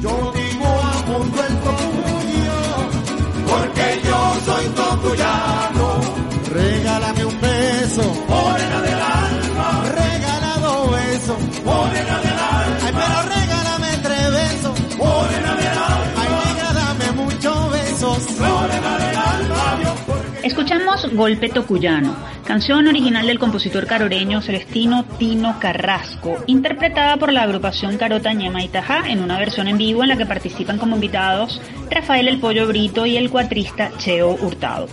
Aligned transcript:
Yo 0.00 0.32
digo 0.32 0.66
a 0.66 1.02
mundo 1.08 1.42
el 1.48 1.54
tuyo, 1.66 2.58
porque 3.48 4.00
yo 4.04 4.18
soy 4.44 4.66
tocuyano. 4.68 5.86
Regálame 6.52 7.24
un 7.24 7.35
Escuchamos 20.66 21.14
Golpe 21.14 21.48
Tocuyano, 21.48 22.16
canción 22.44 22.88
original 22.88 23.24
del 23.28 23.38
compositor 23.38 23.86
caroreño 23.86 24.42
Celestino 24.42 25.04
Tino 25.16 25.60
Carrasco, 25.60 26.42
interpretada 26.48 27.18
por 27.18 27.32
la 27.32 27.42
agrupación 27.42 27.96
Carota 27.96 28.32
Ñema 28.32 28.64
y 28.64 28.68
Tajá 28.68 29.08
en 29.08 29.22
una 29.22 29.38
versión 29.38 29.68
en 29.68 29.78
vivo 29.78 30.02
en 30.02 30.08
la 30.08 30.16
que 30.16 30.26
participan 30.26 30.78
como 30.78 30.96
invitados 30.96 31.62
Rafael 31.88 32.26
El 32.26 32.40
Pollo 32.40 32.66
Brito 32.66 33.06
y 33.06 33.16
el 33.16 33.30
cuatrista 33.30 33.92
Cheo 33.98 34.30
Hurtado. 34.42 34.88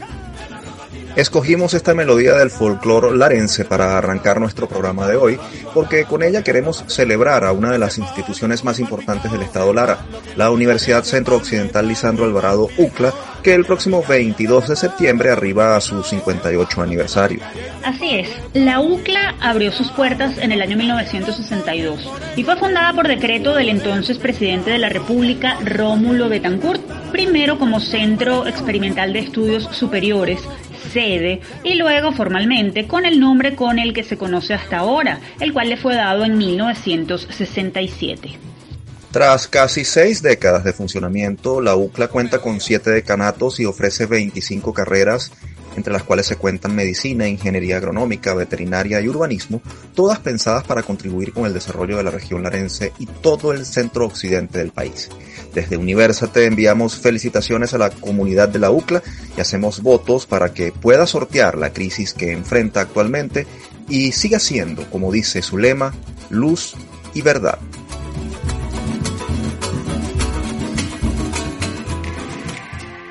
Escogimos 1.16 1.76
esta 1.76 1.94
melodía 1.94 2.34
del 2.34 2.50
folclore 2.50 3.16
larense 3.16 3.66
para 3.66 3.98
arrancar 3.98 4.40
nuestro 4.40 4.68
programa 4.68 5.08
de 5.08 5.16
hoy, 5.16 5.40
porque 5.72 6.06
con 6.06 6.24
ella 6.24 6.44
queremos 6.44 6.84
celebrar 6.88 7.44
a 7.46 7.52
una 7.52 7.72
de 7.72 7.78
las 7.78 8.00
instituciones 8.00 8.64
más 8.64 8.80
importantes 8.80 9.32
del 9.32 9.44
estado 9.44 9.74
Lara, 9.74 10.00
la 10.36 10.50
Universidad 10.50 11.04
Centro 11.04 11.36
Occidental 11.36 11.88
Lisandro 11.88 12.26
Alvarado 12.26 12.68
UCLA, 12.78 13.14
que 13.44 13.54
el 13.54 13.64
próximo 13.64 14.04
22 14.08 14.70
de 14.70 14.76
septiembre 14.76 15.30
arriba 15.30 15.76
a 15.76 15.82
su 15.82 16.02
58 16.02 16.82
aniversario. 16.82 17.42
Así 17.84 18.16
es, 18.16 18.30
la 18.56 18.80
UCLA 18.80 19.36
abrió 19.40 19.72
sus 19.72 19.92
puertas 19.92 20.40
en 20.40 20.52
el 20.52 20.64
año 20.64 20.78
1962 20.78 22.10
y 22.36 22.44
fue 22.44 22.56
fundada 22.56 22.92
por 22.94 23.08
decreto 23.08 23.54
del 23.54 23.70
entonces 23.70 24.18
presidente 24.18 24.72
de 24.72 24.80
la 24.80 24.90
República, 24.90 25.60
Rómulo 25.64 26.28
Betancourt, 26.28 26.82
primero 27.12 27.60
como 27.60 27.80
Centro 27.80 28.48
Experimental 28.48 29.14
de 29.14 29.20
Estudios 29.20 29.70
Superiores, 29.72 30.40
sede, 30.92 31.42
y 31.64 31.76
luego 31.76 32.12
formalmente 32.12 32.88
con 32.88 33.06
el 33.06 33.20
nombre 33.20 33.56
con 33.56 33.80
el 33.80 33.94
que 33.94 34.04
se 34.04 34.18
conoce 34.18 34.54
hasta 34.54 34.78
ahora, 34.78 35.20
el 35.40 35.54
cual 35.54 35.70
le 35.70 35.78
fue 35.78 35.96
dado 35.96 36.26
en 36.26 36.38
1967. 36.38 38.32
Tras 39.12 39.48
casi 39.48 39.86
seis 39.86 40.24
décadas 40.24 40.64
de 40.64 40.74
funcionamiento, 40.74 41.62
la 41.62 41.76
UCLA 41.76 42.08
cuenta 42.08 42.40
con 42.40 42.60
siete 42.60 42.90
decanatos 42.90 43.60
y 43.60 43.66
ofrece 43.66 44.08
25 44.08 44.74
carreras, 44.74 45.32
entre 45.76 45.94
las 45.94 46.04
cuales 46.04 46.26
se 46.26 46.36
cuentan 46.36 46.76
medicina, 46.76 47.28
ingeniería 47.28 47.78
agronómica, 47.78 48.34
veterinaria 48.34 49.02
y 49.02 49.08
urbanismo, 49.08 49.62
todas 49.94 50.20
pensadas 50.20 50.64
para 50.64 50.84
contribuir 50.84 51.34
con 51.34 51.46
el 51.46 51.54
desarrollo 51.54 51.98
de 51.98 52.04
la 52.04 52.12
región 52.12 52.44
larense 52.44 52.94
y 53.00 53.06
todo 53.06 53.52
el 53.54 53.66
centro 53.66 54.06
occidente 54.06 54.60
del 54.60 54.72
país. 54.72 55.10
Desde 55.54 55.78
Universate 55.78 56.46
enviamos 56.46 56.98
felicitaciones 56.98 57.74
a 57.74 57.78
la 57.78 57.90
comunidad 57.90 58.50
de 58.50 58.60
la 58.60 58.72
UCLA 58.72 59.04
y 59.38 59.42
hacemos 59.42 59.82
votos 59.82 60.26
para 60.26 60.54
que 60.54 60.72
pueda 60.72 61.06
sortear 61.06 61.58
la 61.58 61.74
crisis 61.74 62.14
que 62.14 62.32
enfrenta 62.32 62.82
actualmente 62.82 63.46
y 63.88 64.12
siga 64.14 64.40
siendo, 64.40 64.90
como 64.90 65.12
dice 65.12 65.42
su 65.42 65.58
lema, 65.58 65.94
luz 66.30 66.76
y 67.14 67.22
verdad. 67.22 67.60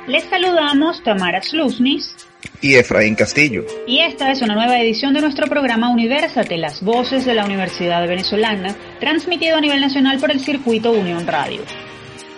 Les 0.09 0.25
saludamos 0.25 1.03
Tamara 1.05 1.41
Slusnis 1.43 2.22
Y 2.63 2.77
Efraín 2.77 3.15
Castillo. 3.15 3.67
y 3.87 4.01
esta 4.01 4.31
es 4.31 4.41
una 4.41 4.55
nueva 4.55 4.81
edición 4.81 5.13
de 5.13 5.21
nuestro 5.21 5.49
programa 5.49 5.91
Universate, 5.91 6.57
las 6.57 6.81
voces 6.81 7.27
de 7.27 7.35
la 7.35 7.45
Universidad 7.45 8.07
Venezolana, 8.07 8.75
transmitido 9.01 9.57
a 9.57 9.61
nivel 9.61 9.81
nacional 9.81 10.19
por 10.19 10.31
el 10.31 10.41
circuito 10.41 10.93
Unión 10.93 11.27
Radio. 11.27 11.61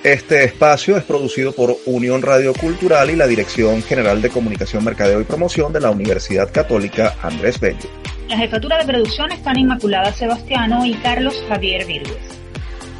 Este 0.02 0.44
espacio 0.44 0.96
es 0.96 1.04
producido 1.04 1.52
por 1.52 1.76
Unión 1.86 2.20
Radio 2.20 2.52
Cultural 2.52 3.10
y 3.10 3.16
la 3.16 3.26
Dirección 3.26 3.82
General 3.82 4.20
de 4.20 4.28
Comunicación, 4.30 4.84
Mercadeo 4.84 5.20
y 5.20 5.24
Promoción 5.24 5.72
de 5.72 5.80
la 5.80 5.90
Universidad 5.90 6.50
Católica 6.52 7.16
Andrés 7.22 7.60
Bello. 7.60 7.88
La 8.28 8.36
jefatura 8.36 8.78
de 8.78 8.84
producción 8.84 9.30
están 9.32 9.58
Inmaculada 9.58 10.12
Sebastiano 10.12 10.84
y 10.84 10.94
Carlos 10.94 11.42
Javier 11.48 11.86
Virgües. 11.86 12.16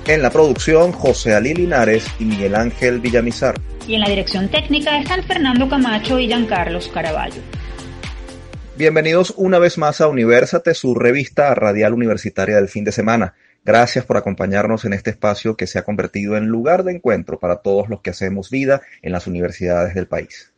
En 0.06 0.20
la 0.20 0.30
producción, 0.30 0.92
José 0.92 1.34
Ali 1.34 1.54
Linares 1.54 2.06
y 2.18 2.24
Miguel 2.24 2.54
Ángel 2.54 3.00
Villamizar. 3.00 3.54
Y 3.86 3.94
en 3.94 4.00
la 4.00 4.08
dirección 4.08 4.48
técnica 4.48 4.98
están 4.98 5.22
Fernando 5.24 5.68
Camacho 5.68 6.18
y 6.18 6.26
Giancarlos 6.26 6.88
Caraballo. 6.88 7.42
Bienvenidos 8.76 9.34
una 9.36 9.58
vez 9.58 9.76
más 9.76 10.00
a 10.00 10.08
Universate, 10.08 10.72
su 10.72 10.94
revista 10.94 11.54
radial 11.54 11.92
universitaria 11.92 12.56
del 12.56 12.68
fin 12.68 12.84
de 12.84 12.92
semana. 12.92 13.34
Gracias 13.62 14.06
por 14.06 14.16
acompañarnos 14.16 14.86
en 14.86 14.94
este 14.94 15.10
espacio 15.10 15.56
que 15.56 15.66
se 15.66 15.78
ha 15.78 15.84
convertido 15.84 16.38
en 16.38 16.46
lugar 16.46 16.84
de 16.84 16.92
encuentro 16.92 17.38
para 17.38 17.56
todos 17.56 17.90
los 17.90 18.00
que 18.00 18.10
hacemos 18.10 18.48
vida 18.48 18.80
en 19.02 19.12
las 19.12 19.26
universidades 19.26 19.94
del 19.94 20.06
país. 20.06 20.53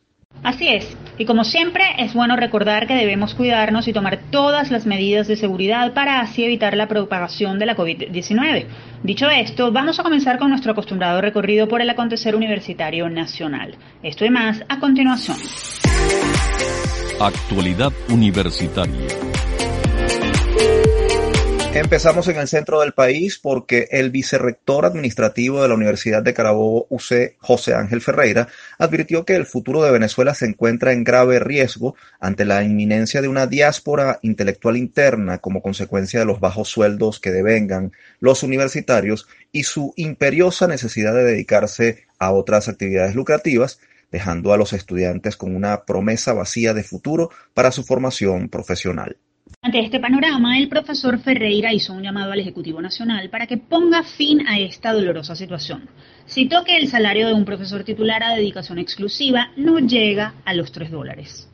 Así 0.47 0.69
es, 0.69 0.97
y 1.17 1.25
como 1.25 1.43
siempre 1.43 1.83
es 1.97 2.13
bueno 2.13 2.37
recordar 2.37 2.87
que 2.87 2.95
debemos 2.95 3.35
cuidarnos 3.35 3.87
y 3.89 3.91
tomar 3.91 4.17
todas 4.31 4.71
las 4.71 4.85
medidas 4.85 5.27
de 5.27 5.35
seguridad 5.35 5.93
para 5.93 6.21
así 6.21 6.45
evitar 6.45 6.77
la 6.77 6.87
propagación 6.87 7.59
de 7.59 7.65
la 7.65 7.75
COVID-19. 7.75 8.65
Dicho 9.03 9.29
esto, 9.29 9.73
vamos 9.73 9.99
a 9.99 10.03
comenzar 10.03 10.39
con 10.39 10.49
nuestro 10.49 10.71
acostumbrado 10.71 11.19
recorrido 11.19 11.67
por 11.67 11.81
el 11.81 11.89
acontecer 11.89 12.33
universitario 12.33 13.09
nacional. 13.09 13.75
Esto 14.01 14.23
y 14.23 14.29
más 14.29 14.63
a 14.69 14.79
continuación. 14.79 15.37
Actualidad 17.19 17.91
Universitaria. 18.09 19.36
Empezamos 21.79 22.27
en 22.27 22.37
el 22.37 22.47
centro 22.47 22.81
del 22.81 22.93
país 22.93 23.37
porque 23.37 23.87
el 23.91 24.09
vicerrector 24.09 24.83
administrativo 24.83 25.61
de 25.61 25.67
la 25.67 25.75
Universidad 25.75 26.23
de 26.23 26.33
Carabobo 26.33 26.87
UC, 26.89 27.35
José 27.37 27.75
Ángel 27.75 28.01
Ferreira, 28.01 28.47
advirtió 28.79 29.25
que 29.25 29.35
el 29.35 29.45
futuro 29.45 29.83
de 29.83 29.91
Venezuela 29.91 30.33
se 30.33 30.47
encuentra 30.47 30.91
en 30.91 31.03
grave 31.03 31.37
riesgo 31.37 31.95
ante 32.19 32.45
la 32.45 32.63
inminencia 32.63 33.21
de 33.21 33.27
una 33.27 33.45
diáspora 33.45 34.17
intelectual 34.23 34.75
interna 34.75 35.37
como 35.37 35.61
consecuencia 35.61 36.19
de 36.19 36.25
los 36.25 36.39
bajos 36.39 36.67
sueldos 36.67 37.19
que 37.19 37.31
devengan 37.31 37.91
los 38.19 38.41
universitarios 38.41 39.27
y 39.51 39.61
su 39.61 39.93
imperiosa 39.97 40.65
necesidad 40.65 41.13
de 41.13 41.25
dedicarse 41.25 42.07
a 42.17 42.31
otras 42.31 42.69
actividades 42.69 43.13
lucrativas, 43.13 43.79
dejando 44.11 44.51
a 44.51 44.57
los 44.57 44.73
estudiantes 44.73 45.37
con 45.37 45.55
una 45.55 45.85
promesa 45.85 46.33
vacía 46.33 46.73
de 46.73 46.83
futuro 46.83 47.29
para 47.53 47.71
su 47.71 47.83
formación 47.83 48.49
profesional. 48.49 49.17
Ante 49.61 49.79
este 49.79 49.99
panorama, 49.99 50.57
el 50.57 50.69
profesor 50.69 51.19
Ferreira 51.19 51.73
hizo 51.73 51.93
un 51.93 52.03
llamado 52.03 52.31
al 52.31 52.39
Ejecutivo 52.39 52.81
Nacional 52.81 53.29
para 53.29 53.47
que 53.47 53.57
ponga 53.57 54.03
fin 54.03 54.47
a 54.47 54.59
esta 54.59 54.93
dolorosa 54.93 55.35
situación. 55.35 55.89
Citó 56.27 56.63
que 56.63 56.77
el 56.77 56.87
salario 56.87 57.27
de 57.27 57.33
un 57.33 57.45
profesor 57.45 57.83
titular 57.83 58.23
a 58.23 58.35
dedicación 58.35 58.79
exclusiva 58.79 59.51
no 59.55 59.79
llega 59.79 60.35
a 60.45 60.53
los 60.53 60.71
3 60.71 60.91
dólares. 60.91 61.47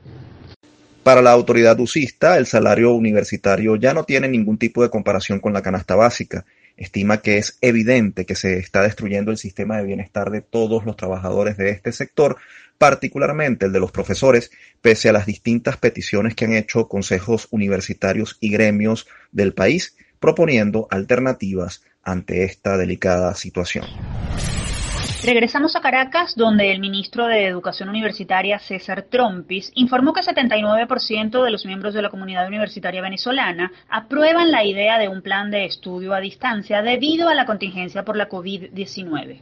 Para 1.04 1.22
la 1.22 1.32
autoridad 1.32 1.80
usista, 1.80 2.38
el 2.38 2.46
salario 2.46 2.94
universitario 2.94 3.76
ya 3.76 3.94
no 3.94 4.06
tiene 4.06 4.30
ningún 4.30 4.58
tipo 4.58 4.82
de 4.84 4.90
comparación 4.90 5.40
con 5.40 5.52
la 5.52 5.62
canasta 5.62 5.96
básica. 5.96 6.46
Estima 6.78 7.22
que 7.22 7.38
es 7.38 7.58
evidente 7.62 8.26
que 8.26 8.36
se 8.36 8.58
está 8.58 8.82
destruyendo 8.82 9.30
el 9.30 9.38
sistema 9.38 9.78
de 9.78 9.84
bienestar 9.84 10.32
de 10.32 10.42
todos 10.42 10.86
los 10.86 10.96
trabajadores 10.96 11.58
de 11.58 11.70
este 11.70 11.92
sector, 11.92 12.38
particularmente 12.84 13.68
el 13.68 13.72
de 13.72 13.80
los 13.80 13.94
profesores, 13.94 14.52
pese 14.82 15.08
a 15.08 15.14
las 15.14 15.26
distintas 15.26 15.78
peticiones 15.78 16.36
que 16.36 16.44
han 16.44 16.52
hecho 16.52 16.90
consejos 16.90 17.48
universitarios 17.50 18.36
y 18.42 18.50
gremios 18.50 19.08
del 19.32 19.54
país, 19.54 19.96
proponiendo 20.20 20.90
alternativas 20.92 21.82
ante 22.04 22.44
esta 22.44 22.78
delicada 22.78 23.36
situación. 23.36 23.86
Regresamos 25.24 25.78
a 25.78 25.82
Caracas, 25.82 26.34
donde 26.36 26.74
el 26.74 26.82
ministro 26.82 27.26
de 27.28 27.46
Educación 27.48 27.88
Universitaria, 27.88 28.60
César 28.60 29.04
Trompis, 29.04 29.72
informó 29.76 30.12
que 30.12 30.20
79% 30.20 31.42
de 31.42 31.52
los 31.52 31.66
miembros 31.66 31.94
de 31.94 32.02
la 32.02 32.10
comunidad 32.10 32.46
universitaria 32.50 33.02
venezolana 33.02 33.72
aprueban 33.88 34.52
la 34.52 34.66
idea 34.66 35.00
de 35.00 35.08
un 35.08 35.22
plan 35.22 35.52
de 35.52 35.64
estudio 35.64 36.14
a 36.14 36.20
distancia 36.20 36.82
debido 36.82 37.30
a 37.30 37.34
la 37.34 37.46
contingencia 37.46 38.04
por 38.04 38.18
la 38.18 38.28
COVID-19. 38.28 39.40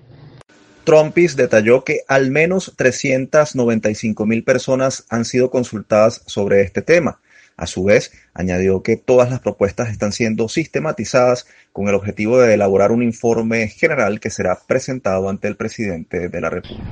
Trompis 0.83 1.35
detalló 1.35 1.83
que 1.83 2.01
al 2.07 2.31
menos 2.31 2.73
395 2.75 4.25
mil 4.25 4.43
personas 4.43 5.05
han 5.09 5.25
sido 5.25 5.51
consultadas 5.51 6.23
sobre 6.25 6.61
este 6.61 6.81
tema. 6.81 7.19
A 7.55 7.67
su 7.67 7.83
vez, 7.83 8.11
añadió 8.33 8.81
que 8.81 8.97
todas 8.97 9.29
las 9.29 9.39
propuestas 9.39 9.89
están 9.89 10.11
siendo 10.11 10.49
sistematizadas 10.49 11.45
con 11.71 11.87
el 11.87 11.95
objetivo 11.95 12.39
de 12.39 12.55
elaborar 12.55 12.91
un 12.91 13.03
informe 13.03 13.67
general 13.67 14.19
que 14.19 14.31
será 14.31 14.57
presentado 14.67 15.29
ante 15.29 15.47
el 15.47 15.55
presidente 15.55 16.29
de 16.29 16.41
la 16.41 16.49
República. 16.49 16.83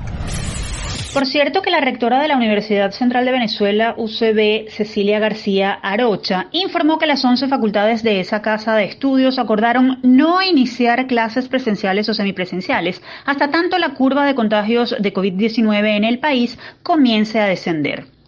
Por 1.11 1.25
cierto 1.25 1.63
que 1.63 1.71
la 1.71 1.81
rectora 1.81 2.21
de 2.21 2.27
la 2.27 2.37
Universidad 2.37 2.91
Central 2.91 3.25
de 3.25 3.31
Venezuela, 3.31 3.95
UCB, 3.97 4.69
Cecilia 4.69 5.17
García 5.17 5.71
Arocha, 5.71 6.47
informó 6.51 6.99
que 6.99 7.07
las 7.07 7.25
11 7.25 7.47
facultades 7.47 8.03
de 8.03 8.19
esa 8.19 8.43
casa 8.43 8.75
de 8.75 8.85
estudios 8.85 9.39
acordaron 9.39 9.97
no 10.03 10.43
iniciar 10.43 11.07
clases 11.07 11.47
presenciales 11.47 12.07
o 12.09 12.13
semipresenciales 12.13 13.01
hasta 13.25 13.49
tanto 13.49 13.79
la 13.79 13.95
curva 13.95 14.23
de 14.25 14.35
contagios 14.35 14.95
de 14.99 15.11
COVID-19 15.11 15.97
en 15.97 16.03
el 16.03 16.19
país 16.19 16.59
comience 16.83 17.39
a 17.39 17.47
descender. 17.47 18.18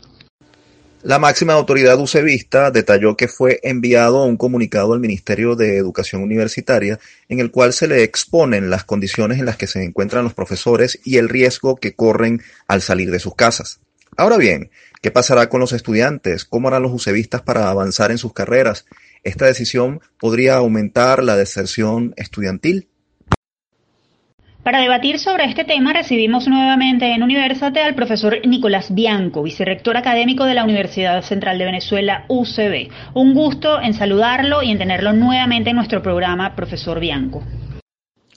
La 1.04 1.18
máxima 1.18 1.54
autoridad 1.54 2.00
ucevista 2.00 2.70
detalló 2.70 3.18
que 3.18 3.28
fue 3.28 3.60
enviado 3.64 4.24
un 4.24 4.38
comunicado 4.38 4.94
al 4.94 5.00
Ministerio 5.00 5.56
de 5.56 5.78
Educación 5.78 6.22
Universitaria 6.22 7.00
en 7.28 7.40
el 7.40 7.50
cual 7.50 7.74
se 7.74 7.88
le 7.88 8.04
exponen 8.04 8.70
las 8.70 8.84
condiciones 8.84 9.40
en 9.40 9.48
las 9.48 9.58
que 9.58 9.66
se 9.66 9.84
encuentran 9.84 10.24
los 10.24 10.36
profesores 10.36 11.00
y 11.04 11.18
el 11.18 11.28
riesgo 11.28 11.78
que 11.78 11.96
corren 11.96 12.44
al 12.68 12.84
salir 12.84 13.10
de 13.10 13.18
sus 13.18 13.34
casas. 13.34 13.80
Ahora 14.16 14.38
bien, 14.38 14.70
¿qué 15.02 15.10
pasará 15.10 15.50
con 15.50 15.60
los 15.60 15.74
estudiantes? 15.74 16.46
¿Cómo 16.46 16.68
harán 16.68 16.84
los 16.84 16.94
ucevistas 16.94 17.42
para 17.42 17.72
avanzar 17.72 18.12
en 18.12 18.20
sus 18.20 18.34
carreras? 18.34 18.86
¿Esta 19.24 19.48
decisión 19.48 20.02
podría 20.20 20.58
aumentar 20.58 21.24
la 21.24 21.36
deserción 21.36 22.14
estudiantil? 22.16 22.91
Para 24.64 24.80
debatir 24.80 25.18
sobre 25.18 25.46
este 25.46 25.64
tema 25.64 25.92
recibimos 25.92 26.48
nuevamente 26.48 27.12
en 27.12 27.24
Universate 27.24 27.82
al 27.82 27.96
profesor 27.96 28.46
Nicolás 28.46 28.94
Bianco, 28.94 29.42
vicerrector 29.42 29.98
académico 29.98 30.46
de 30.46 30.54
la 30.54 30.64
Universidad 30.64 31.24
Central 31.24 31.58
de 31.58 31.66
Venezuela, 31.66 32.26
UCB. 32.28 32.92
Un 33.16 33.34
gusto 33.34 33.82
en 33.82 33.96
saludarlo 33.96 34.62
y 34.62 34.70
en 34.70 34.78
tenerlo 34.78 35.14
nuevamente 35.14 35.72
en 35.72 35.78
nuestro 35.78 36.04
programa, 36.04 36.56
profesor 36.56 37.00
Bianco. 37.00 37.42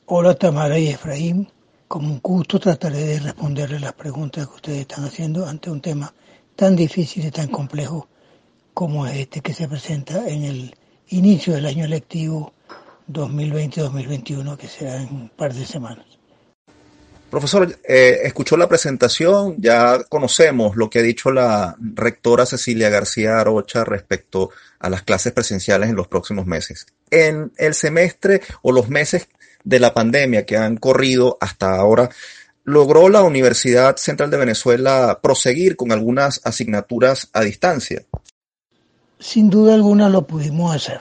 Hola 0.07 0.35
Tamara 0.35 0.79
y 0.79 0.89
Efraín, 0.89 1.47
como 1.89 2.09
un 2.09 2.21
gusto 2.23 2.59
trataré 2.59 3.01
de 3.01 3.21
responderle 3.21 3.79
las 3.79 3.93
preguntas 3.93 4.47
que 4.47 4.55
ustedes 4.55 4.79
están 4.79 5.05
haciendo 5.05 5.47
ante 5.47 5.71
un 5.71 5.83
tema 5.83 6.11
tan 6.57 6.75
difícil 6.75 7.27
y 7.27 7.31
tan 7.33 7.49
complejo 7.49 8.09
como 8.73 9.07
este 9.07 9.43
que 9.43 9.53
se 9.53 9.69
presenta 9.69 10.27
en 10.27 10.45
el 10.45 10.75
inicio 11.11 11.53
del 11.53 11.67
año 11.67 11.87
lectivo 11.87 12.55
2020-2021 13.09 14.57
que 14.57 14.69
será 14.69 15.01
en 15.01 15.09
un 15.09 15.29
par 15.29 15.53
de 15.53 15.67
semanas. 15.67 16.07
Profesor, 17.35 17.81
eh, 17.89 18.21
escuchó 18.23 18.57
la 18.57 18.69
presentación, 18.69 19.57
ya 19.59 20.05
conocemos 20.05 20.77
lo 20.77 20.89
que 20.89 21.01
ha 21.01 21.03
dicho 21.03 21.33
la 21.33 21.75
rectora 21.81 22.47
Cecilia 22.47 22.91
García 22.91 23.41
Arocha 23.41 23.83
respecto 23.85 24.51
a 24.79 24.89
las 24.89 25.03
clases 25.03 25.33
presenciales 25.33 25.91
en 25.91 25.97
los 25.97 26.07
próximos 26.07 26.47
meses. 26.47 26.87
En 27.11 27.51
el 27.57 27.75
semestre 27.75 28.41
o 28.63 28.71
los 28.71 28.89
meses 28.89 29.29
de 29.65 29.81
la 29.81 29.93
pandemia 29.93 30.47
que 30.47 30.57
han 30.57 30.77
corrido 30.77 31.37
hasta 31.41 31.75
ahora, 31.75 32.09
¿logró 32.63 33.09
la 33.09 33.23
Universidad 33.23 33.97
Central 33.97 34.31
de 34.31 34.37
Venezuela 34.37 35.19
proseguir 35.21 35.75
con 35.75 35.91
algunas 35.91 36.41
asignaturas 36.45 37.31
a 37.33 37.41
distancia? 37.41 38.05
Sin 39.19 39.51
duda 39.51 39.75
alguna 39.75 40.09
lo 40.09 40.25
pudimos 40.25 40.73
hacer. 40.73 41.01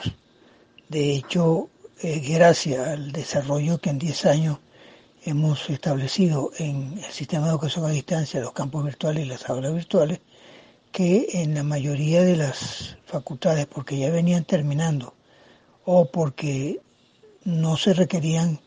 De 0.88 1.14
hecho, 1.14 1.68
eh, 2.04 2.20
gracias 2.20 2.86
al 2.86 3.12
desarrollo 3.12 3.78
que 3.78 3.88
en 3.88 3.98
10 3.98 4.26
años 4.26 4.58
hemos 5.24 5.70
establecido 5.70 6.50
en 6.58 6.98
el 6.98 7.10
sistema 7.10 7.46
de 7.46 7.52
educación 7.52 7.86
a 7.86 7.88
distancia, 7.88 8.42
los 8.42 8.52
campos 8.52 8.84
virtuales 8.84 9.24
y 9.24 9.28
las 9.28 9.48
aulas 9.48 9.72
virtuales, 9.72 10.20
que 10.92 11.28
en 11.32 11.54
la 11.54 11.62
mayoría 11.62 12.20
de 12.20 12.36
las 12.36 12.98
facultades, 13.06 13.64
porque 13.64 13.96
ya 13.96 14.10
venían 14.10 14.44
terminando 14.44 15.14
o 15.86 16.04
porque 16.10 16.82
no 17.44 17.78
se 17.78 17.94
requerían 17.94 18.60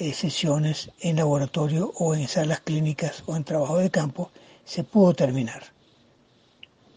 eh, 0.00 0.12
sesiones 0.12 0.90
en 0.98 1.18
laboratorio 1.18 1.92
o 1.94 2.16
en 2.16 2.26
salas 2.26 2.58
clínicas 2.62 3.22
o 3.26 3.36
en 3.36 3.44
trabajo 3.44 3.78
de 3.78 3.92
campo, 3.92 4.32
se 4.64 4.82
pudo 4.82 5.14
terminar. 5.14 5.62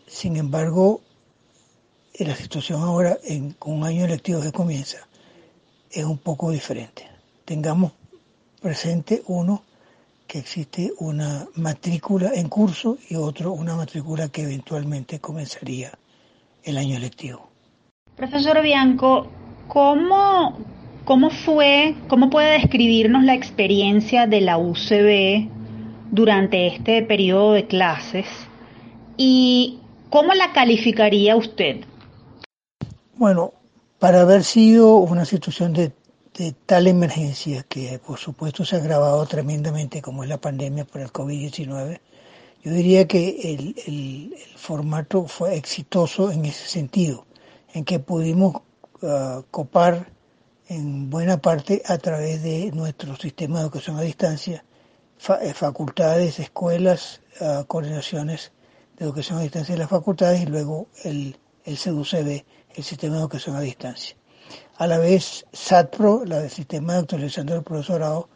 Sin 0.07 0.36
embargo, 0.36 1.01
la 2.18 2.36
situación 2.36 2.81
ahora, 2.81 3.19
en, 3.24 3.51
con 3.51 3.74
un 3.74 3.83
año 3.83 4.06
electivo 4.06 4.42
que 4.42 4.51
comienza, 4.51 5.07
es 5.91 6.06
un 6.06 6.18
poco 6.18 6.51
diferente. 6.51 7.07
Tengamos 7.45 7.94
presente 8.62 9.24
uno 9.27 9.63
que 10.27 10.39
existe 10.39 10.94
una 11.00 11.47
matrícula 11.56 12.31
en 12.36 12.50
curso 12.50 12.97
y 13.09 13.15
otro 13.15 13.51
una 13.51 13.75
matrícula 13.75 14.30
que 14.30 14.44
eventualmente 14.44 15.19
comenzaría 15.19 15.91
el 16.63 16.77
año 16.77 17.00
lectivo. 17.00 17.50
Profesor 18.15 18.62
Bianco, 18.62 19.27
¿cómo, 19.68 20.57
cómo 21.06 21.31
fue, 21.31 21.95
cómo 22.07 22.30
puede 22.30 22.59
describirnos 22.59 23.24
la 23.24 23.33
experiencia 23.33 24.27
de 24.27 24.41
la 24.41 24.57
UCB 24.57 25.50
durante 26.12 26.68
este 26.68 27.01
periodo 27.01 27.53
de 27.53 27.65
clases 27.65 28.27
y 29.18 29.80
cómo 30.09 30.33
la 30.33 30.53
calificaría 30.53 31.36
usted? 31.36 31.86
Bueno, 33.15 33.53
para 34.00 34.22
haber 34.22 34.44
sido 34.44 34.96
una 34.96 35.25
situación 35.25 35.74
de 35.74 35.92
de 36.40 36.54
tal 36.66 36.88
emergencia 36.88 37.63
que 37.63 38.00
por 38.00 38.18
supuesto 38.18 38.63
se 38.63 38.78
ha 38.78 38.80
agravado 38.80 39.25
tremendamente 39.25 40.01
como 40.01 40.24
es 40.24 40.30
la 40.30 40.40
pandemia 40.40 40.86
por 40.86 41.01
el 41.01 41.12
COVID-19, 41.12 42.00
yo 42.63 42.72
diría 42.72 43.07
que 43.07 43.54
el, 43.54 44.36
formato 44.56 45.25
fue 45.28 45.56
exitoso 45.56 46.31
en 46.31 46.46
ese 46.46 46.66
sentido, 46.68 47.25
en 47.74 47.84
que 47.84 48.00
pudimos 48.00 48.62
uh, 49.01 49.42
copar 49.51 50.12
en 50.68 51.10
buena 51.10 51.42
parte 51.42 51.81
a 51.86 51.98
través 51.98 52.42
de 52.42 52.72
nuestro 52.72 53.16
sistema 53.18 53.57
de 53.57 53.63
educación 53.63 53.98
a 53.98 54.01
distancia, 54.01 54.63
eh, 55.42 55.54
facultades, 55.54 56.40
escuelas, 56.40 57.22
uh, 57.42 57.66
coordinaciones 57.66 58.51
de 58.98 59.06
educación 59.06 59.40
a 59.40 59.42
distancia 59.42 59.75
de 59.75 59.80
las 59.80 59.90
facultades 59.90 60.42
y 60.42 60.46
luego 60.46 60.88
el, 61.04 61.38
el 61.66 61.78
CEDUCB, 61.78 62.46
el 62.75 62.83
sistema 62.83 63.16
de 63.16 63.21
educación 63.21 63.56
a 63.56 63.62
distancia. 63.62 64.16
A 64.77 64.88
la 64.88 64.98
vez, 64.98 65.45
SATPRO, 65.51 66.25
la 66.25 66.39
del 66.39 66.50
Sistema 66.50 66.94
de 66.94 67.00
Actualización 67.00 67.48
del 67.48 67.63
Profesorado, 67.63 68.30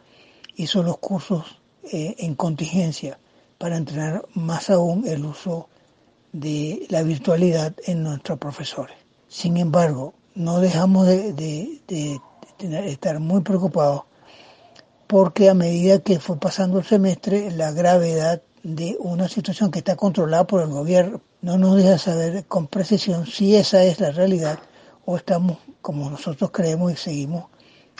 hizo 0.56 0.82
los 0.82 0.98
cursos 0.98 1.60
eh, 1.90 2.14
en 2.18 2.34
contingencia 2.34 3.18
para 3.58 3.76
entrenar 3.76 4.24
más 4.34 4.70
aún 4.70 5.06
el 5.06 5.24
uso 5.24 5.68
de 6.32 6.86
la 6.90 7.02
virtualidad 7.02 7.74
en 7.86 8.02
nuestros 8.02 8.38
profesores. 8.38 8.96
Sin 9.28 9.56
embargo, 9.56 10.14
no 10.34 10.60
dejamos 10.60 11.06
de, 11.06 11.80
estar 12.58 13.20
muy 13.20 13.40
preocupados 13.42 14.02
porque 15.06 15.48
a 15.48 15.54
medida 15.54 16.00
que 16.00 16.18
fue 16.18 16.38
pasando 16.38 16.78
el 16.78 16.84
semestre, 16.84 17.50
la 17.50 17.72
gravedad 17.72 18.42
de 18.62 18.96
una 18.98 19.28
situación 19.28 19.70
que 19.70 19.78
está 19.78 19.96
controlada 19.96 20.46
por 20.46 20.62
el 20.62 20.68
gobierno 20.68 21.20
no 21.44 21.58
nos 21.58 21.76
deja 21.76 21.98
saber 21.98 22.46
con 22.46 22.68
precisión 22.68 23.26
si 23.26 23.54
esa 23.54 23.84
es 23.84 24.00
la 24.00 24.10
realidad 24.10 24.60
o 25.04 25.18
estamos 25.18 25.58
como 25.82 26.08
nosotros 26.08 26.50
creemos 26.50 26.90
y 26.90 26.96
seguimos 26.96 27.50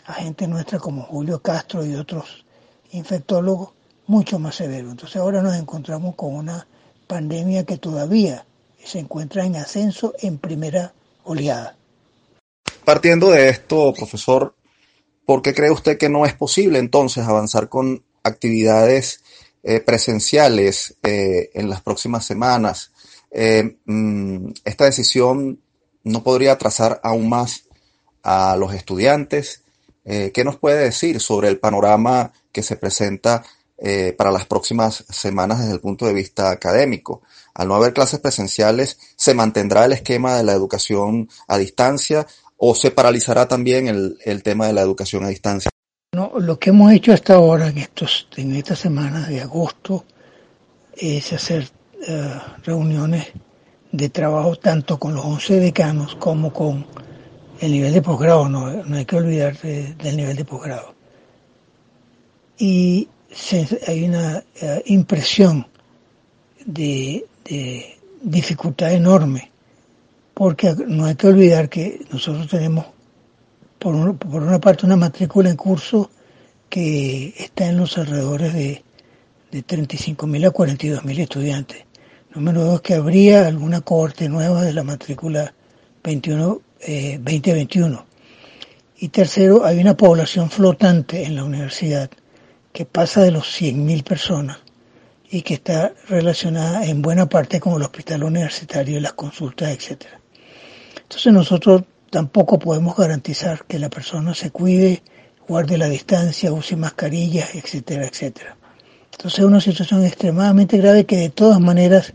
a 0.06 0.14
gente 0.14 0.48
nuestra 0.48 0.78
como 0.78 1.02
Julio 1.02 1.42
Castro 1.42 1.84
y 1.84 1.94
otros 1.94 2.46
infectólogos 2.92 3.74
mucho 4.06 4.38
más 4.38 4.54
severos. 4.54 4.92
Entonces 4.92 5.16
ahora 5.16 5.42
nos 5.42 5.56
encontramos 5.56 6.14
con 6.14 6.34
una 6.34 6.66
pandemia 7.06 7.64
que 7.64 7.76
todavía 7.76 8.46
se 8.82 8.98
encuentra 8.98 9.44
en 9.44 9.56
ascenso 9.56 10.14
en 10.20 10.38
primera 10.38 10.94
oleada. 11.24 11.76
Partiendo 12.82 13.30
de 13.30 13.50
esto, 13.50 13.92
profesor, 13.92 14.54
¿por 15.26 15.42
qué 15.42 15.52
cree 15.52 15.70
usted 15.70 15.98
que 15.98 16.08
no 16.08 16.24
es 16.24 16.32
posible 16.32 16.78
entonces 16.78 17.26
avanzar 17.26 17.68
con 17.68 18.02
actividades 18.22 19.22
eh, 19.62 19.80
presenciales 19.80 20.96
eh, 21.02 21.50
en 21.52 21.68
las 21.68 21.82
próximas 21.82 22.24
semanas? 22.24 22.90
Eh, 23.36 23.78
mm, 23.84 24.52
esta 24.64 24.84
decisión 24.84 25.60
no 26.04 26.22
podría 26.22 26.52
atrasar 26.52 27.00
aún 27.02 27.28
más 27.28 27.64
a 28.22 28.56
los 28.56 28.72
estudiantes. 28.72 29.64
Eh, 30.04 30.30
¿Qué 30.32 30.44
nos 30.44 30.56
puede 30.56 30.84
decir 30.84 31.20
sobre 31.20 31.48
el 31.48 31.58
panorama 31.58 32.32
que 32.52 32.62
se 32.62 32.76
presenta 32.76 33.42
eh, 33.76 34.14
para 34.16 34.30
las 34.30 34.46
próximas 34.46 35.04
semanas 35.10 35.58
desde 35.58 35.72
el 35.72 35.80
punto 35.80 36.06
de 36.06 36.12
vista 36.12 36.50
académico? 36.50 37.22
Al 37.54 37.68
no 37.68 37.74
haber 37.74 37.92
clases 37.92 38.20
presenciales, 38.20 38.98
¿se 39.16 39.34
mantendrá 39.34 39.84
el 39.84 39.92
esquema 39.92 40.36
de 40.36 40.44
la 40.44 40.52
educación 40.52 41.28
a 41.48 41.58
distancia 41.58 42.26
o 42.56 42.76
se 42.76 42.92
paralizará 42.92 43.48
también 43.48 43.88
el, 43.88 44.42
tema 44.44 44.68
de 44.68 44.74
la 44.74 44.82
educación 44.82 45.24
a 45.24 45.28
distancia? 45.28 45.70
No, 46.12 46.32
lo 46.38 46.58
que 46.60 46.70
hemos 46.70 46.92
hecho 46.92 47.12
hasta 47.12 47.34
ahora 47.34 47.66
en, 47.66 47.78
estos, 47.78 48.28
en 48.36 48.54
estas 48.54 48.78
semanas 48.78 49.28
de 49.28 49.40
agosto 49.40 50.04
es 50.96 51.32
hacer 51.32 51.68
eh, 52.06 52.40
reuniones 52.64 53.28
de 53.90 54.08
trabajo 54.10 54.56
tanto 54.56 54.98
con 54.98 55.14
los 55.14 55.24
11 55.24 55.60
decanos 55.60 56.16
como 56.16 56.52
con 56.52 56.84
el 57.60 57.72
nivel 57.72 57.94
de 57.94 58.02
posgrado, 58.02 58.48
no, 58.48 58.66
hay 58.94 59.04
que 59.04 59.16
olvidar 59.16 59.56
del 59.58 60.16
nivel 60.16 60.36
de 60.36 60.44
posgrado. 60.44 60.94
Y 62.58 63.08
hay 63.86 64.04
una 64.04 64.42
eh, 64.60 64.82
impresión 64.86 65.66
de, 66.66 67.24
dificultad 68.22 68.92
enorme, 68.92 69.50
porque 70.34 70.74
no 70.86 71.06
hay 71.06 71.14
que 71.14 71.28
olvidar 71.28 71.68
que 71.68 72.04
nosotros 72.10 72.48
tenemos, 72.48 72.86
por, 73.78 74.16
por 74.18 74.42
una 74.42 74.58
parte, 74.58 74.84
una 74.84 74.96
matrícula 74.96 75.48
en 75.48 75.56
curso 75.56 76.10
que 76.68 77.32
está 77.38 77.66
en 77.68 77.76
los 77.76 77.96
alrededores 77.96 78.52
de, 78.52 78.82
de 79.52 79.64
35.000 79.64 80.48
a 80.48 80.52
42.000 80.52 81.18
estudiantes 81.20 81.84
Número 82.34 82.64
dos, 82.64 82.80
que 82.80 82.94
habría 82.94 83.46
alguna 83.46 83.80
cohorte 83.82 84.28
nueva 84.28 84.62
de 84.62 84.72
la 84.72 84.82
matrícula 84.82 85.54
21, 86.02 86.60
2021. 87.18 87.96
Eh, 87.96 88.02
y 88.98 89.08
tercero, 89.10 89.64
hay 89.64 89.78
una 89.78 89.96
población 89.96 90.50
flotante 90.50 91.22
en 91.22 91.36
la 91.36 91.44
universidad 91.44 92.10
que 92.72 92.86
pasa 92.86 93.22
de 93.22 93.30
los 93.30 93.44
100.000 93.44 94.02
personas 94.02 94.58
y 95.30 95.42
que 95.42 95.54
está 95.54 95.92
relacionada 96.08 96.84
en 96.84 97.02
buena 97.02 97.28
parte 97.28 97.60
con 97.60 97.74
el 97.74 97.82
hospital 97.82 98.24
universitario, 98.24 98.98
las 98.98 99.12
consultas, 99.12 99.70
etcétera. 99.70 100.20
Entonces 101.02 101.32
nosotros 101.32 101.84
tampoco 102.10 102.58
podemos 102.58 102.96
garantizar 102.96 103.64
que 103.64 103.78
la 103.78 103.90
persona 103.90 104.34
se 104.34 104.50
cuide, 104.50 105.04
guarde 105.46 105.78
la 105.78 105.88
distancia, 105.88 106.52
use 106.52 106.74
mascarillas, 106.74 107.54
etcétera, 107.54 108.06
etcétera. 108.06 108.56
Entonces 109.12 109.38
es 109.38 109.44
una 109.44 109.60
situación 109.60 110.04
extremadamente 110.04 110.78
grave 110.78 111.04
que 111.06 111.16
de 111.16 111.30
todas 111.30 111.60
maneras 111.60 112.12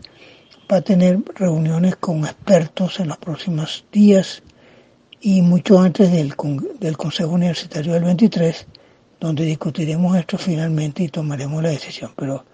va 0.70 0.78
a 0.78 0.82
tener 0.82 1.20
reuniones 1.34 1.96
con 1.96 2.24
expertos 2.24 3.00
en 3.00 3.08
los 3.08 3.18
próximos 3.18 3.84
días 3.90 4.42
y 5.20 5.42
mucho 5.42 5.80
antes 5.80 6.12
del, 6.12 6.34
del 6.78 6.96
Consejo 6.96 7.32
Universitario 7.32 7.94
del 7.94 8.04
23, 8.04 8.66
donde 9.18 9.44
discutiremos 9.44 10.16
esto 10.16 10.38
finalmente 10.38 11.02
y 11.02 11.08
tomaremos 11.08 11.62
la 11.62 11.70
decisión. 11.70 12.12
Pero 12.16 12.44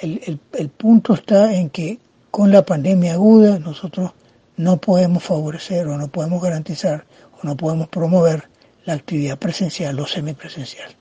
el, 0.00 0.40
el, 0.52 0.68
punto 0.68 1.14
está 1.14 1.54
en 1.54 1.70
que 1.70 1.98
con 2.30 2.50
la 2.50 2.64
pandemia 2.64 3.14
aguda 3.14 3.58
nosotros 3.58 4.12
no 4.56 4.78
podemos 4.78 5.22
favorecer 5.22 5.86
o 5.86 5.96
no 5.96 6.08
podemos 6.08 6.42
garantizar 6.42 7.06
o 7.40 7.46
no 7.46 7.56
podemos 7.56 7.88
promover 7.88 8.48
la 8.84 8.94
actividad 8.94 9.38
presencial 9.38 9.98
o 10.00 10.06
semipresencial. 10.06 10.96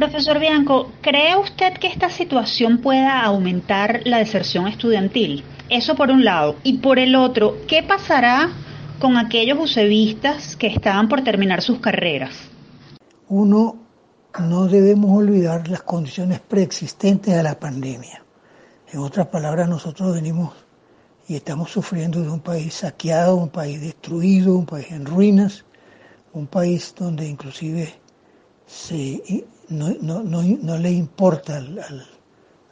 Profesor 0.00 0.38
Bianco, 0.38 0.90
¿cree 1.02 1.36
usted 1.36 1.74
que 1.74 1.86
esta 1.86 2.08
situación 2.08 2.78
pueda 2.78 3.20
aumentar 3.20 4.00
la 4.06 4.16
deserción 4.16 4.66
estudiantil? 4.66 5.44
Eso 5.68 5.94
por 5.94 6.10
un 6.10 6.24
lado. 6.24 6.56
Y 6.62 6.78
por 6.78 6.98
el 6.98 7.14
otro, 7.14 7.58
¿qué 7.68 7.82
pasará 7.82 8.48
con 8.98 9.18
aquellos 9.18 9.58
usevistas 9.60 10.56
que 10.56 10.68
estaban 10.68 11.10
por 11.10 11.22
terminar 11.22 11.60
sus 11.60 11.80
carreras? 11.80 12.34
Uno, 13.28 13.76
no 14.38 14.68
debemos 14.68 15.10
olvidar 15.18 15.68
las 15.68 15.82
condiciones 15.82 16.40
preexistentes 16.40 17.34
a 17.34 17.42
la 17.42 17.60
pandemia. 17.60 18.24
En 18.94 19.00
otras 19.00 19.26
palabras, 19.26 19.68
nosotros 19.68 20.14
venimos 20.14 20.54
y 21.28 21.34
estamos 21.36 21.70
sufriendo 21.70 22.22
de 22.22 22.30
un 22.30 22.40
país 22.40 22.72
saqueado, 22.72 23.36
un 23.36 23.50
país 23.50 23.78
destruido, 23.82 24.54
un 24.54 24.64
país 24.64 24.90
en 24.92 25.04
ruinas, 25.04 25.66
un 26.32 26.46
país 26.46 26.94
donde 26.98 27.28
inclusive 27.28 27.92
se, 28.66 29.44
no, 29.70 29.94
no, 30.00 30.42
no, 30.42 30.78
le 30.78 30.90
importa 30.90 31.56
al, 31.56 32.06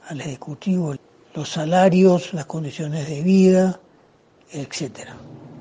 al 0.09 0.21
Ejecutivo 0.21 0.95
los 1.35 1.49
salarios, 1.49 2.35
las 2.35 2.47
condiciones 2.47 3.09
de 3.09 3.23
vida, 3.23 3.81
etcétera. 4.51 5.17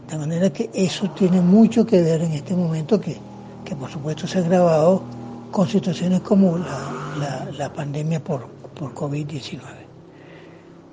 De 0.09 0.17
manera 0.17 0.51
que 0.51 0.69
eso 0.73 1.09
tiene 1.11 1.41
mucho 1.41 1.85
que 1.85 2.01
ver 2.01 2.21
en 2.21 2.31
este 2.31 2.55
momento 2.55 2.99
que, 2.99 3.17
que 3.65 3.75
por 3.75 3.89
supuesto 3.91 4.25
se 4.25 4.39
ha 4.39 4.41
agravado 4.41 5.03
con 5.51 5.67
situaciones 5.67 6.21
como 6.21 6.57
la, 6.57 7.47
la, 7.57 7.73
pandemia 7.73 8.23
por, 8.23 8.47
por 8.73 8.93
COVID-19. 8.93 9.59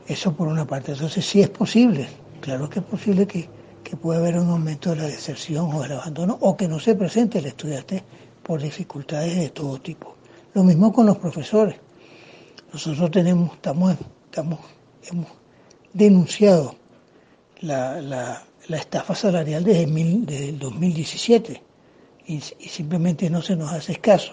Eso 0.06 0.32
por 0.34 0.48
una 0.48 0.66
parte. 0.66 0.92
Entonces 0.92 1.24
sí 1.24 1.40
es 1.40 1.48
posible, 1.48 2.08
claro 2.40 2.68
que 2.68 2.80
es 2.80 2.84
posible 2.84 3.26
que, 3.26 3.48
que 3.82 3.96
pueda 3.96 4.18
haber 4.18 4.38
un 4.38 4.50
aumento 4.50 4.90
de 4.90 4.96
la 4.96 5.04
deserción 5.04 5.72
o 5.72 5.82
del 5.82 5.92
abandono 5.92 6.36
o 6.40 6.56
que 6.56 6.68
no 6.68 6.78
se 6.80 6.94
presente 6.94 7.38
el 7.38 7.46
estudiante 7.46 8.02
por 8.42 8.60
dificultades 8.60 9.36
de 9.36 9.48
todo 9.50 9.78
tipo. 9.78 10.14
Lo 10.54 10.62
mismo 10.62 10.92
con 10.92 11.06
los 11.06 11.18
profesores. 11.18 11.76
Nosotros 12.72 13.10
tenemos, 13.10 13.52
estamos, 13.54 13.96
estamos, 14.26 14.60
hemos 15.10 15.26
denunciado 15.92 16.74
la, 17.60 18.00
la, 18.00 18.42
la 18.68 18.76
estafa 18.76 19.14
salarial 19.14 19.64
desde, 19.64 20.48
el 20.48 20.58
2017 20.58 21.62
y, 22.26 22.40
simplemente 22.40 23.28
no 23.28 23.42
se 23.42 23.56
nos 23.56 23.72
hace 23.72 23.96
caso. 23.96 24.32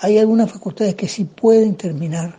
Hay 0.00 0.18
algunas 0.18 0.50
facultades 0.50 0.94
que 0.94 1.08
sí 1.08 1.24
pueden 1.24 1.76
terminar 1.76 2.38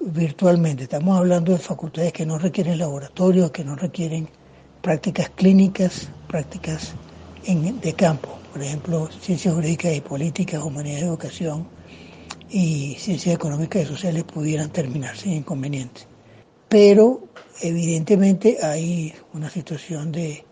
virtualmente. 0.00 0.84
Estamos 0.84 1.16
hablando 1.16 1.52
de 1.52 1.58
facultades 1.58 2.12
que 2.12 2.26
no 2.26 2.38
requieren 2.38 2.78
laboratorios, 2.78 3.50
que 3.50 3.64
no 3.64 3.76
requieren 3.76 4.28
prácticas 4.82 5.30
clínicas, 5.30 6.08
prácticas 6.26 6.94
de 7.44 7.92
campo. 7.94 8.38
Por 8.52 8.62
ejemplo, 8.62 9.08
ciencias 9.20 9.54
jurídicas 9.54 9.94
y 9.94 10.00
políticas, 10.00 10.62
humanidad 10.62 10.98
y 10.98 11.02
educación 11.02 11.77
y 12.50 12.96
ciencias 12.98 13.34
económicas 13.34 13.82
y 13.82 13.86
sociales 13.86 14.24
pudieran 14.24 14.70
terminar 14.70 15.16
sin 15.16 15.32
inconvenientes. 15.32 16.06
Pero 16.68 17.28
evidentemente 17.60 18.58
hay 18.62 19.14
una 19.32 19.50
situación 19.50 20.12
de, 20.12 20.44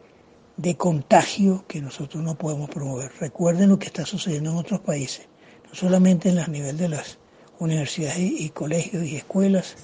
contagio 0.76 1.64
que 1.68 1.80
nosotros 1.80 2.22
no 2.22 2.36
podemos 2.36 2.70
promover. 2.70 3.12
Recuerden 3.20 3.70
lo 3.70 3.78
que 3.78 3.86
está 3.86 4.04
sucediendo 4.04 4.50
en 4.50 4.56
otros 4.56 4.80
países, 4.80 5.28
no 5.68 5.74
solamente 5.74 6.30
en 6.30 6.38
el 6.38 6.50
nivel 6.50 6.76
de 6.76 6.88
las 6.88 7.18
universidades 7.58 8.18
y, 8.18 8.48
colegios 8.50 9.04
y 9.04 9.16
escuelas, 9.16 9.76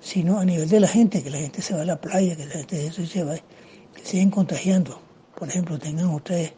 sino 0.00 0.38
a 0.38 0.44
nivel 0.44 0.68
de 0.68 0.80
la 0.80 0.88
gente, 0.88 1.22
que 1.22 1.30
la 1.30 1.38
gente 1.38 1.62
se 1.62 1.74
va 1.74 1.82
a 1.82 1.84
la 1.84 2.00
playa, 2.00 2.36
que 2.36 2.46
la 2.46 2.52
gente 2.52 2.92
se 2.92 3.24
va, 3.24 3.36
que 3.36 4.04
siguen 4.04 4.30
contagiando. 4.30 5.00
Por 5.36 5.48
ejemplo, 5.48 5.78
tengan 5.78 6.06
ustedes 6.06 6.52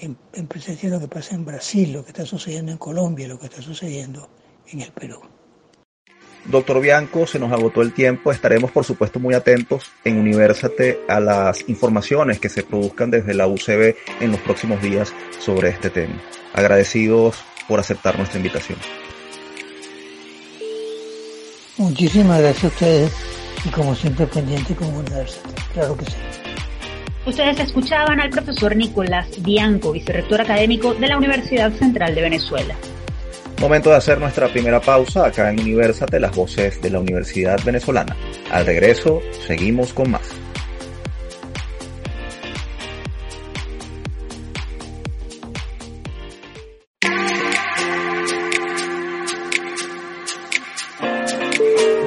en, 0.00 0.16
en 0.32 0.46
presencia 0.46 0.88
lo 0.90 1.00
que 1.00 1.08
pasa 1.08 1.34
en 1.34 1.44
Brasil, 1.44 1.92
lo 1.92 2.04
que 2.04 2.10
está 2.10 2.24
sucediendo 2.24 2.72
en 2.72 2.78
Colombia, 2.78 3.26
lo 3.28 3.38
que 3.38 3.46
está 3.46 3.62
sucediendo 3.62 4.28
en 4.70 4.80
el 4.82 4.92
Perú. 4.92 5.20
Doctor 6.44 6.80
Bianco, 6.80 7.26
se 7.26 7.38
nos 7.38 7.52
agotó 7.52 7.82
el 7.82 7.92
tiempo. 7.92 8.32
Estaremos, 8.32 8.70
por 8.70 8.84
supuesto, 8.84 9.20
muy 9.20 9.34
atentos 9.34 9.90
en 10.04 10.18
Universate 10.18 11.00
a 11.06 11.20
las 11.20 11.68
informaciones 11.68 12.38
que 12.38 12.48
se 12.48 12.62
produzcan 12.62 13.10
desde 13.10 13.34
la 13.34 13.46
UCB 13.46 13.94
en 14.20 14.32
los 14.32 14.40
próximos 14.40 14.80
días 14.80 15.12
sobre 15.40 15.68
este 15.68 15.90
tema. 15.90 16.14
Agradecidos 16.54 17.36
por 17.68 17.80
aceptar 17.80 18.16
nuestra 18.16 18.38
invitación. 18.38 18.78
Muchísimas 21.76 22.40
gracias 22.40 22.64
a 22.64 22.68
ustedes 22.68 23.12
y 23.64 23.68
como 23.68 23.94
siempre 23.94 24.26
pendiente 24.26 24.74
con 24.74 24.88
Universate. 24.88 25.54
Claro 25.74 25.96
que 25.96 26.06
sí. 26.06 26.16
Ustedes 27.26 27.60
escuchaban 27.60 28.20
al 28.20 28.30
profesor 28.30 28.74
Nicolás 28.74 29.42
Bianco, 29.42 29.92
vicerrector 29.92 30.40
académico 30.40 30.94
de 30.94 31.08
la 31.08 31.18
Universidad 31.18 31.72
Central 31.72 32.14
de 32.14 32.22
Venezuela. 32.22 32.74
Momento 33.60 33.90
de 33.90 33.96
hacer 33.96 34.20
nuestra 34.20 34.46
primera 34.48 34.80
pausa 34.80 35.26
acá 35.26 35.50
en 35.50 35.58
Universate, 35.58 36.20
las 36.20 36.34
voces 36.34 36.80
de 36.80 36.90
la 36.90 37.00
Universidad 37.00 37.58
Venezolana. 37.64 38.16
Al 38.52 38.64
regreso, 38.64 39.20
seguimos 39.48 39.92
con 39.92 40.12
más. 40.12 40.22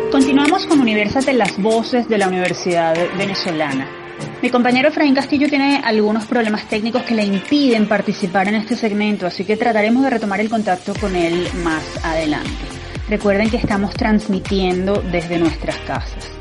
Continuamos 0.10 0.66
con 0.68 0.80
Universate, 0.80 1.34
las 1.34 1.62
voces 1.62 2.08
de 2.08 2.18
la 2.18 2.30
Universidad 2.30 2.96
Venezolana. 3.18 4.01
Mi 4.42 4.50
compañero 4.50 4.90
Efraín 4.90 5.14
Castillo 5.14 5.48
tiene 5.48 5.82
algunos 5.84 6.26
problemas 6.26 6.68
técnicos 6.68 7.04
que 7.04 7.14
le 7.14 7.24
impiden 7.24 7.88
participar 7.88 8.48
en 8.48 8.56
este 8.56 8.76
segmento, 8.76 9.28
así 9.28 9.46
que 9.46 9.56
trataremos 9.56 10.02
de 10.02 10.10
retomar 10.10 10.40
el 10.40 10.50
contacto 10.50 10.96
con 11.00 11.16
él 11.16 11.48
más 11.64 11.84
adelante. 12.04 12.50
Recuerden 13.08 13.52
que 13.52 13.58
estamos 13.58 13.94
transmitiendo 13.94 15.04
desde 15.12 15.38
nuestras 15.38 15.76
casas. 15.82 16.32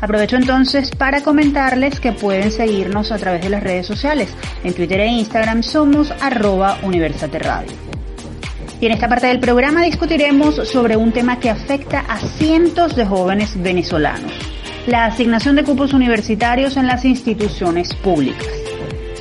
Aprovecho 0.00 0.34
entonces 0.34 0.90
para 0.90 1.22
comentarles 1.22 2.00
que 2.00 2.10
pueden 2.10 2.50
seguirnos 2.50 3.12
a 3.12 3.18
través 3.18 3.42
de 3.42 3.50
las 3.50 3.62
redes 3.62 3.86
sociales. 3.86 4.34
En 4.64 4.74
Twitter 4.74 5.00
e 5.00 5.06
Instagram 5.06 5.62
somos 5.62 6.10
arroba 6.20 6.78
Universate 6.82 7.38
Radio. 7.38 7.70
Y 8.80 8.86
en 8.86 8.92
esta 8.92 9.08
parte 9.08 9.28
del 9.28 9.38
programa 9.38 9.82
discutiremos 9.82 10.56
sobre 10.68 10.96
un 10.96 11.12
tema 11.12 11.38
que 11.38 11.50
afecta 11.50 12.00
a 12.00 12.18
cientos 12.18 12.96
de 12.96 13.06
jóvenes 13.06 13.60
venezolanos 13.62 14.57
la 14.88 15.04
asignación 15.04 15.54
de 15.54 15.64
cupos 15.64 15.92
universitarios 15.92 16.78
en 16.78 16.86
las 16.86 17.04
instituciones 17.04 17.94
públicas. 17.96 18.48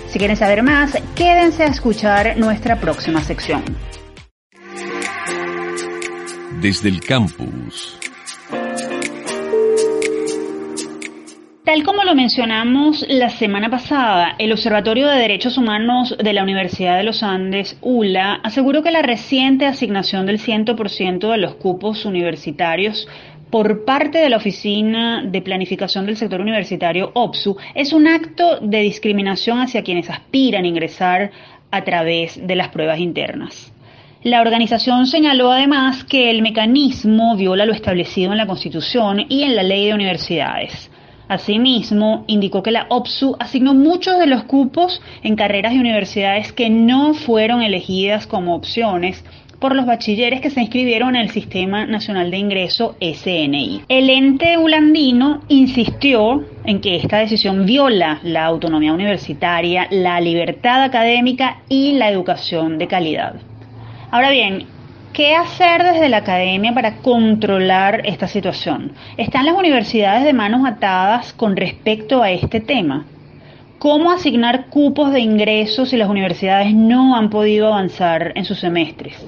Si 0.07 0.17
quieren 0.17 0.37
saber 0.37 0.63
más, 0.63 0.97
quédense 1.13 1.63
a 1.63 1.67
escuchar 1.67 2.37
nuestra 2.37 2.79
próxima 2.79 3.21
sección. 3.21 3.61
Desde 6.61 6.87
el 6.87 7.01
campus. 7.01 7.99
Tal 11.65 11.83
como 11.83 12.05
lo 12.05 12.15
mencionamos 12.15 13.05
la 13.09 13.29
semana 13.29 13.69
pasada, 13.69 14.35
el 14.39 14.53
Observatorio 14.53 15.09
de 15.09 15.19
Derechos 15.19 15.57
Humanos 15.57 16.15
de 16.17 16.31
la 16.31 16.43
Universidad 16.43 16.95
de 16.95 17.03
los 17.03 17.23
Andes, 17.23 17.77
ULA, 17.81 18.35
aseguró 18.35 18.83
que 18.83 18.91
la 18.91 19.01
reciente 19.01 19.65
asignación 19.65 20.25
del 20.27 20.39
100% 20.39 21.29
de 21.29 21.37
los 21.37 21.55
cupos 21.55 22.05
universitarios 22.05 23.09
por 23.49 23.85
parte 23.85 24.17
de 24.19 24.29
la 24.29 24.37
Oficina 24.37 25.23
de 25.25 25.41
Planificación 25.41 26.05
del 26.05 26.17
Sector 26.17 26.41
Universitario, 26.41 27.11
OPSU, 27.13 27.57
es 27.75 27.93
un 27.93 28.07
acto 28.07 28.59
de 28.61 28.81
discriminación 28.81 29.59
hacia 29.59 29.83
quienes 29.83 30.09
aspiran 30.09 30.65
a 30.65 30.67
ingresar 30.67 31.31
a 31.71 31.83
través 31.83 32.45
de 32.45 32.55
las 32.55 32.69
pruebas 32.69 32.99
internas. 32.99 33.71
La 34.23 34.41
organización 34.41 35.05
señaló 35.05 35.51
además 35.51 36.03
que 36.03 36.29
el 36.29 36.41
mecanismo 36.41 37.37
viola 37.37 37.65
lo 37.65 37.73
establecido 37.73 38.31
en 38.31 38.37
la 38.37 38.47
Constitución 38.47 39.25
y 39.29 39.43
en 39.43 39.55
la 39.55 39.63
Ley 39.63 39.87
de 39.87 39.93
Universidades. 39.93 40.89
Asimismo, 41.29 42.23
indicó 42.27 42.63
que 42.63 42.71
la 42.71 42.87
OPSU 42.89 43.35
asignó 43.39 43.73
muchos 43.73 44.17
de 44.17 44.27
los 44.27 44.43
cupos 44.43 45.01
en 45.23 45.35
carreras 45.35 45.73
y 45.73 45.79
universidades 45.79 46.53
que 46.53 46.69
no 46.69 47.13
fueron 47.13 47.61
elegidas 47.61 48.27
como 48.27 48.55
opciones 48.55 49.23
por 49.59 49.75
los 49.75 49.85
bachilleres 49.85 50.41
que 50.41 50.49
se 50.49 50.61
inscribieron 50.61 51.15
en 51.15 51.23
el 51.23 51.29
Sistema 51.31 51.85
Nacional 51.85 52.31
de 52.31 52.37
Ingreso 52.37 52.95
SNI. 52.99 53.83
El 53.87 54.09
ente 54.09 54.57
ulandino 54.57 55.41
insistió 55.47 56.45
en 56.63 56.79
que 56.81 56.95
esta 56.95 57.17
decisión 57.17 57.65
viola 57.65 58.19
la 58.23 58.45
autonomía 58.45 58.93
universitaria, 58.93 59.87
la 59.89 60.21
libertad 60.21 60.83
académica 60.83 61.61
y 61.69 61.93
la 61.93 62.09
educación 62.09 62.77
de 62.77 62.87
calidad. 62.87 63.35
Ahora 64.11 64.29
bien, 64.29 64.67
¿Qué 65.17 65.33
hacer 65.33 65.81
desde 65.81 66.09
la 66.09 66.17
academia 66.17 66.75
para 66.75 66.97
controlar 66.97 68.05
esta 68.05 68.27
situación? 68.27 68.91
¿Están 69.17 69.47
las 69.47 69.55
universidades 69.55 70.23
de 70.23 70.33
manos 70.33 70.63
atadas 70.63 71.33
con 71.33 71.55
respecto 71.55 72.21
a 72.21 72.29
este 72.29 72.59
tema? 72.59 73.07
¿Cómo 73.79 74.11
asignar 74.11 74.67
cupos 74.67 75.11
de 75.11 75.21
ingresos 75.21 75.89
si 75.89 75.97
las 75.97 76.09
universidades 76.09 76.71
no 76.75 77.15
han 77.15 77.31
podido 77.31 77.67
avanzar 77.67 78.31
en 78.35 78.45
sus 78.45 78.59
semestres? 78.59 79.25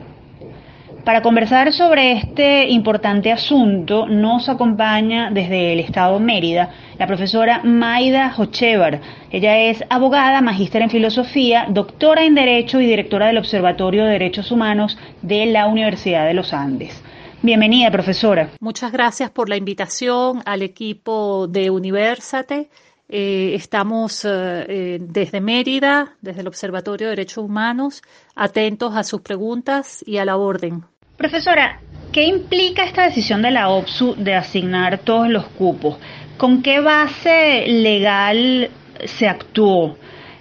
Para 1.03 1.22
conversar 1.22 1.72
sobre 1.74 2.12
este 2.12 2.68
importante 2.70 3.32
asunto 3.32 4.06
nos 4.06 4.50
acompaña 4.50 5.32
desde 5.32 5.74
el 5.74 5.79
Estado 5.79 6.20
Mérida 6.20 6.70
la 6.98 7.08
profesora 7.08 7.62
Maida 7.63 8.34
Hochevar. 8.38 9.00
Ella 9.32 9.58
es 9.58 9.84
abogada, 9.89 10.41
magíster 10.41 10.82
en 10.82 10.89
filosofía, 10.89 11.65
doctora 11.70 12.25
en 12.25 12.36
Derecho 12.36 12.82
y 12.82 12.86
directora 12.86 13.27
del 13.27 13.38
Observatorio 13.38 14.03
de 14.06 14.12
Derechos 14.12 14.51
Humanos 14.51 14.98
de 15.22 15.46
la 15.46 15.68
Universidad 15.68 16.27
de 16.27 16.34
los 16.34 16.53
Andes. 16.53 17.01
Bienvenida, 17.41 17.89
profesora. 17.89 18.50
Muchas 18.60 18.91
gracias 18.91 19.32
por 19.32 19.48
la 19.48 19.56
invitación 19.56 20.41
al 20.46 20.62
equipo 20.62 21.48
de 21.48 21.70
Universate 21.70 22.70
eh, 23.11 23.55
estamos 23.55 24.23
eh, 24.23 24.29
eh, 24.29 24.97
desde 25.01 25.41
Mérida, 25.41 26.13
desde 26.21 26.41
el 26.41 26.47
Observatorio 26.47 27.07
de 27.07 27.15
Derechos 27.15 27.43
Humanos, 27.43 28.03
atentos 28.35 28.95
a 28.95 29.03
sus 29.03 29.21
preguntas 29.21 30.03
y 30.05 30.17
a 30.17 30.25
la 30.25 30.37
orden. 30.37 30.83
Profesora, 31.17 31.81
¿qué 32.11 32.25
implica 32.25 32.83
esta 32.83 33.05
decisión 33.05 33.41
de 33.41 33.49
la 33.49 33.69
OPSU 33.69 34.15
de 34.15 34.35
asignar 34.35 34.99
todos 34.99 35.27
los 35.27 35.45
cupos? 35.45 35.97
¿Con 36.37 36.61
qué 36.61 36.81
base 36.81 37.65
legal 37.67 38.69
se 39.03 39.27
actuó? 39.27 39.97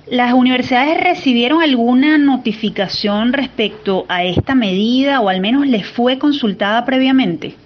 ¿Las 0.07 0.35
universidades 0.35 1.01
recibieron 1.01 1.63
alguna 1.63 2.19
notificación 2.19 3.33
respecto 3.33 4.05
a 4.09 4.25
esta 4.25 4.55
medida 4.55 5.21
o 5.21 5.31
al 5.31 5.41
menos 5.41 5.67
les 5.67 5.87
fue 5.87 6.19
consultada 6.19 6.85
previamente? 6.85 7.57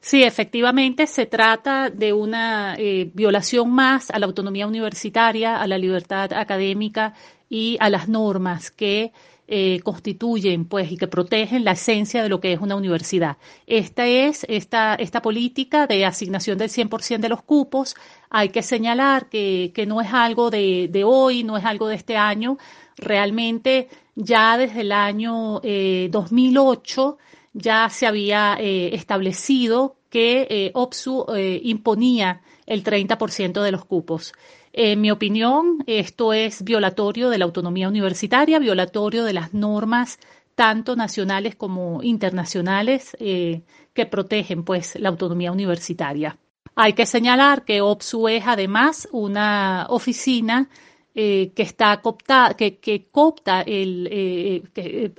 Sí, 0.00 0.22
efectivamente 0.22 1.06
se 1.06 1.26
trata 1.26 1.90
de 1.90 2.12
una 2.12 2.76
eh, 2.78 3.10
violación 3.14 3.70
más 3.70 4.10
a 4.10 4.18
la 4.18 4.26
autonomía 4.26 4.66
universitaria, 4.66 5.60
a 5.60 5.66
la 5.66 5.76
libertad 5.76 6.32
académica 6.32 7.14
y 7.50 7.76
a 7.80 7.90
las 7.90 8.08
normas 8.08 8.70
que 8.70 9.12
eh, 9.50 9.80
constituyen 9.82 10.66
pues 10.66 10.92
y 10.92 10.96
que 10.98 11.08
protegen 11.08 11.64
la 11.64 11.72
esencia 11.72 12.22
de 12.22 12.28
lo 12.28 12.40
que 12.40 12.52
es 12.52 12.60
una 12.60 12.76
universidad. 12.76 13.38
Esta 13.66 14.06
es 14.06 14.44
esta, 14.48 14.94
esta 14.94 15.22
política 15.22 15.86
de 15.86 16.04
asignación 16.04 16.58
del 16.58 16.68
100% 16.68 17.20
de 17.20 17.28
los 17.30 17.42
cupos. 17.42 17.96
Hay 18.30 18.50
que 18.50 18.62
señalar 18.62 19.28
que, 19.28 19.72
que 19.74 19.86
no 19.86 20.00
es 20.00 20.12
algo 20.12 20.50
de, 20.50 20.88
de, 20.90 21.02
hoy, 21.04 21.44
no 21.44 21.56
es 21.56 21.64
algo 21.64 21.88
de 21.88 21.96
este 21.96 22.16
año. 22.16 22.58
Realmente 22.96 23.88
ya 24.14 24.58
desde 24.58 24.82
el 24.82 24.92
año 24.92 25.60
eh, 25.62 26.08
2008 26.12 27.18
ya 27.52 27.88
se 27.90 28.06
había 28.06 28.56
eh, 28.58 28.94
establecido 28.94 29.96
que 30.10 30.46
eh, 30.48 30.70
OPSU 30.74 31.26
eh, 31.34 31.60
imponía 31.64 32.40
el 32.66 32.84
30% 32.84 33.62
de 33.62 33.72
los 33.72 33.84
cupos. 33.84 34.32
En 34.72 35.00
mi 35.00 35.10
opinión, 35.10 35.82
esto 35.86 36.32
es 36.32 36.62
violatorio 36.62 37.30
de 37.30 37.38
la 37.38 37.46
autonomía 37.46 37.88
universitaria, 37.88 38.58
violatorio 38.58 39.24
de 39.24 39.32
las 39.32 39.54
normas 39.54 40.18
tanto 40.54 40.96
nacionales 40.96 41.54
como 41.54 42.02
internacionales 42.02 43.16
que 43.18 44.06
protegen 44.10 44.64
pues 44.64 44.96
la 44.96 45.08
autonomía 45.08 45.52
universitaria. 45.52 46.36
Hay 46.74 46.94
que 46.94 47.06
señalar 47.06 47.64
que 47.64 47.80
OPSU 47.80 48.28
es 48.28 48.44
además 48.44 49.08
una 49.12 49.86
oficina 49.88 50.68
que 51.14 51.52
está 51.56 52.02
que, 52.56 53.08
copta 53.10 53.64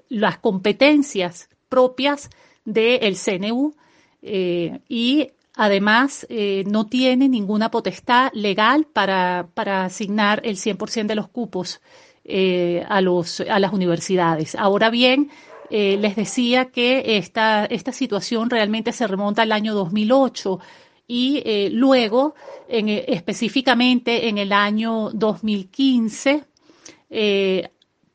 las 0.10 0.38
competencias 0.40 1.50
propias 1.70 2.30
del 2.66 3.16
CNU 3.16 3.76
eh, 4.22 4.82
y 4.90 5.30
además 5.56 6.26
eh, 6.30 6.64
no 6.68 6.88
tiene 6.88 7.30
ninguna 7.30 7.72
potestad 7.72 8.32
legal 8.34 8.86
para, 8.86 9.50
para 9.54 9.86
asignar 9.86 10.41
el 10.43 10.58
100% 10.58 11.08
de 11.08 11.15
los 11.15 11.30
cupos 11.30 11.82
eh, 12.26 12.84
a, 12.88 13.02
los, 13.02 13.41
a 13.41 13.60
las 13.60 13.74
universidades. 13.74 14.56
Ahora 14.56 14.89
bien, 14.89 15.30
les 15.72 16.15
decía 16.15 16.72
que 16.72 17.17
esta, 17.17 17.65
esta 17.65 17.91
situación 17.91 18.50
realmente 18.50 18.91
se 18.91 19.06
remonta 19.06 19.43
al 19.43 19.52
año 19.52 19.76
2008 19.76 20.60
y 21.08 21.70
luego, 21.70 22.34
en, 22.67 22.89
específicamente 22.89 24.30
en 24.30 24.39
el 24.39 24.52
año 24.52 25.12
2015, 25.12 26.43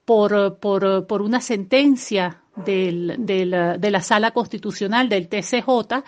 por, 0.05 0.59
por, 0.59 1.07
por 1.07 1.22
una 1.22 1.40
sentencia 1.40 2.43
del, 2.56 3.16
de 3.18 3.90
la 3.90 4.00
Sala 4.00 4.30
Constitucional 4.32 5.08
del 5.08 5.28
TCJ, 5.28 6.02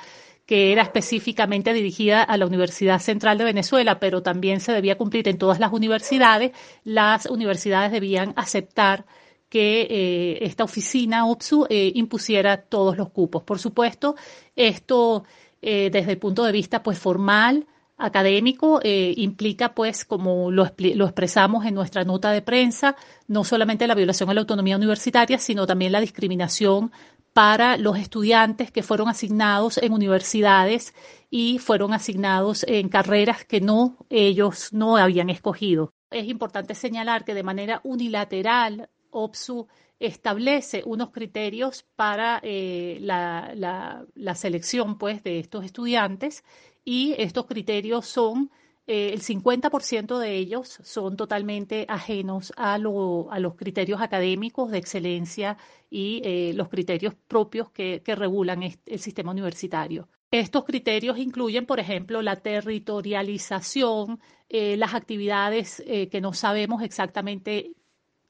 que 0.46 0.72
era 0.72 0.82
específicamente 0.82 1.72
dirigida 1.72 2.22
a 2.22 2.36
la 2.36 2.46
Universidad 2.46 3.00
Central 3.00 3.36
de 3.36 3.44
Venezuela, 3.44 3.98
pero 3.98 4.22
también 4.22 4.60
se 4.60 4.72
debía 4.72 4.96
cumplir 4.96 5.26
en 5.28 5.38
todas 5.38 5.58
las 5.58 5.72
universidades, 5.72 6.52
las 6.84 7.26
universidades 7.26 7.90
debían 7.90 8.32
aceptar 8.36 9.04
que 9.48 9.82
eh, 9.82 10.38
esta 10.42 10.64
oficina 10.64 11.26
OPSU 11.26 11.66
eh, 11.68 11.92
impusiera 11.94 12.62
todos 12.62 12.96
los 12.96 13.10
cupos. 13.10 13.42
Por 13.42 13.58
supuesto, 13.58 14.14
esto 14.54 15.24
eh, 15.62 15.90
desde 15.92 16.12
el 16.12 16.18
punto 16.18 16.44
de 16.44 16.52
vista 16.52 16.82
pues 16.82 16.98
formal 16.98 17.66
académico 17.96 18.80
eh, 18.82 19.14
implica, 19.16 19.74
pues, 19.74 20.04
como 20.04 20.50
lo, 20.50 20.66
expresamos 20.66 21.64
en 21.64 21.74
nuestra 21.74 22.04
nota 22.04 22.30
de 22.30 22.42
prensa, 22.42 22.96
no 23.26 23.44
solamente 23.44 23.86
la 23.86 23.94
violación 23.94 24.30
a 24.30 24.34
la 24.34 24.40
autonomía 24.40 24.76
universitaria, 24.76 25.38
sino 25.38 25.66
también 25.66 25.92
la 25.92 26.00
discriminación 26.00 26.92
para 27.32 27.76
los 27.76 27.98
estudiantes 27.98 28.70
que 28.70 28.82
fueron 28.82 29.08
asignados 29.08 29.78
en 29.78 29.92
universidades 29.92 30.94
y 31.30 31.58
fueron 31.58 31.92
asignados 31.92 32.64
en 32.66 32.88
carreras 32.88 33.44
que 33.44 33.60
no 33.60 33.96
ellos 34.08 34.72
no 34.72 34.96
habían 34.96 35.28
escogido. 35.28 35.92
Es 36.10 36.28
importante 36.28 36.74
señalar 36.74 37.24
que 37.24 37.34
de 37.34 37.42
manera 37.42 37.80
unilateral 37.84 38.88
OPSU 39.10 39.66
establece 39.98 40.82
unos 40.84 41.10
criterios 41.10 41.84
para 41.96 42.40
eh, 42.42 42.98
la, 43.00 43.52
la, 43.54 44.04
la, 44.14 44.34
selección 44.34 44.98
pues, 44.98 45.22
de 45.22 45.38
estos 45.38 45.64
estudiantes 45.64 46.44
y 46.86 47.14
estos 47.18 47.44
criterios 47.44 48.06
son, 48.06 48.50
eh, 48.86 49.10
el 49.12 49.20
50% 49.20 50.18
de 50.18 50.36
ellos 50.36 50.78
son 50.82 51.18
totalmente 51.18 51.84
ajenos 51.88 52.54
a, 52.56 52.74
a, 52.76 52.78
los 52.78 53.54
criterios 53.56 54.00
académicos 54.00 54.70
de 54.70 54.78
excelencia 54.78 55.58
y 55.90 56.22
eh, 56.24 56.52
los 56.54 56.70
criterios 56.70 57.14
propios 57.28 57.70
que, 57.70 58.00
que 58.02 58.14
regulan 58.14 58.62
el 58.62 58.98
sistema 58.98 59.32
universitario. 59.32 60.08
Estos 60.30 60.64
criterios 60.64 61.18
incluyen, 61.18 61.66
por 61.66 61.78
ejemplo, 61.78 62.20
la 62.20 62.36
territorialización, 62.36 64.20
eh, 64.48 64.76
las 64.76 64.94
actividades 64.94 65.82
eh, 65.86 66.08
que 66.08 66.20
no 66.20 66.32
sabemos 66.32 66.82
exactamente 66.82 67.72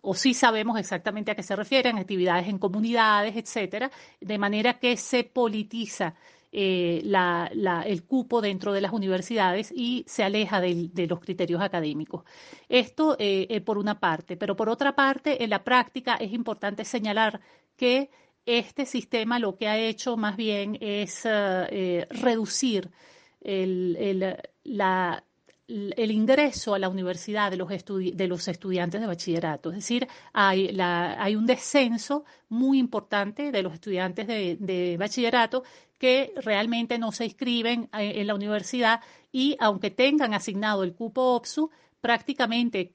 o 0.03 0.14
sí 0.14 0.35
sabemos 0.35 0.79
exactamente 0.79 1.31
a 1.33 1.35
qué 1.35 1.42
se 1.42 1.57
refieren, 1.57 1.99
actividades 1.99 2.47
en 2.49 2.59
comunidades, 2.59 3.35
etcétera, 3.35 3.90
de 4.21 4.38
manera 4.38 4.79
que 4.79 4.97
se 4.97 5.25
politiza 5.25 6.14
eh, 6.59 7.03
el 7.85 8.05
cupo 8.05 8.40
dentro 8.40 8.73
de 8.73 8.81
las 8.81 8.92
universidades 8.95 9.71
y 9.77 10.05
se 10.09 10.25
aleja 10.25 10.62
de, 10.62 11.07
los 11.07 11.21
criterios 11.21 11.61
académicos. 11.61 12.25
Esto 12.71 13.14
eh, 13.19 13.47
eh, 13.51 13.61
por 13.61 13.77
una 13.77 14.01
parte, 14.01 14.38
pero 14.38 14.57
por 14.57 14.71
otra 14.71 14.97
parte, 14.97 15.45
en 15.45 15.51
la 15.51 15.62
práctica 15.62 16.14
es 16.14 16.33
importante 16.33 16.87
señalar 16.87 17.42
que 17.77 18.09
este 18.47 18.87
sistema 18.87 19.38
lo 19.38 19.57
que 19.57 19.69
ha 19.69 19.77
hecho 19.77 20.16
más 20.16 20.37
bien 20.37 20.79
es 20.81 21.23
eh, 21.27 22.07
reducir 22.09 22.90
el, 23.42 24.40
ingreso 25.69 26.75
a 26.75 26.79
la 26.79 26.88
universidad 26.88 27.51
de 27.51 27.57
los, 27.57 27.71
estudiantes 28.49 29.01
de 29.01 29.07
bachillerato. 29.07 29.71
Es 29.71 29.77
decir, 29.77 30.09
hay, 30.33 31.37
un 31.37 31.45
descenso 31.45 32.25
muy 32.49 32.79
importante 32.79 33.53
de 33.53 33.62
los 33.62 33.75
estudiantes 33.75 34.27
de, 34.27 34.97
bachillerato 34.99 35.64
que 35.99 36.33
realmente 36.37 36.99
no 36.99 37.13
se 37.13 37.25
inscriben 37.25 37.89
en, 37.93 38.21
en 38.21 38.27
la 38.27 38.35
universidad 38.35 39.01
y 39.33 39.57
aunque 39.61 39.91
tengan 39.91 40.35
asignado 40.35 40.83
el 40.85 40.95
cupo 40.95 41.35
OPSU, 41.35 41.71
prácticamente 42.01 42.95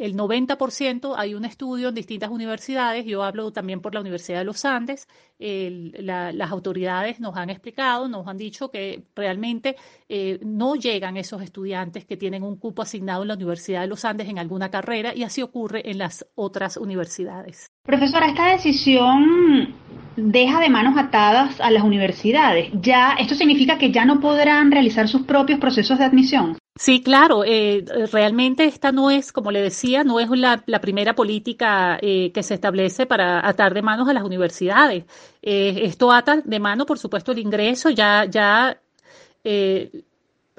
el 0.00 0.16
90% 0.16 1.14
hay 1.16 1.34
un 1.34 1.44
estudio 1.44 1.90
en 1.90 1.94
distintas 1.94 2.30
universidades, 2.30 3.04
yo 3.04 3.22
hablo 3.22 3.52
también 3.52 3.80
por 3.80 3.94
la 3.94 4.00
Universidad 4.00 4.38
de 4.38 4.44
los 4.44 4.64
Andes, 4.64 5.06
el, 5.38 5.94
la, 5.98 6.32
las 6.32 6.50
autoridades 6.50 7.20
nos 7.20 7.36
han 7.36 7.50
explicado, 7.50 8.08
nos 8.08 8.26
han 8.26 8.38
dicho 8.38 8.70
que 8.70 9.04
realmente 9.14 9.76
eh, 10.08 10.38
no 10.42 10.74
llegan 10.74 11.18
esos 11.18 11.42
estudiantes 11.42 12.06
que 12.06 12.16
tienen 12.16 12.42
un 12.42 12.56
cupo 12.56 12.82
asignado 12.82 13.22
en 13.22 13.28
la 13.28 13.34
Universidad 13.34 13.82
de 13.82 13.88
los 13.88 14.04
Andes 14.06 14.28
en 14.28 14.38
alguna 14.38 14.70
carrera 14.70 15.14
y 15.14 15.22
así 15.22 15.42
ocurre 15.42 15.90
en 15.90 15.98
las 15.98 16.26
otras 16.34 16.78
universidades. 16.78 17.66
Profesora, 17.82 18.28
esta 18.28 18.52
decisión 18.52 19.74
deja 20.16 20.60
de 20.60 20.68
manos 20.68 20.96
atadas 20.96 21.60
a 21.60 21.70
las 21.70 21.82
universidades. 21.82 22.70
Ya, 22.74 23.14
esto 23.18 23.34
significa 23.34 23.78
que 23.78 23.90
ya 23.90 24.04
no 24.04 24.20
podrán 24.20 24.70
realizar 24.70 25.08
sus 25.08 25.22
propios 25.22 25.58
procesos 25.58 25.98
de 25.98 26.04
admisión. 26.04 26.58
Sí, 26.76 27.02
claro, 27.02 27.44
eh, 27.44 27.84
realmente 28.10 28.64
esta 28.64 28.90
no 28.90 29.10
es, 29.10 29.32
como 29.32 29.50
le 29.50 29.60
decía, 29.60 30.02
no 30.02 30.18
es 30.18 30.30
la, 30.30 30.80
primera 30.80 31.14
política 31.14 31.98
eh, 32.00 32.32
que 32.32 32.42
se 32.42 32.54
establece 32.54 33.04
para 33.04 33.46
atar 33.46 33.74
de 33.74 33.82
manos 33.82 34.08
a 34.08 34.14
las 34.14 34.22
universidades. 34.22 35.04
Eh, 35.42 35.80
esto 35.82 36.10
ata 36.10 36.40
de 36.42 36.58
mano, 36.60 36.86
por 36.86 36.98
supuesto, 36.98 37.32
el 37.32 37.38
ingreso, 37.38 37.90
ya, 37.90 38.24
ya 38.24 38.80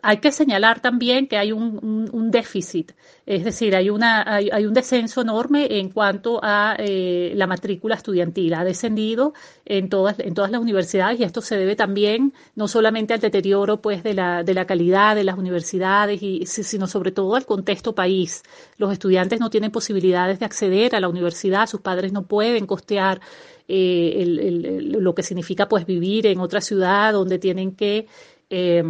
hay 0.03 0.17
que 0.17 0.31
señalar 0.31 0.79
también 0.79 1.27
que 1.27 1.37
hay 1.37 1.51
un, 1.51 2.31
déficit, 2.31 2.93
es 3.25 3.43
decir, 3.43 3.75
hay, 3.75 3.89
una, 3.89 4.23
hay, 4.25 4.65
un 4.65 4.73
descenso 4.73 5.21
enorme 5.21 5.79
en 5.79 5.89
cuanto 5.89 6.39
a 6.41 6.75
eh, 6.79 7.33
la 7.35 7.45
matrícula 7.45 7.95
estudiantil. 7.95 8.53
Ha 8.53 8.63
descendido 8.63 9.33
en 9.65 9.89
todas, 9.89 10.19
en 10.19 10.33
todas 10.33 10.49
las 10.49 10.61
universidades 10.61 11.19
y 11.19 11.23
esto 11.23 11.41
se 11.41 11.57
debe 11.57 11.75
también 11.75 12.33
no 12.55 12.67
solamente 12.67 13.13
al 13.13 13.19
deterioro 13.19 13.81
pues, 13.81 14.01
de, 14.03 14.13
la, 14.13 14.43
de 14.43 14.53
la 14.53 14.65
calidad 14.65 15.15
de 15.15 15.23
las 15.23 15.37
universidades, 15.37 16.21
y, 16.23 16.45
sino 16.45 16.87
sobre 16.87 17.11
todo 17.11 17.35
al 17.35 17.45
contexto 17.45 17.93
país. 17.93 18.43
Los 18.77 18.91
estudiantes 18.91 19.39
no 19.39 19.49
tienen 19.49 19.71
posibilidades 19.71 20.39
de 20.39 20.45
acceder 20.45 20.95
a 20.95 20.99
la 20.99 21.09
universidad, 21.09 21.67
sus 21.67 21.81
padres 21.81 22.11
no 22.11 22.23
pueden 22.23 22.65
costear 22.65 23.21
eh, 23.67 24.79
lo 24.79 25.13
que 25.13 25.23
significa 25.23 25.67
pues, 25.67 25.85
vivir 25.85 26.27
en 26.27 26.39
otra 26.39 26.61
ciudad 26.61 27.13
donde 27.13 27.37
tienen 27.37 27.75
que... 27.75 28.07
Eh, 28.49 28.83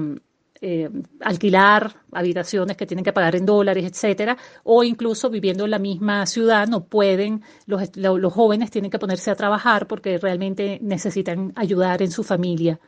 eh, 0.62 0.89
alquilar 1.21 1.95
habitaciones 2.12 2.78
que 2.78 2.86
tienen 2.86 3.04
que 3.04 3.13
pagar 3.13 3.36
en 3.36 3.45
dólares, 3.45 3.84
etcétera, 3.84 4.38
o 4.63 4.84
incluso 4.84 5.30
viviendo 5.30 5.65
en 5.65 5.71
la 5.71 5.80
misma 5.80 6.26
ciudad 6.28 6.67
no 6.67 6.86
pueden, 6.86 7.41
los, 7.65 7.89
los 7.97 8.34
jóvenes 8.34 8.69
tienen 8.69 8.91
que 8.91 9.00
ponerse 9.00 9.32
a 9.32 9.36
trabajar 9.36 9.88
porque 9.88 10.19
realmente 10.19 10.80
necesitan 10.82 11.52
ayudar 11.56 12.02
en 12.02 12.12
su 12.12 12.24
familia. 12.24 12.80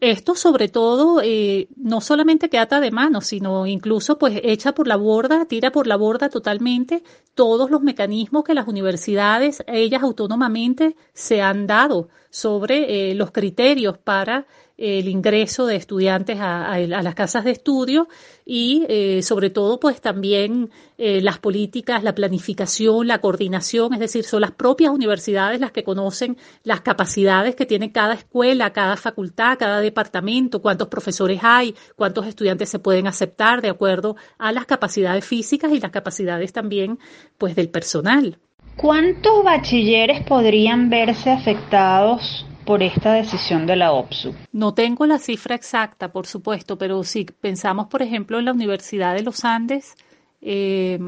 Esto 0.00 0.36
sobre 0.36 0.68
todo 0.68 1.20
eh, 1.24 1.68
no 1.76 2.00
solamente 2.00 2.48
que 2.48 2.58
ata 2.58 2.78
de 2.78 2.92
mano, 2.92 3.20
sino 3.20 3.66
incluso 3.66 4.16
pues 4.16 4.40
echa 4.44 4.72
por 4.72 4.86
la 4.86 4.94
borda, 4.94 5.44
tira 5.46 5.72
por 5.72 5.88
la 5.88 5.96
borda 5.96 6.28
totalmente 6.28 7.02
todos 7.34 7.68
los 7.68 7.82
mecanismos 7.82 8.44
que 8.44 8.54
las 8.54 8.68
universidades, 8.68 9.64
ellas 9.66 10.02
autónomamente 10.02 10.94
se 11.14 11.42
han 11.42 11.66
dado 11.66 12.10
sobre 12.30 13.10
eh, 13.10 13.14
los 13.16 13.32
criterios 13.32 13.98
para 13.98 14.46
el 14.78 15.08
ingreso 15.08 15.66
de 15.66 15.74
estudiantes 15.74 16.38
a, 16.40 16.78
las 16.78 17.14
casas 17.16 17.44
de 17.44 17.50
estudio 17.50 18.08
y 18.46 18.86
eh, 18.88 19.22
sobre 19.22 19.50
todo 19.50 19.80
pues 19.80 20.00
también 20.00 20.70
eh, 20.96 21.20
las 21.20 21.40
políticas, 21.40 22.04
la 22.04 22.14
planificación, 22.14 23.08
la 23.08 23.18
coordinación, 23.18 23.92
es 23.92 23.98
decir, 23.98 24.24
son 24.24 24.40
las 24.40 24.52
propias 24.52 24.92
universidades 24.92 25.60
las 25.60 25.72
que 25.72 25.82
conocen 25.82 26.36
las 26.62 26.80
capacidades 26.80 27.56
que 27.56 27.66
tiene 27.66 27.90
cada 27.90 28.14
escuela, 28.14 28.72
cada 28.72 28.96
facultad, 28.96 29.58
cada 29.58 29.80
departamento, 29.80 30.62
cuántos 30.62 30.86
profesores 30.86 31.40
hay, 31.42 31.74
cuántos 31.96 32.26
estudiantes 32.26 32.68
se 32.68 32.78
pueden 32.78 33.08
aceptar 33.08 33.60
de 33.60 33.70
acuerdo 33.70 34.14
a 34.38 34.52
las 34.52 34.66
capacidades 34.66 35.24
físicas 35.24 35.72
y 35.72 35.80
las 35.80 35.90
capacidades 35.90 36.52
también 36.52 37.00
pues 37.36 37.56
del 37.56 37.68
personal. 37.68 38.38
¿Cuántos 38.76 39.42
bachilleres 39.42 40.24
podrían 40.24 40.88
verse 40.88 41.32
afectados 41.32 42.46
por 42.68 42.82
esta 42.82 43.14
decisión 43.14 43.66
de 43.66 43.76
la 43.76 43.92
OPSU? 43.92 44.34
No 44.52 44.74
tengo 44.74 45.06
la 45.06 45.18
cifra 45.18 45.54
exacta, 45.54 46.12
por 46.12 46.26
supuesto, 46.26 46.76
pero 46.76 47.02
si 47.02 47.24
pensamos, 47.24 47.86
por 47.86 48.02
ejemplo, 48.02 48.38
en 48.38 48.44
la 48.44 48.52
Universidad 48.52 49.14
de 49.14 49.22
los 49.22 49.42
Andes, 49.42 49.96
eh, 50.42 50.98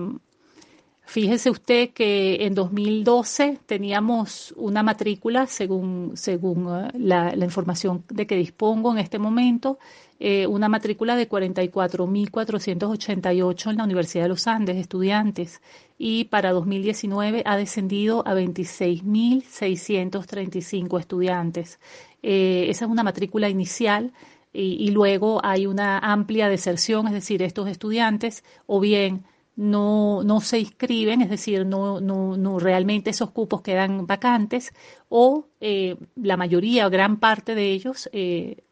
fíjese 1.10 1.50
usted 1.50 1.90
que 1.90 2.46
en 2.46 2.54
2012 2.54 3.58
teníamos 3.66 4.54
una 4.56 4.84
matrícula, 4.84 5.48
según, 5.48 6.12
según 6.14 6.68
eh, 6.72 6.88
la, 6.94 7.34
información 7.44 8.04
de 8.08 8.28
que 8.28 8.36
dispongo 8.36 8.92
en 8.92 8.98
este 8.98 9.18
momento, 9.18 9.80
eh, 10.20 10.46
una 10.46 10.68
matrícula 10.68 11.16
de 11.16 11.28
44.488 11.28 13.70
en 13.70 13.76
la 13.78 13.84
Universidad 13.84 14.22
de 14.24 14.28
los 14.28 14.46
Andes, 14.46 14.76
estudiantes 14.76 15.60
y 15.98 16.26
para 16.26 16.52
2019 16.52 17.42
ha 17.44 17.56
descendido 17.56 18.22
a 18.24 18.34
26.635 18.34 21.00
estudiantes. 21.00 21.80
Eh, 22.22 22.66
esa 22.68 22.84
es 22.84 22.90
una 22.90 23.02
matrícula 23.02 23.48
inicial 23.48 24.12
y, 24.52 24.90
luego 24.90 25.40
hay 25.44 25.66
una 25.66 25.98
amplia 25.98 26.48
deserción, 26.48 27.08
es 27.08 27.14
decir, 27.14 27.42
estos 27.42 27.68
estudiantes 27.68 28.44
o 28.66 28.78
bien 28.78 29.24
no, 29.60 30.22
no 30.24 30.40
se 30.40 30.58
inscriben, 30.58 31.20
es 31.20 31.28
decir, 31.28 31.66
no, 31.66 32.00
no, 32.00 32.38
no 32.38 32.58
realmente 32.58 33.10
esos 33.10 33.30
cupos 33.30 33.60
quedan 33.60 34.06
vacantes 34.06 34.72
o 35.10 35.48
eh, 35.60 35.96
la 36.16 36.38
mayoría 36.38 36.86
o 36.86 36.90
gran 36.90 37.18
parte 37.18 37.54
de 37.54 37.70
ellos 37.70 38.08
eh, 38.14 38.62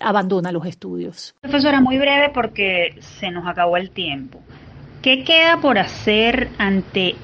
abandona 0.00 0.52
los 0.52 0.64
estudios. 0.64 1.34
Profesora, 1.42 1.82
muy 1.82 1.98
breve 1.98 2.30
porque 2.32 2.96
se 3.00 3.30
nos 3.30 3.46
acabó 3.46 3.76
el 3.76 3.90
tiempo. 3.90 4.40
¿Qué 5.02 5.22
queda 5.22 5.60
por 5.60 5.78
hacer 5.78 6.48
ante 6.56 7.14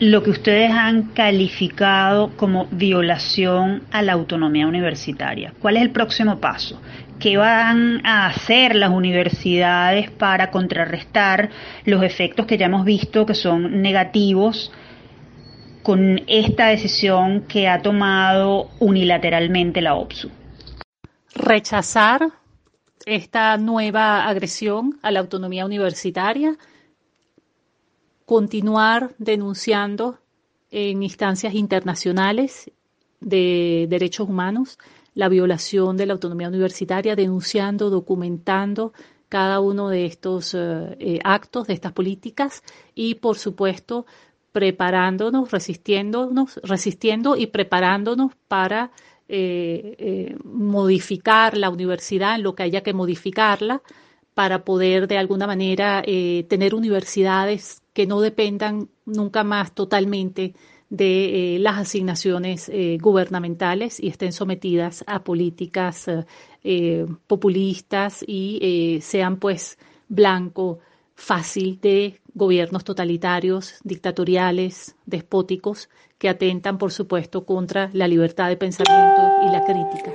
lo 0.00 0.24
que 0.24 0.30
ustedes 0.30 0.72
han 0.72 1.02
calificado 1.14 2.36
como 2.36 2.66
violación 2.72 3.84
a 3.92 4.02
la 4.02 4.14
autonomía 4.14 4.66
universitaria? 4.66 5.54
¿Cuál 5.60 5.76
es 5.76 5.82
el 5.82 5.92
próximo 5.92 6.40
paso? 6.40 6.80
¿Qué 7.22 7.36
van 7.36 8.04
a 8.04 8.26
hacer 8.26 8.74
las 8.74 8.90
universidades 8.90 10.10
para 10.10 10.50
contrarrestar 10.50 11.50
los 11.84 12.02
efectos 12.02 12.46
que 12.46 12.58
ya 12.58 12.66
hemos 12.66 12.84
visto 12.84 13.26
que 13.26 13.36
son 13.36 13.80
negativos 13.80 14.72
con 15.84 16.20
esta 16.26 16.66
decisión 16.66 17.42
que 17.42 17.68
ha 17.68 17.80
tomado 17.80 18.70
unilateralmente 18.80 19.80
la 19.80 19.94
OPSU? 19.94 20.32
Rechazar 21.36 22.26
esta 23.06 23.56
nueva 23.56 24.26
agresión 24.26 24.98
a 25.00 25.12
la 25.12 25.20
autonomía 25.20 25.64
universitaria 25.64 26.56
continuar 28.26 29.12
denunciando 29.18 30.18
en 30.72 31.04
instancias 31.04 31.54
internacionales 31.54 32.68
de 33.20 33.86
derechos 33.88 34.28
humanos 34.28 34.76
la 35.14 35.28
violación 35.28 35.96
de 35.96 36.06
la 36.06 36.14
autonomía 36.14 36.48
universitaria, 36.48 37.16
denunciando, 37.16 37.90
documentando 37.90 38.92
cada 39.32 39.60
uno 39.60 39.88
de 39.88 40.04
estos 40.04 40.52
eh, 40.52 40.96
eh, 40.98 41.18
actos, 41.24 41.66
de 41.66 41.72
estas 41.72 41.92
políticas 41.92 42.62
y, 42.94 43.14
por 43.14 43.38
supuesto, 43.38 44.04
preparándonos, 44.52 45.50
resistiéndonos, 45.50 46.60
resistiendo 46.62 47.36
y 47.36 47.46
preparándonos 47.46 48.32
para 48.46 48.90
eh, 49.28 50.36
modificar 50.44 51.56
la 51.56 51.70
universidad 51.70 52.34
en 52.34 52.42
lo 52.42 52.54
que 52.54 52.64
haya 52.64 52.82
que 52.82 52.92
modificarla 52.92 53.80
para 54.34 54.64
poder 54.64 55.08
de 55.08 55.16
alguna 55.16 55.46
manera 55.46 56.02
tener 56.02 56.74
universidades 56.74 57.82
que 57.94 58.06
no 58.06 58.20
dependan 58.20 58.90
nunca 59.06 59.44
más 59.44 59.72
totalmente 59.74 60.54
de 60.92 61.54
eh, 61.54 61.58
las 61.58 61.78
asignaciones 61.78 62.68
eh, 62.68 62.98
gubernamentales 63.00 63.98
y 63.98 64.08
estén 64.08 64.30
sometidas 64.30 65.02
a 65.06 65.24
políticas 65.24 66.06
eh, 66.62 67.06
populistas 67.26 68.22
y 68.28 68.98
sean 69.00 69.38
pues 69.38 69.78
blanco 70.08 70.80
fácil 71.14 71.80
de 71.80 72.20
gobiernos 72.34 72.84
totalitarios, 72.84 73.76
dictatoriales, 73.84 74.94
despóticos, 75.06 75.88
que 76.18 76.28
atentan, 76.28 76.76
por 76.76 76.92
supuesto, 76.92 77.46
contra 77.46 77.88
la 77.94 78.06
libertad 78.06 78.48
de 78.48 78.58
pensamiento 78.58 79.22
y 79.46 79.50
la 79.50 79.64
crítica. 79.64 80.12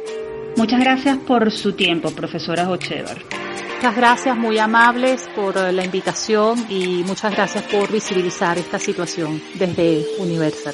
Muchas 0.58 0.80
gracias 0.80 1.18
por 1.18 1.52
su 1.52 1.74
tiempo, 1.74 2.12
profesora 2.12 2.70
Hochevar. 2.70 3.18
Muchas 3.78 3.96
gracias, 3.96 4.36
muy 4.36 4.58
amables 4.58 5.30
por 5.36 5.56
la 5.72 5.86
invitación 5.86 6.66
y 6.68 7.04
muchas 7.06 7.32
gracias 7.36 7.64
por 7.66 7.92
visibilizar 7.92 8.58
esta 8.58 8.80
situación 8.80 9.40
desde 9.54 10.04
Universal. 10.18 10.74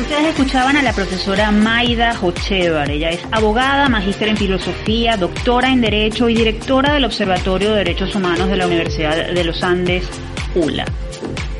Ustedes 0.00 0.28
escuchaban 0.28 0.78
a 0.78 0.82
la 0.82 0.94
profesora 0.94 1.50
Maida 1.50 2.16
Hochevar. 2.18 2.90
Ella 2.90 3.10
es 3.10 3.20
abogada, 3.32 3.90
magíster 3.90 4.28
en 4.28 4.38
filosofía, 4.38 5.18
doctora 5.18 5.68
en 5.68 5.82
Derecho 5.82 6.30
y 6.30 6.34
directora 6.34 6.94
del 6.94 7.04
Observatorio 7.04 7.72
de 7.72 7.76
Derechos 7.76 8.14
Humanos 8.14 8.48
de 8.48 8.56
la 8.56 8.66
Universidad 8.66 9.30
de 9.30 9.44
los 9.44 9.62
Andes, 9.62 10.08
ULA. 10.54 10.86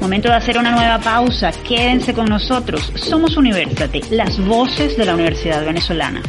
Momento 0.00 0.30
de 0.30 0.37
hacer 0.37 0.56
una 0.56 0.70
nueva 0.70 0.98
pausa. 0.98 1.52
Quédense 1.52 2.14
con 2.14 2.24
nosotros. 2.24 2.90
Somos 2.94 3.37
Universate, 3.37 4.00
las 4.11 4.42
voces 4.42 4.96
de 4.96 5.04
la 5.04 5.12
Universidad 5.16 5.66
Venezolana. 5.66 6.22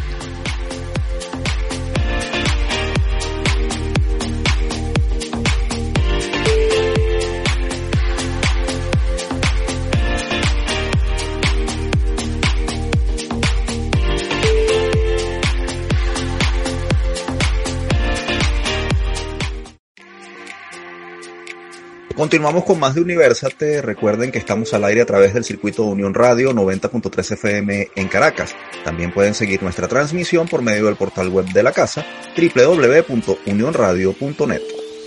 Continuamos 22.24 22.64
con 22.64 22.80
más 22.80 22.96
de 22.96 23.02
Universate. 23.02 23.82
Recuerden 23.82 24.32
que 24.32 24.38
estamos 24.38 24.74
al 24.74 24.86
aire 24.86 25.02
a 25.02 25.06
través 25.06 25.34
del 25.34 25.44
circuito 25.44 25.84
de 25.84 25.90
Unión 25.90 26.14
Radio 26.14 26.54
90.3 26.54 27.34
FM 27.34 27.90
en 27.98 28.08
Caracas. 28.08 28.56
También 28.86 29.12
pueden 29.12 29.34
seguir 29.34 29.62
nuestra 29.62 29.90
transmisión 29.90 30.48
por 30.48 30.62
medio 30.62 30.86
del 30.86 30.96
portal 30.96 31.28
web 31.28 31.48
de 31.48 31.62
la 31.62 31.74
casa 31.74 32.06
www.unionradio.net. 32.38 34.62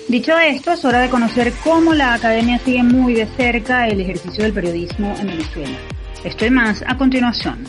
Dicho 0.08 0.38
esto, 0.38 0.72
es 0.72 0.84
hora 0.84 1.00
de 1.00 1.08
conocer 1.08 1.54
cómo 1.64 1.94
la 1.94 2.12
academia 2.12 2.58
sigue 2.58 2.82
muy 2.82 3.14
de 3.14 3.26
cerca 3.34 3.88
el 3.88 4.02
ejercicio 4.02 4.44
del 4.44 4.52
periodismo 4.52 5.16
en 5.18 5.28
Venezuela. 5.28 5.78
Esto 6.22 6.44
y 6.44 6.50
más 6.50 6.84
a 6.86 6.98
continuación. 6.98 7.64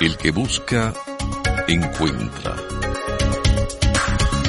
El 0.00 0.16
que 0.16 0.30
busca, 0.30 0.94
encuentra. 1.66 2.54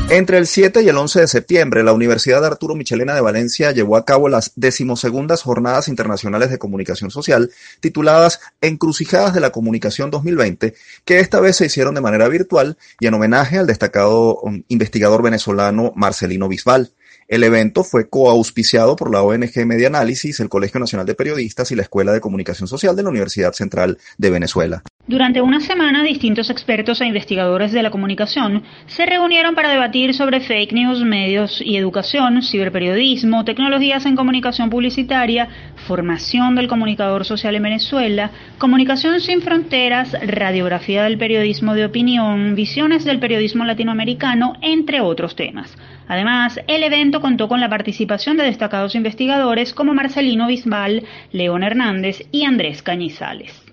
Entre 0.09 0.37
el 0.37 0.45
7 0.45 0.83
y 0.83 0.87
el 0.87 0.97
11 0.97 1.21
de 1.21 1.27
septiembre, 1.27 1.83
la 1.83 1.91
Universidad 1.91 2.45
Arturo 2.45 2.75
Michelena 2.75 3.15
de 3.15 3.21
Valencia 3.21 3.71
llevó 3.71 3.97
a 3.97 4.05
cabo 4.05 4.29
las 4.29 4.51
decimosegundas 4.55 5.41
Jornadas 5.41 5.87
Internacionales 5.87 6.51
de 6.51 6.59
Comunicación 6.59 7.09
Social, 7.09 7.51
tituladas 7.79 8.39
Encrucijadas 8.61 9.33
de 9.33 9.39
la 9.39 9.49
Comunicación 9.49 10.11
2020, 10.11 10.75
que 11.05 11.19
esta 11.19 11.39
vez 11.39 11.55
se 11.55 11.65
hicieron 11.65 11.95
de 11.95 12.01
manera 12.01 12.27
virtual 12.27 12.77
y 12.99 13.07
en 13.07 13.15
homenaje 13.15 13.57
al 13.57 13.65
destacado 13.65 14.37
um, 14.41 14.61
investigador 14.67 15.23
venezolano 15.23 15.91
Marcelino 15.95 16.47
Bisbal. 16.47 16.91
El 17.27 17.43
evento 17.43 17.83
fue 17.83 18.07
coauspiciado 18.07 18.95
por 18.95 19.11
la 19.11 19.23
ONG 19.23 19.65
Media 19.65 19.88
Análisis, 19.88 20.39
el 20.39 20.47
Colegio 20.47 20.79
Nacional 20.79 21.07
de 21.07 21.15
Periodistas 21.15 21.71
y 21.71 21.75
la 21.75 21.81
Escuela 21.81 22.11
de 22.11 22.21
Comunicación 22.21 22.67
Social 22.67 22.95
de 22.95 23.01
la 23.01 23.09
Universidad 23.09 23.53
Central 23.53 23.97
de 24.19 24.29
Venezuela. 24.29 24.83
Durante 25.07 25.41
una 25.41 25.59
semana, 25.59 26.03
distintos 26.03 26.51
expertos 26.51 27.01
e 27.01 27.05
investigadores 27.05 27.71
de 27.71 27.81
la 27.81 27.89
comunicación 27.89 28.61
se 28.85 29.07
reunieron 29.07 29.55
para 29.55 29.71
debatir 29.71 30.13
sobre 30.13 30.39
fake 30.39 30.73
news, 30.73 31.03
medios 31.03 31.61
y 31.61 31.77
educación, 31.77 32.43
ciberperiodismo, 32.43 33.43
tecnologías 33.43 34.05
en 34.05 34.15
comunicación 34.15 34.69
publicitaria, 34.69 35.49
formación 35.88 36.53
del 36.53 36.67
comunicador 36.67 37.25
social 37.25 37.55
en 37.55 37.63
Venezuela, 37.63 38.31
comunicación 38.59 39.19
sin 39.19 39.41
fronteras, 39.41 40.15
radiografía 40.27 41.03
del 41.03 41.17
periodismo 41.17 41.73
de 41.73 41.85
opinión, 41.85 42.53
visiones 42.53 43.03
del 43.03 43.19
periodismo 43.19 43.65
latinoamericano, 43.65 44.53
entre 44.61 45.01
otros 45.01 45.35
temas. 45.35 45.75
Además, 46.07 46.59
el 46.67 46.83
evento 46.83 47.21
contó 47.21 47.47
con 47.47 47.59
la 47.59 47.69
participación 47.69 48.37
de 48.37 48.43
destacados 48.43 48.95
investigadores 48.95 49.73
como 49.73 49.93
Marcelino 49.93 50.47
Bisbal, 50.47 51.03
León 51.31 51.63
Hernández 51.63 52.27
y 52.31 52.45
Andrés 52.45 52.83
Cañizales. 52.83 53.65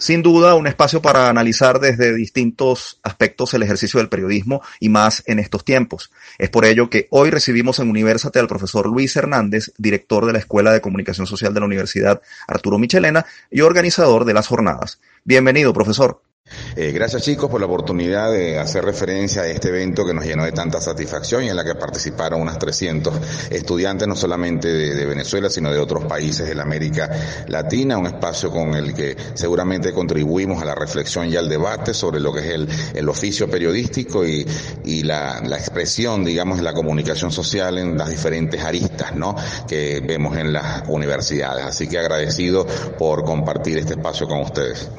Sin 0.00 0.22
duda, 0.22 0.54
un 0.54 0.68
espacio 0.68 1.02
para 1.02 1.28
analizar 1.28 1.80
desde 1.80 2.14
distintos 2.14 3.00
aspectos 3.02 3.52
el 3.54 3.64
ejercicio 3.64 3.98
del 3.98 4.08
periodismo 4.08 4.62
y 4.78 4.90
más 4.90 5.24
en 5.26 5.40
estos 5.40 5.64
tiempos. 5.64 6.12
Es 6.38 6.50
por 6.50 6.64
ello 6.64 6.88
que 6.88 7.08
hoy 7.10 7.30
recibimos 7.30 7.80
en 7.80 7.90
Universate 7.90 8.38
al 8.38 8.46
profesor 8.46 8.86
Luis 8.86 9.16
Hernández, 9.16 9.72
director 9.76 10.24
de 10.24 10.34
la 10.34 10.38
Escuela 10.38 10.70
de 10.70 10.80
Comunicación 10.80 11.26
Social 11.26 11.52
de 11.52 11.58
la 11.58 11.66
Universidad 11.66 12.22
Arturo 12.46 12.78
Michelena 12.78 13.26
y 13.50 13.62
organizador 13.62 14.24
de 14.24 14.34
las 14.34 14.46
jornadas. 14.46 15.00
Bienvenido, 15.24 15.72
profesor. 15.72 16.22
Eh, 16.76 16.92
gracias 16.92 17.22
chicos 17.22 17.50
por 17.50 17.60
la 17.60 17.66
oportunidad 17.66 18.30
de 18.32 18.58
hacer 18.58 18.84
referencia 18.84 19.42
a 19.42 19.48
este 19.48 19.68
evento 19.68 20.06
que 20.06 20.14
nos 20.14 20.24
llenó 20.24 20.44
de 20.44 20.52
tanta 20.52 20.80
satisfacción 20.80 21.44
y 21.44 21.48
en 21.48 21.56
la 21.56 21.64
que 21.64 21.74
participaron 21.74 22.40
unas 22.40 22.58
300 22.58 23.14
estudiantes 23.50 24.06
no 24.06 24.14
solamente 24.16 24.68
de, 24.68 25.06
Venezuela 25.06 25.48
sino 25.50 25.72
de 25.72 25.78
otros 25.78 26.04
países 26.04 26.46
de 26.46 26.54
la 26.54 26.62
América 26.62 27.10
Latina, 27.48 27.96
un 27.98 28.06
espacio 28.06 28.50
con 28.50 28.74
el 28.74 28.94
que 28.94 29.16
seguramente 29.34 29.92
contribuimos 29.92 30.62
a 30.62 30.66
la 30.66 30.74
reflexión 30.74 31.28
y 31.28 31.36
al 31.36 31.48
debate 31.48 31.94
sobre 31.94 32.20
lo 32.20 32.32
que 32.32 32.40
es 32.40 32.68
el, 32.94 33.08
oficio 33.08 33.50
periodístico 33.50 34.24
y, 34.24 34.44
la, 35.02 35.38
expresión, 35.58 36.24
digamos, 36.24 36.58
de 36.58 36.62
la 36.62 36.74
comunicación 36.74 37.32
social 37.32 37.78
en 37.78 37.96
las 37.96 38.10
diferentes 38.10 38.62
aristas, 38.62 39.16
¿no? 39.16 39.34
Que 39.66 40.00
vemos 40.06 40.36
en 40.36 40.52
las 40.52 40.82
universidades. 40.88 41.64
Así 41.64 41.88
que 41.88 41.98
agradecido 41.98 42.66
por 42.98 43.24
compartir 43.24 43.78
este 43.78 43.94
espacio 43.94 44.28
con 44.28 44.40
ustedes. 44.40 44.90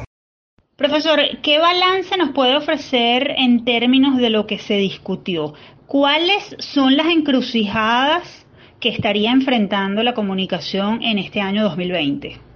Profesor, 0.80 1.20
¿qué 1.44 1.60
balance 1.60 2.15
nos 2.15 2.30
puede 2.30 2.56
ofrecer 2.56 3.36
en 3.38 3.65
términos 3.65 4.15
de 4.15 4.30
lo 4.30 4.48
que 4.48 4.60
se 4.60 4.76
discutió? 4.76 5.54
¿Cuáles 5.88 6.56
son 6.60 6.96
las 6.96 7.08
encrucijadas 7.08 8.48
que 8.80 8.88
estaría 8.88 9.32
enfrentando 9.32 10.04
la 10.04 10.13
comunicación 10.13 11.04
en 11.04 11.18
este 11.18 11.42
año 11.42 11.63
2020? 11.63 12.49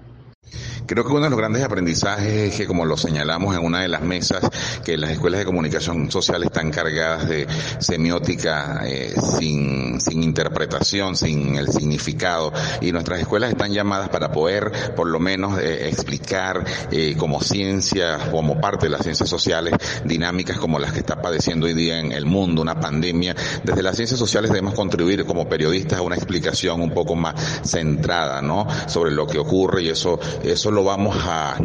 Creo 0.85 1.05
que 1.05 1.11
uno 1.11 1.23
de 1.23 1.29
los 1.29 1.39
grandes 1.39 1.63
aprendizajes 1.63 2.33
es 2.33 2.55
que, 2.55 2.67
como 2.67 2.85
lo 2.85 2.97
señalamos 2.97 3.55
en 3.55 3.63
una 3.63 3.81
de 3.81 3.87
las 3.87 4.01
mesas, 4.01 4.43
que 4.83 4.97
las 4.97 5.11
escuelas 5.11 5.39
de 5.39 5.45
comunicación 5.45 6.11
social 6.11 6.43
están 6.43 6.71
cargadas 6.71 7.29
de 7.29 7.47
semiótica 7.79 8.81
eh, 8.85 9.13
sin, 9.39 10.01
sin 10.01 10.23
interpretación, 10.23 11.15
sin 11.15 11.55
el 11.55 11.69
significado, 11.69 12.51
y 12.81 12.91
nuestras 12.91 13.21
escuelas 13.21 13.51
están 13.51 13.71
llamadas 13.71 14.09
para 14.09 14.31
poder, 14.31 14.93
por 14.95 15.07
lo 15.07 15.19
menos, 15.19 15.57
eh, 15.59 15.87
explicar 15.87 16.65
eh, 16.91 17.15
como 17.17 17.41
ciencia, 17.41 18.17
como 18.31 18.59
parte 18.59 18.87
de 18.87 18.89
las 18.89 19.03
ciencias 19.03 19.29
sociales, 19.29 19.75
dinámicas 20.03 20.57
como 20.57 20.79
las 20.79 20.91
que 20.91 20.99
está 20.99 21.21
padeciendo 21.21 21.65
hoy 21.65 21.73
día 21.73 21.99
en 21.99 22.11
el 22.11 22.25
mundo, 22.25 22.61
una 22.61 22.79
pandemia. 22.79 23.35
Desde 23.63 23.83
las 23.83 23.95
ciencias 23.95 24.19
sociales 24.19 24.51
debemos 24.51 24.73
contribuir 24.73 25.25
como 25.25 25.47
periodistas 25.47 25.99
a 25.99 26.01
una 26.01 26.15
explicación 26.15 26.81
un 26.81 26.91
poco 26.91 27.15
más 27.15 27.35
centrada, 27.63 28.41
¿no? 28.41 28.67
Sobre 28.87 29.11
lo 29.11 29.25
que 29.25 29.39
ocurre 29.39 29.83
y 29.83 29.89
eso, 29.89 30.19
eso 30.43 30.72
lo 30.73 30.83
vamos 30.83 31.15
a, 31.23 31.57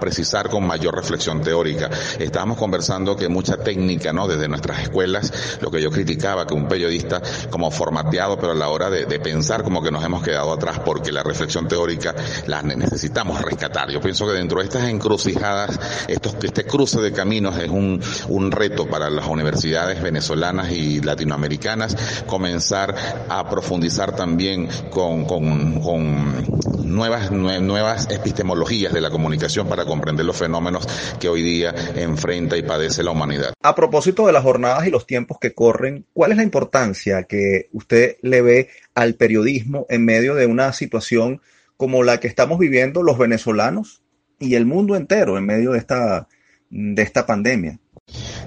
precisar 0.00 0.50
con 0.50 0.66
mayor 0.66 0.94
reflexión 0.94 1.40
teórica. 1.40 1.88
Estábamos 2.18 2.58
conversando 2.58 3.16
que 3.16 3.28
mucha 3.28 3.56
técnica, 3.56 4.12
¿no? 4.12 4.28
Desde 4.28 4.46
nuestras 4.46 4.80
escuelas, 4.80 5.58
lo 5.62 5.70
que 5.70 5.80
yo 5.80 5.90
criticaba, 5.90 6.46
que 6.46 6.52
un 6.52 6.68
periodista 6.68 7.22
como 7.50 7.70
formateado, 7.70 8.36
pero 8.36 8.52
a 8.52 8.54
la 8.54 8.68
hora 8.68 8.90
de, 8.90 9.06
pensar 9.20 9.62
como 9.62 9.82
que 9.82 9.90
nos 9.90 10.04
hemos 10.04 10.22
quedado 10.22 10.52
atrás 10.52 10.80
porque 10.84 11.10
la 11.10 11.22
reflexión 11.22 11.66
teórica 11.66 12.14
la 12.46 12.62
necesitamos 12.62 13.40
rescatar. 13.40 13.90
Yo 13.90 14.00
pienso 14.00 14.26
que 14.26 14.34
dentro 14.34 14.58
de 14.58 14.66
estas 14.66 14.84
encrucijadas, 14.84 15.80
estos, 16.06 16.36
este 16.42 16.64
cruce 16.64 17.00
de 17.00 17.12
caminos 17.12 17.56
es 17.56 17.70
un, 17.70 18.00
un 18.28 18.52
reto 18.52 18.86
para 18.86 19.08
las 19.08 19.26
universidades 19.26 20.02
venezolanas 20.02 20.70
y 20.72 21.00
latinoamericanas 21.00 21.96
comenzar 22.26 22.94
a 23.28 23.48
profundizar 23.48 24.14
también 24.14 24.68
con, 24.90 25.24
con, 25.24 25.80
con 25.80 26.85
nuevas, 26.86 27.30
nuevas 27.30 28.08
epistemologías 28.10 28.92
de 28.92 29.00
la 29.00 29.10
comunicación 29.10 29.68
para 29.68 29.84
comprender 29.84 30.24
los 30.24 30.36
fenómenos 30.36 30.86
que 31.18 31.28
hoy 31.28 31.42
día 31.42 31.74
enfrenta 31.96 32.56
y 32.56 32.62
padece 32.62 33.02
la 33.02 33.10
humanidad. 33.10 33.52
A 33.62 33.74
propósito 33.74 34.26
de 34.26 34.32
las 34.32 34.42
jornadas 34.42 34.86
y 34.86 34.90
los 34.90 35.06
tiempos 35.06 35.38
que 35.40 35.54
corren, 35.54 36.06
¿cuál 36.12 36.32
es 36.32 36.36
la 36.36 36.42
importancia 36.42 37.24
que 37.24 37.68
usted 37.72 38.16
le 38.22 38.42
ve 38.42 38.68
al 38.94 39.14
periodismo 39.14 39.86
en 39.88 40.04
medio 40.04 40.34
de 40.34 40.46
una 40.46 40.72
situación 40.72 41.40
como 41.76 42.02
la 42.02 42.20
que 42.20 42.28
estamos 42.28 42.58
viviendo 42.58 43.02
los 43.02 43.18
venezolanos 43.18 44.02
y 44.38 44.54
el 44.54 44.66
mundo 44.66 44.96
entero 44.96 45.38
en 45.38 45.46
medio 45.46 45.72
de 45.72 45.78
esta, 45.78 46.28
de 46.70 47.02
esta 47.02 47.26
pandemia? 47.26 47.78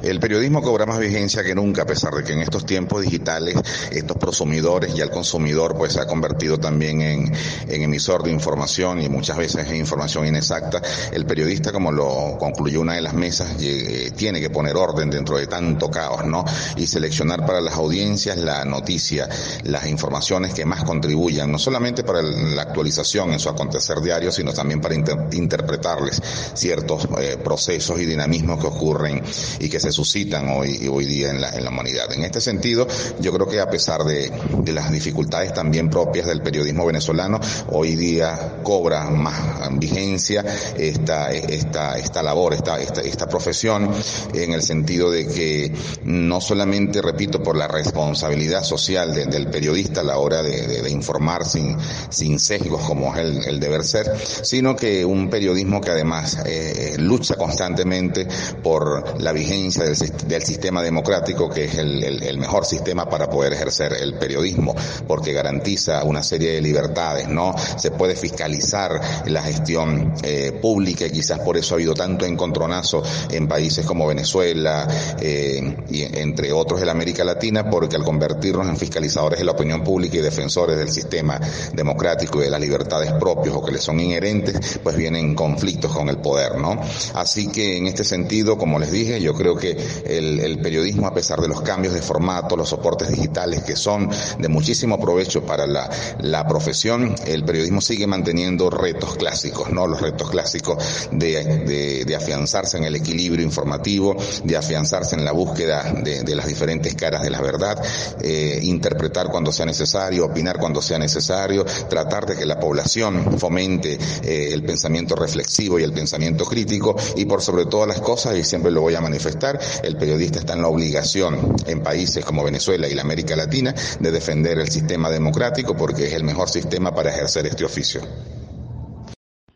El 0.01 0.19
periodismo 0.19 0.61
cobra 0.61 0.85
más 0.85 0.99
vigencia 0.99 1.43
que 1.43 1.53
nunca, 1.53 1.81
a 1.81 1.85
pesar 1.85 2.13
de 2.13 2.23
que 2.23 2.33
en 2.33 2.39
estos 2.39 2.65
tiempos 2.65 3.01
digitales 3.01 3.55
estos 3.91 4.17
prosumidores 4.17 4.95
y 4.95 5.01
el 5.01 5.09
consumidor 5.09 5.75
pues 5.75 5.93
se 5.93 5.99
ha 5.99 6.07
convertido 6.07 6.57
también 6.57 7.01
en, 7.01 7.33
emisor 7.67 8.23
de 8.23 8.31
información 8.31 9.01
y 9.01 9.09
muchas 9.09 9.37
veces 9.37 9.67
en 9.67 9.75
información 9.75 10.25
inexacta. 10.25 10.81
El 11.11 11.25
periodista, 11.25 11.71
como 11.71 11.91
lo 11.91 12.37
concluyó 12.39 12.81
una 12.81 12.93
de 12.93 13.01
las 13.01 13.13
mesas, 13.13 13.49
eh, 13.59 14.11
tiene 14.15 14.39
que 14.39 14.49
poner 14.49 14.77
orden 14.77 15.09
dentro 15.09 15.37
de 15.37 15.47
tanto 15.47 15.91
caos, 15.91 16.25
¿no? 16.25 16.45
Y 16.77 16.87
seleccionar 16.87 17.45
para 17.45 17.59
las 17.59 17.75
audiencias 17.75 18.37
la 18.37 18.63
noticia, 18.63 19.27
las 19.63 19.87
informaciones 19.87 20.53
que 20.53 20.65
más 20.65 20.83
contribuyan, 20.83 21.51
no 21.51 21.59
solamente 21.59 22.03
para 22.03 22.21
la 22.21 22.61
actualización 22.61 23.33
en 23.33 23.39
su 23.39 23.49
acontecer 23.49 23.99
diario, 24.01 24.31
sino 24.31 24.53
también 24.53 24.79
para 24.79 24.95
interpretarles 24.95 26.21
ciertos 26.53 27.07
eh, 27.19 27.37
procesos 27.43 27.99
y 27.99 28.05
dinamismos 28.05 28.59
que 28.59 28.67
ocurren 28.67 29.21
y 29.59 29.69
que 29.69 29.79
se 29.79 29.88
suscitan 29.91 30.49
hoy, 30.49 30.87
hoy 30.87 31.05
día 31.05 31.29
en 31.29 31.41
la, 31.41 31.49
en 31.51 31.63
la 31.63 31.69
humanidad. 31.69 32.11
En 32.13 32.23
este 32.23 32.41
sentido, 32.41 32.87
yo 33.19 33.31
creo 33.33 33.47
que 33.47 33.59
a 33.59 33.69
pesar 33.69 34.03
de, 34.03 34.31
de 34.63 34.73
las 34.73 34.91
dificultades 34.91 35.53
también 35.53 35.89
propias 35.89 36.27
del 36.27 36.41
periodismo 36.41 36.85
venezolano, 36.85 37.39
hoy 37.67 37.95
día 37.95 38.59
cobra 38.63 39.09
más 39.09 39.59
vigencia 39.79 40.43
esta, 40.77 41.31
esta, 41.31 41.97
esta 41.97 42.23
labor, 42.23 42.53
esta, 42.53 42.79
esta, 42.79 43.01
esta 43.01 43.27
profesión, 43.27 43.89
en 44.33 44.53
el 44.53 44.61
sentido 44.61 45.11
de 45.11 45.27
que 45.27 45.73
no 46.03 46.41
solamente, 46.41 47.01
repito, 47.01 47.41
por 47.41 47.55
la 47.55 47.67
responsabilidad 47.67 48.63
social 48.63 49.13
del 49.13 49.47
periodista 49.47 50.01
a 50.01 50.03
la 50.03 50.17
hora 50.17 50.41
de, 50.43 50.67
de, 50.67 50.89
informar 50.89 51.45
sin, 51.45 51.77
sin 52.09 52.39
sesgos 52.39 52.81
como 52.83 53.15
es 53.15 53.47
el, 53.47 53.59
deber 53.59 53.83
ser, 53.83 54.11
sino 54.43 54.75
que 54.75 55.05
un 55.05 55.29
periodismo 55.29 55.81
que 55.81 55.91
además 55.91 56.37
eh, 56.45 56.95
lucha 56.97 57.35
constantemente 57.35 58.27
por 58.63 59.21
la 59.21 59.31
vigencia 59.31 59.78
del, 59.85 60.43
sistema 60.43 60.81
democrático, 60.81 61.49
que 61.49 61.65
es 61.65 61.75
el, 61.75 62.37
mejor 62.37 62.65
sistema 62.65 63.09
para 63.09 63.29
poder 63.29 63.53
ejercer 63.53 63.93
el 63.93 64.15
periodismo, 64.15 64.75
porque 65.07 65.33
garantiza 65.33 66.03
una 66.03 66.23
serie 66.23 66.53
de 66.53 66.61
libertades, 66.61 67.27
¿no? 67.27 67.55
Se 67.77 67.91
puede 67.91 68.15
fiscalizar 68.15 68.99
la 69.25 69.41
gestión 69.41 70.13
eh, 70.23 70.57
pública 70.61 71.05
y 71.05 71.11
quizás 71.11 71.39
por 71.39 71.57
eso 71.57 71.73
ha 71.73 71.77
habido 71.77 71.93
tanto 71.93 72.25
encontronazo 72.25 73.03
en 73.29 73.47
países 73.47 73.85
como 73.85 74.07
Venezuela 74.07 74.87
eh, 75.19 75.77
y 75.89 76.03
entre 76.03 76.51
otros 76.51 76.79
la 76.89 76.91
América 76.93 77.23
Latina, 77.23 77.69
porque 77.69 77.95
al 77.95 78.03
convertirnos 78.03 78.67
en 78.67 78.77
fiscalizadores 78.77 79.39
de 79.39 79.45
la 79.45 79.51
opinión 79.51 79.83
pública 79.83 80.17
y 80.17 80.21
defensores 80.21 80.77
del 80.77 80.89
sistema 80.89 81.39
democrático 81.73 82.39
y 82.39 82.45
de 82.45 82.49
las 82.49 82.59
libertades 82.59 83.11
propios 83.13 83.55
o 83.55 83.63
que 83.63 83.71
le 83.71 83.79
son 83.79 83.99
inherentes, 83.99 84.79
pues 84.83 84.95
vienen 84.95 85.35
conflictos 85.35 85.91
con 85.91 86.09
el 86.09 86.17
poder, 86.17 86.57
¿no? 86.57 86.81
Así 87.13 87.47
que 87.47 87.77
en 87.77 87.87
este 87.87 88.03
sentido, 88.03 88.57
como 88.57 88.79
les 88.79 88.91
dije, 88.91 89.21
yo 89.21 89.33
creo 89.33 89.55
que 89.55 89.68
el, 90.05 90.59
periodismo, 90.59 91.07
a 91.07 91.13
pesar 91.13 91.39
de 91.39 91.47
los 91.47 91.61
cambios 91.61 91.93
de 91.93 92.01
formato, 92.01 92.55
los 92.55 92.69
soportes 92.69 93.09
digitales 93.09 93.63
que 93.63 93.75
son 93.75 94.09
de 94.37 94.47
muchísimo 94.47 94.99
provecho 94.99 95.43
para 95.45 95.65
la, 95.65 95.89
la 96.19 96.47
profesión, 96.47 97.15
el 97.25 97.43
periodismo 97.43 97.81
sigue 97.81 98.07
manteniendo 98.07 98.69
retos 98.69 99.15
clásicos, 99.15 99.71
¿no? 99.71 99.87
Los 99.87 100.01
retos 100.01 100.29
clásicos 100.29 101.09
de, 101.11 102.03
de, 102.05 102.15
afianzarse 102.15 102.77
en 102.77 102.83
el 102.83 102.95
equilibrio 102.95 103.45
informativo, 103.45 104.15
de 104.43 104.57
afianzarse 104.57 105.15
en 105.15 105.23
la 105.23 105.31
búsqueda 105.31 105.93
de, 106.03 106.23
de 106.23 106.35
las 106.35 106.47
diferentes 106.47 106.95
caras 106.95 107.23
de 107.23 107.29
la 107.29 107.41
verdad, 107.41 107.81
eh, 108.21 108.59
interpretar 108.63 109.29
cuando 109.29 109.51
sea 109.51 109.65
necesario, 109.65 110.25
opinar 110.25 110.57
cuando 110.57 110.81
sea 110.81 110.99
necesario, 110.99 111.65
tratar 111.89 112.25
de 112.25 112.35
que 112.35 112.45
la 112.45 112.59
población 112.59 113.37
fomente 113.39 113.97
eh, 114.23 114.49
el 114.51 114.63
pensamiento 114.63 115.15
reflexivo 115.15 115.79
y 115.79 115.83
el 115.83 115.93
pensamiento 115.93 116.45
crítico 116.45 116.95
y 117.15 117.25
por 117.25 117.41
sobre 117.41 117.65
todas 117.65 117.87
las 117.87 118.01
cosas, 118.01 118.37
y 118.37 118.43
siempre 118.43 118.71
lo 118.71 118.81
voy 118.81 118.95
a 118.95 119.01
manifestar, 119.01 119.58
el 119.83 119.95
periodista 119.97 120.39
está 120.39 120.53
en 120.53 120.61
la 120.61 120.67
obligación 120.67 121.55
en 121.67 121.81
países 121.81 122.23
como 122.25 122.43
Venezuela 122.43 122.87
y 122.87 122.95
la 122.95 123.01
América 123.01 123.35
Latina 123.35 123.73
de 123.99 124.11
defender 124.11 124.59
el 124.59 124.69
sistema 124.69 125.09
democrático 125.09 125.75
porque 125.75 126.05
es 126.05 126.13
el 126.13 126.23
mejor 126.23 126.49
sistema 126.49 126.93
para 126.93 127.09
ejercer 127.11 127.45
este 127.45 127.65
oficio. 127.65 128.01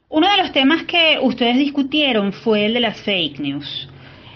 Uno 0.10 0.30
de 0.30 0.38
los 0.38 0.52
temas 0.52 0.84
que 0.84 1.18
ustedes 1.22 1.58
discutieron 1.58 2.34
fue 2.34 2.66
el 2.68 2.74
de 2.76 2.80
las 2.82 2.98
fake 3.02 3.40
news. 3.40 3.90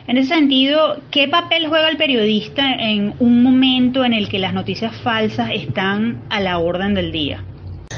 En 0.08 0.18
ese 0.18 0.30
sentido, 0.30 1.02
¿qué 1.12 1.28
papel 1.28 1.68
juega 1.68 1.90
el 1.90 1.98
periodista 1.98 2.74
en 2.74 3.14
un 3.20 3.44
momento 3.44 4.06
en 4.06 4.14
el 4.14 4.30
que 4.30 4.40
las 4.40 4.54
noticias 4.54 4.96
falsas 5.02 5.50
están 5.54 6.24
a 6.30 6.40
la 6.40 6.60
orden 6.60 6.94
del 6.94 7.12
día? 7.12 7.44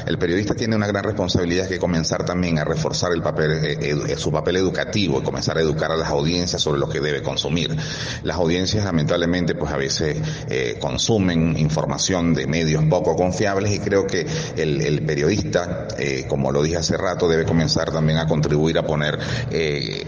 El 0.06 0.18
periodista 0.18 0.54
tiene 0.54 0.76
una 0.76 0.86
gran 0.86 1.04
responsabilidad 1.04 1.68
que 1.68 1.78
comenzar 1.78 2.24
también 2.24 2.58
a 2.58 2.64
reforzar 2.64 3.12
el 3.12 3.22
papel, 3.22 3.52
eh, 3.64 3.78
eh, 3.80 4.16
su 4.16 4.30
papel 4.30 4.56
educativo 4.56 5.20
y 5.20 5.22
comenzar 5.22 5.58
a 5.58 5.60
educar 5.60 5.92
a 5.92 5.96
las 5.96 6.08
audiencias 6.08 6.62
sobre 6.62 6.78
lo 6.78 6.88
que 6.88 7.00
debe 7.00 7.22
consumir. 7.22 7.76
Las 8.22 8.36
audiencias 8.36 8.84
lamentablemente 8.84 9.54
pues 9.54 9.72
a 9.72 9.76
veces 9.76 10.16
eh, 10.48 10.76
consumen 10.80 11.56
información 11.58 12.34
de 12.34 12.46
medios 12.46 12.84
poco 12.84 13.16
confiables 13.16 13.72
y 13.72 13.78
creo 13.78 14.06
que 14.06 14.26
el, 14.56 15.04
periodista, 15.06 15.88
como 16.28 16.52
lo 16.52 16.62
dije 16.62 16.76
hace 16.76 16.96
rato, 16.96 17.28
debe 17.28 17.44
comenzar 17.44 17.90
también 17.90 18.18
a 18.18 18.26
contribuir 18.26 18.78
a 18.78 18.82
poner 18.82 19.18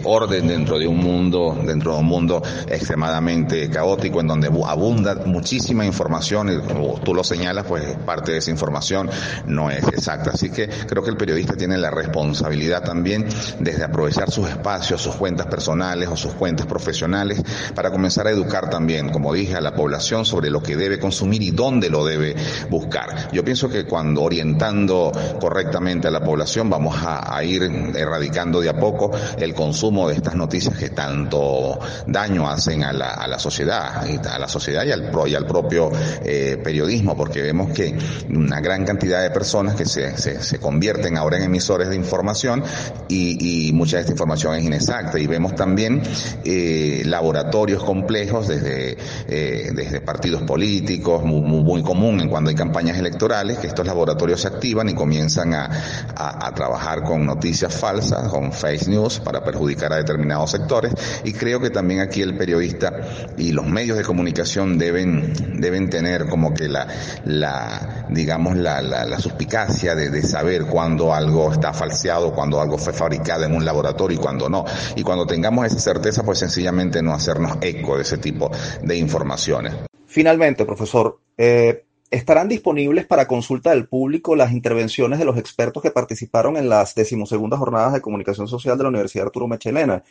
orden 0.03 0.47
dentro 0.47 0.79
de 0.79 0.87
un 0.87 0.97
mundo, 0.97 1.57
dentro 1.65 1.93
de 1.93 1.99
un 1.99 2.05
mundo 2.05 2.41
extremadamente 2.67 3.69
caótico 3.69 4.21
en 4.21 4.27
donde 4.27 4.49
abunda 4.65 5.15
muchísima 5.25 5.85
información 5.85 6.51
y 6.51 6.67
como 6.67 6.99
tú 6.99 7.13
lo 7.13 7.23
señalas, 7.23 7.65
pues 7.65 7.83
parte 8.05 8.33
de 8.33 8.37
esa 8.39 8.51
información 8.51 9.09
no 9.45 9.69
es 9.69 9.82
exacta. 9.91 10.31
Así 10.31 10.49
que 10.49 10.67
creo 10.67 11.03
que 11.03 11.09
el 11.09 11.17
periodista 11.17 11.55
tiene 11.55 11.77
la 11.77 11.91
responsabilidad 11.91 12.83
también 12.83 13.25
desde 13.59 13.83
aprovechar 13.83 14.31
sus 14.31 14.49
espacios, 14.49 15.01
sus 15.01 15.15
cuentas 15.15 15.47
personales 15.47 16.09
o 16.09 16.15
sus 16.15 16.33
cuentas 16.33 16.65
profesionales 16.65 17.41
para 17.75 17.91
comenzar 17.91 18.27
a 18.27 18.31
educar 18.31 18.69
también, 18.69 19.09
como 19.09 19.33
dije, 19.33 19.55
a 19.55 19.61
la 19.61 19.73
población 19.73 20.25
sobre 20.25 20.49
lo 20.49 20.61
que 20.61 20.75
debe 20.75 20.99
consumir 20.99 21.41
y 21.41 21.51
dónde 21.51 21.89
lo 21.89 22.05
debe 22.05 22.35
buscar. 22.69 23.31
Yo 23.31 23.43
pienso 23.43 23.69
que 23.69 23.85
cuando 23.85 24.21
orientando 24.21 25.11
correctamente 25.39 26.07
a 26.07 26.11
la 26.11 26.23
población 26.23 26.69
vamos 26.69 26.95
a, 27.03 27.43
ir 27.43 27.63
erradicando 27.95 28.61
de 28.61 28.69
a 28.69 28.79
poco 28.79 29.11
el 29.37 29.53
consumo 29.53 30.07
de 30.07 30.15
estas 30.15 30.35
noticias 30.35 30.77
que 30.77 30.89
tanto 30.89 31.77
daño 32.07 32.49
hacen 32.49 32.83
a 32.83 32.93
la, 32.93 33.37
sociedad, 33.37 34.05
a 34.05 34.39
la 34.39 34.47
sociedad 34.47 34.85
y 34.85 34.91
al, 34.91 35.11
y 35.27 35.35
al 35.35 35.45
propio 35.45 35.91
eh, 36.23 36.59
periodismo, 36.63 37.17
porque 37.17 37.41
vemos 37.41 37.71
que 37.71 37.97
una 38.29 38.61
gran 38.61 38.85
cantidad 38.85 39.21
de 39.21 39.29
personas 39.31 39.72
que 39.75 39.85
se, 39.85 40.17
se, 40.17 40.59
convierten 40.59 41.17
ahora 41.17 41.37
en 41.37 41.43
emisores 41.43 41.89
de 41.89 41.95
información 41.95 42.63
y, 43.07 43.71
mucha 43.73 43.97
de 43.97 44.01
esta 44.01 44.11
información 44.11 44.55
es 44.55 44.63
inexacta. 44.63 45.19
Y 45.19 45.27
vemos 45.27 45.55
también 45.55 46.01
eh, 46.43 47.03
laboratorios 47.05 47.83
complejos 47.83 48.47
desde, 48.47 48.97
eh, 49.27 49.71
desde 49.73 50.01
partidos 50.01 50.43
políticos, 50.43 51.23
muy, 51.23 51.83
común 51.83 52.21
en 52.21 52.29
cuando 52.29 52.49
hay 52.49 52.55
campañas 52.55 52.97
electorales, 52.97 53.57
que 53.57 53.67
estos 53.67 53.85
laboratorios 53.85 54.41
se 54.41 54.47
activan 54.47 54.89
y 54.89 54.93
comienzan 54.93 55.53
a, 55.53 55.69
a, 56.15 56.53
trabajar 56.53 57.03
con 57.03 57.25
noticias 57.25 57.73
falsas, 57.73 58.29
con 58.29 58.53
fake 58.53 58.87
news 58.87 59.19
para 59.19 59.43
perjudicar 59.43 59.91
a 59.93 59.97
determinados 59.97 60.51
sectores. 60.51 60.93
Y 61.23 61.33
creo 61.33 61.59
que 61.59 61.69
también 61.69 61.99
aquí 61.99 62.21
el 62.21 62.37
periodista 62.37 62.93
y 63.37 63.51
los 63.51 63.65
medios 63.65 63.97
de 63.97 64.03
comunicación 64.03 64.77
deben, 64.77 65.33
deben 65.59 65.89
tener 65.89 66.27
como 66.27 66.53
que 66.53 66.67
la, 66.69 66.87
la 67.25 68.05
digamos, 68.09 68.55
la, 68.55 68.81
la, 68.81 69.05
la 69.05 69.19
de, 69.67 70.21
saber 70.23 70.65
cuándo 70.65 71.13
algo 71.13 71.51
está 71.51 71.73
falseado, 71.73 72.33
cuando 72.33 72.59
algo 72.59 72.77
fue 72.77 72.93
fabricado 72.93 73.45
en 73.45 73.55
un 73.55 73.63
laboratorio 73.63 74.17
y 74.17 74.21
cuando 74.21 74.49
no. 74.49 74.65
Y 74.95 75.03
cuando 75.03 75.25
tengamos 75.25 75.65
esa 75.65 75.79
certeza, 75.79 76.23
pues 76.23 76.39
sencillamente 76.39 77.01
no 77.01 77.13
hacernos 77.13 77.57
eco 77.61 77.95
de 77.95 78.03
ese 78.03 78.17
tipo 78.17 78.51
de 78.81 78.95
informaciones. 78.97 79.73
Finalmente, 80.05 80.65
profesor, 80.65 81.19
eh, 81.37 81.85
¿estarán 82.09 82.49
disponibles 82.49 83.05
para 83.05 83.27
consulta 83.27 83.71
del 83.71 83.87
público 83.87 84.35
las 84.35 84.51
intervenciones 84.51 85.19
de 85.19 85.25
los 85.25 85.37
expertos 85.37 85.81
que 85.81 85.91
participaron 85.91 86.57
en 86.57 86.69
las 86.69 86.95
decimosegundas 86.95 87.59
jornadas 87.59 87.93
de 87.93 88.01
comunicación 88.01 88.47
social 88.47 88.77
de 88.77 88.83
la 88.83 88.89
Universidad 88.89 89.27
Arturo 89.27 89.47
Mechelena? 89.47 90.03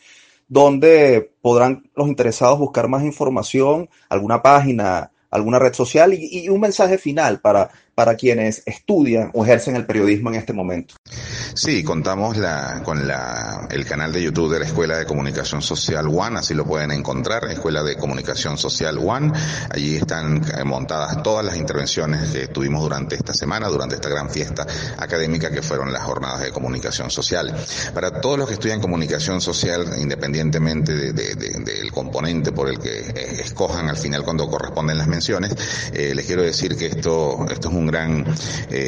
donde 0.49 1.31
podrán 1.41 1.89
los 1.95 2.09
interesados 2.09 2.59
buscar 2.59 2.87
más 2.89 3.05
información, 3.05 3.89
alguna 4.11 4.43
página, 4.43 5.13
alguna 5.33 5.59
red 5.59 5.73
social 5.73 6.13
y, 6.15 6.49
un 6.49 6.61
mensaje 6.61 6.99
final 6.99 7.41
para, 7.41 7.71
para 7.95 8.17
quienes 8.17 8.63
estudian 8.67 9.31
o 9.35 9.45
ejercen 9.45 9.77
el 9.77 9.87
periodismo 9.87 10.31
en 10.31 10.37
este 10.37 10.53
momento. 10.53 10.95
Sí, 11.55 11.83
contamos 11.83 12.37
la, 12.37 12.83
con 12.85 13.07
la, 13.07 13.69
el 13.71 13.85
canal 13.85 14.13
de 14.13 14.23
YouTube 14.23 14.53
de 14.53 14.61
la 14.61 14.67
Escuela 14.67 14.97
de 14.97 15.05
Comunicación 15.05 15.61
Social 15.61 16.07
One, 16.09 16.39
así 16.39 16.55
lo 16.55 16.65
pueden 16.65 16.91
encontrar, 16.91 17.45
Escuela 17.51 17.83
de 17.83 17.97
Comunicación 17.97 18.57
Social 18.57 18.99
One. 18.99 19.33
Allí 19.71 19.97
están 19.97 20.43
eh, 20.59 20.65
montadas 20.65 21.23
todas 21.23 21.45
las 21.45 21.57
intervenciones 21.57 22.31
que 22.31 22.49
tuvimos 22.49 22.83
durante 22.83 23.17
esta 23.17 23.35
semana, 23.35 23.69
durante 23.69 23.97
esta 23.97 24.09
gran 24.09 24.31
fiesta 24.31 24.67
académica 24.99 25.51
que 25.51 25.63
fueron 25.63 25.93
las 25.93 26.03
jornadas 26.03 26.41
de 26.41 26.51
comunicación 26.51 27.11
social. 27.11 27.55
Para 27.95 28.21
todos 28.21 28.39
los 28.39 28.49
que 28.49 28.55
estudian 28.55 28.81
comunicación 28.81 29.41
social, 29.41 29.87
independientemente 29.99 31.13
del 31.13 31.93
componente 31.93 32.53
por 32.53 32.69
el 32.69 32.79
que 32.79 33.01
eh, 33.01 33.41
escojan 33.41 33.89
al 33.89 33.97
final 33.97 34.23
cuando 34.23 34.49
corresponden 34.49 34.97
las 34.99 35.07
menciones, 35.07 35.55
eh, 35.93 36.15
les 36.15 36.27
quiero 36.27 36.43
decir 36.43 36.77
que 36.77 36.87
esto, 36.87 37.47
esto 37.51 37.69
es 37.69 37.75
un 37.75 37.82
gran 37.87 38.25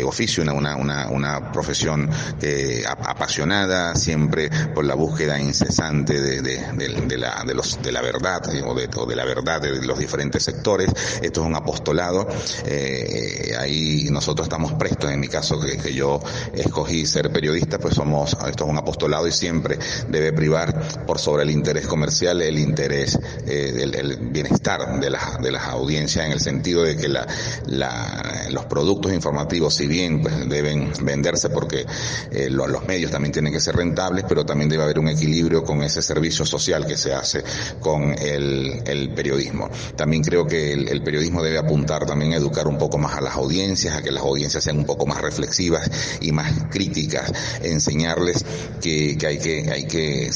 oficio, 0.04 0.42
una, 0.42 0.76
una, 0.76 1.08
una 1.08 1.52
profesión 1.52 2.10
eh, 2.42 2.84
apasionada 2.86 3.94
siempre 3.94 4.50
por 4.74 4.84
la 4.84 4.94
búsqueda 4.94 5.38
incesante 5.38 6.20
de, 6.20 6.42
de, 6.42 7.18
la, 7.18 7.44
de, 7.46 7.54
los, 7.54 7.82
de 7.82 7.92
la 7.92 8.02
verdad 8.02 8.42
o 8.64 8.74
de, 8.74 8.86
de 8.86 9.16
la 9.16 9.24
verdad 9.24 9.60
de 9.60 9.82
los 9.82 9.98
diferentes 9.98 10.42
sectores. 10.42 10.90
Esto 11.22 11.40
es 11.40 11.46
un 11.46 11.54
apostolado. 11.54 12.26
Eh, 12.66 13.54
ahí 13.58 14.08
nosotros 14.10 14.46
estamos 14.46 14.72
prestos. 14.74 15.10
En 15.10 15.20
mi 15.20 15.28
caso, 15.28 15.60
que, 15.60 15.94
yo 15.94 16.20
escogí 16.52 17.06
ser 17.06 17.30
periodista, 17.30 17.78
pues 17.78 17.94
somos, 17.94 18.36
esto 18.46 18.64
es 18.64 18.70
un 18.70 18.78
apostolado 18.78 19.28
y 19.28 19.32
siempre 19.32 19.78
debe 20.08 20.32
privar 20.32 21.04
por 21.06 21.18
sobre 21.18 21.44
el 21.44 21.50
interés 21.50 21.86
comercial 21.86 22.42
el 22.42 22.58
interés, 22.58 23.18
eh, 23.46 23.90
el, 23.94 24.16
bienestar 24.16 25.00
de 25.00 25.10
las, 25.10 25.40
de 25.40 25.52
las 25.52 25.68
audiencias 25.68 26.26
en 26.26 26.32
el 26.32 26.40
sentido 26.40 26.82
de 26.82 26.96
que 26.96 27.08
la, 27.08 27.26
la, 27.66 28.46
los 28.50 28.64
productos 28.64 28.83
informativos, 29.14 29.74
si 29.74 29.86
bien 29.86 30.22
pues, 30.22 30.48
deben 30.48 30.92
venderse 31.02 31.50
porque 31.50 31.86
eh, 32.30 32.48
los 32.50 32.86
medios 32.86 33.10
también 33.10 33.32
tienen 33.32 33.52
que 33.52 33.60
ser 33.60 33.76
rentables, 33.76 34.24
pero 34.28 34.44
también 34.44 34.68
debe 34.68 34.82
haber 34.84 34.98
un 34.98 35.08
equilibrio 35.08 35.62
con 35.64 35.82
ese 35.82 36.02
servicio 36.02 36.44
social 36.44 36.86
que 36.86 36.96
se 36.96 37.12
hace 37.12 37.42
con 37.80 38.14
el, 38.18 38.82
periodismo. 39.14 39.70
También 39.96 40.22
creo 40.22 40.46
que 40.46 40.72
el, 40.72 41.02
periodismo 41.02 41.42
debe 41.42 41.58
apuntar 41.58 42.06
también 42.06 42.32
a 42.32 42.36
educar 42.36 42.66
un 42.66 42.78
poco 42.78 42.98
más 42.98 43.14
a 43.14 43.20
las 43.20 43.34
audiencias, 43.36 43.96
a 43.96 44.02
que 44.02 44.10
las 44.10 44.22
audiencias 44.22 44.64
sean 44.64 44.78
un 44.78 44.86
poco 44.86 45.06
más 45.06 45.20
reflexivas 45.20 45.90
y 46.20 46.32
más 46.32 46.50
críticas, 46.70 47.32
enseñarles 47.62 48.44
que, 48.80 49.16
hay 49.26 49.38
que 49.38 49.70
hay 49.70 49.86
que 49.86 50.30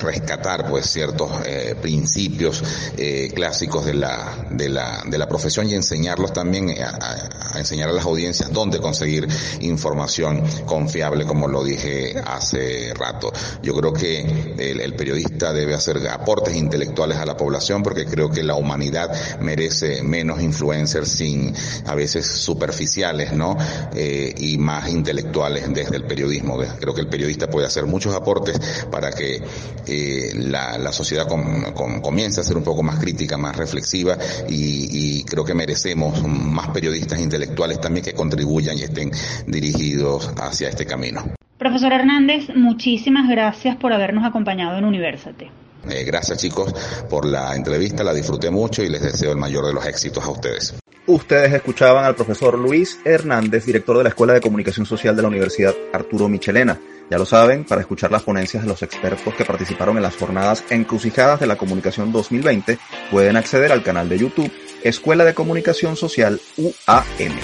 rescatar 0.00 0.68
pues 0.68 0.86
ciertos 0.86 1.30
eh, 1.46 1.74
principios 1.80 2.62
eh, 2.96 3.30
clásicos 3.34 3.84
de 3.84 3.94
la, 3.94 4.46
de, 4.50 4.68
la, 4.68 5.02
de 5.06 5.18
la 5.18 5.28
profesión 5.28 5.68
y 5.68 5.74
enseñarlos 5.74 6.32
también 6.32 6.70
a, 6.70 7.58
enseñar 7.58 7.88
a 7.88 7.92
las 7.94 8.04
audiencias 8.04 8.52
dónde 8.52 8.78
conseguir 8.80 9.26
información 9.60 10.42
confiable, 10.66 11.24
como 11.24 11.48
lo 11.48 11.64
dije 11.64 12.14
hace 12.24 12.92
rato. 12.94 13.32
Yo 13.62 13.74
creo 13.74 13.92
que 13.92 14.54
el, 14.58 14.94
periodista 14.94 15.52
debe 15.52 15.74
hacer 15.74 16.06
aportes 16.08 16.54
intelectuales 16.54 17.18
a 17.18 17.26
la 17.26 17.36
población 17.36 17.82
porque 17.82 18.04
creo 18.04 18.30
que 18.30 18.42
la 18.42 18.54
humanidad 18.54 19.10
merece 19.40 20.02
menos 20.02 20.40
influencers 20.40 21.08
sin 21.08 21.52
a 21.86 21.94
veces 21.94 22.26
superficiales, 22.26 23.32
¿no? 23.32 23.56
Eh, 23.94 24.32
y 24.38 24.56
más 24.58 24.88
intelectuales 24.88 25.72
desde 25.72 25.96
el 25.96 26.04
periodismo. 26.04 26.58
Creo 26.78 26.94
que 26.94 27.00
el 27.00 27.08
periodista 27.08 27.48
puede 27.48 27.66
hacer 27.66 27.86
muchos 27.86 28.14
aportes 28.14 28.58
para 28.90 29.10
que 29.10 29.42
eh, 29.86 30.32
la, 30.34 30.78
la, 30.78 30.92
sociedad 30.92 31.26
comience 31.28 32.40
a 32.40 32.44
ser 32.44 32.56
un 32.56 32.62
poco 32.64 32.82
más 32.82 32.98
crítica, 32.98 33.36
más 33.36 33.56
reflexiva 33.56 34.16
y, 34.48 35.24
creo 35.24 35.44
que 35.44 35.54
merecemos 35.54 36.22
más 36.26 36.68
periodistas 36.68 37.20
intelectuales 37.20 37.80
también 37.84 38.04
que 38.04 38.14
contribuyan 38.14 38.76
y 38.78 38.82
estén 38.82 39.12
dirigidos 39.46 40.32
hacia 40.38 40.70
este 40.70 40.86
camino. 40.86 41.34
Profesor 41.58 41.92
Hernández, 41.92 42.48
muchísimas 42.56 43.28
gracias 43.28 43.76
por 43.76 43.92
habernos 43.92 44.24
acompañado 44.24 44.76
en 44.78 44.84
Universate. 44.84 45.50
Eh, 45.88 46.02
gracias 46.04 46.38
chicos 46.38 46.74
por 47.10 47.26
la 47.26 47.54
entrevista, 47.54 48.02
la 48.02 48.14
disfruté 48.14 48.50
mucho 48.50 48.82
y 48.82 48.88
les 48.88 49.02
deseo 49.02 49.32
el 49.32 49.38
mayor 49.38 49.66
de 49.66 49.74
los 49.74 49.86
éxitos 49.86 50.24
a 50.24 50.30
ustedes. 50.30 50.74
Ustedes 51.06 51.52
escuchaban 51.52 52.06
al 52.06 52.14
profesor 52.14 52.58
Luis 52.58 52.98
Hernández, 53.04 53.66
director 53.66 53.98
de 53.98 54.04
la 54.04 54.08
Escuela 54.08 54.32
de 54.32 54.40
Comunicación 54.40 54.86
Social 54.86 55.14
de 55.14 55.20
la 55.20 55.28
Universidad 55.28 55.74
Arturo 55.92 56.28
Michelena. 56.28 56.80
Ya 57.10 57.18
lo 57.18 57.26
saben, 57.26 57.64
para 57.64 57.82
escuchar 57.82 58.10
las 58.10 58.22
ponencias 58.22 58.62
de 58.62 58.68
los 58.70 58.82
expertos 58.82 59.34
que 59.34 59.44
participaron 59.44 59.98
en 59.98 60.02
las 60.02 60.16
jornadas 60.16 60.64
encrucijadas 60.70 61.38
de 61.38 61.46
la 61.46 61.56
comunicación 61.56 62.10
2020, 62.10 62.78
pueden 63.10 63.36
acceder 63.36 63.70
al 63.72 63.82
canal 63.82 64.08
de 64.08 64.18
YouTube 64.18 64.50
Escuela 64.82 65.24
de 65.24 65.34
Comunicación 65.34 65.96
Social 65.96 66.40
UAM. 66.56 67.34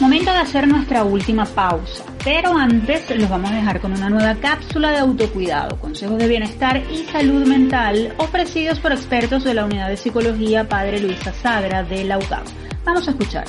Momento 0.00 0.32
de 0.32 0.38
hacer 0.38 0.66
nuestra 0.66 1.04
última 1.04 1.44
pausa, 1.44 2.04
pero 2.24 2.56
antes 2.56 3.08
los 3.16 3.28
vamos 3.28 3.50
a 3.50 3.54
dejar 3.54 3.80
con 3.80 3.92
una 3.92 4.10
nueva 4.10 4.34
cápsula 4.34 4.90
de 4.90 4.98
autocuidado, 4.98 5.78
consejos 5.78 6.18
de 6.18 6.26
bienestar 6.26 6.82
y 6.90 7.04
salud 7.04 7.46
mental 7.46 8.12
ofrecidos 8.16 8.80
por 8.80 8.92
expertos 8.92 9.44
de 9.44 9.54
la 9.54 9.64
Unidad 9.64 9.88
de 9.88 9.96
Psicología 9.96 10.68
Padre 10.68 11.00
Luisa 11.00 11.32
Sagra 11.32 11.84
de 11.84 12.04
la 12.04 12.18
UCAP. 12.18 12.44
Vamos 12.84 13.06
a 13.06 13.10
escuchar. 13.12 13.44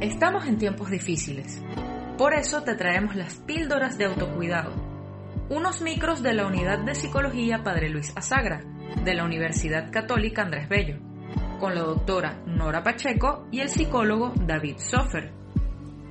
Estamos 0.00 0.46
en 0.46 0.58
tiempos 0.58 0.90
difíciles. 0.90 1.62
Por 2.18 2.34
eso 2.34 2.62
te 2.62 2.74
traemos 2.74 3.14
las 3.14 3.34
píldoras 3.34 3.96
de 3.96 4.06
autocuidado. 4.06 4.72
Unos 5.48 5.80
micros 5.80 6.22
de 6.22 6.34
la 6.34 6.46
Unidad 6.46 6.80
de 6.80 6.94
Psicología 6.94 7.62
Padre 7.62 7.88
Luis 7.88 8.12
Azagra, 8.16 8.62
de 9.04 9.14
la 9.14 9.24
Universidad 9.24 9.90
Católica 9.90 10.42
Andrés 10.42 10.68
Bello, 10.68 10.98
con 11.58 11.74
la 11.74 11.82
doctora 11.82 12.42
Nora 12.46 12.82
Pacheco 12.82 13.46
y 13.50 13.60
el 13.60 13.68
psicólogo 13.68 14.32
David 14.36 14.78
Sofer. 14.78 15.32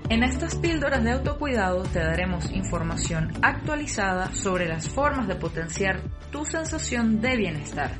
En 0.09 0.23
estas 0.23 0.55
píldoras 0.55 1.03
de 1.03 1.11
autocuidado 1.11 1.83
te 1.83 1.99
daremos 1.99 2.51
información 2.51 3.33
actualizada 3.41 4.33
sobre 4.33 4.67
las 4.67 4.89
formas 4.89 5.27
de 5.27 5.35
potenciar 5.35 6.01
tu 6.31 6.45
sensación 6.45 7.21
de 7.21 7.37
bienestar 7.37 7.91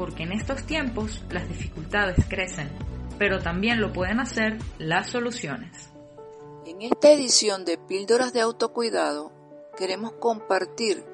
porque 0.00 0.22
en 0.22 0.32
estos 0.32 0.64
tiempos 0.64 1.22
las 1.28 1.46
dificultades 1.46 2.24
crecen, 2.26 2.70
pero 3.18 3.38
también 3.38 3.82
lo 3.82 3.92
pueden 3.92 4.18
hacer 4.18 4.56
las 4.78 5.10
soluciones. 5.10 5.90
En 6.64 6.80
esta 6.80 7.10
edición 7.10 7.66
de 7.66 7.76
Píldoras 7.76 8.32
de 8.32 8.40
Autocuidado 8.40 9.30
queremos 9.76 10.12
compartir 10.12 11.04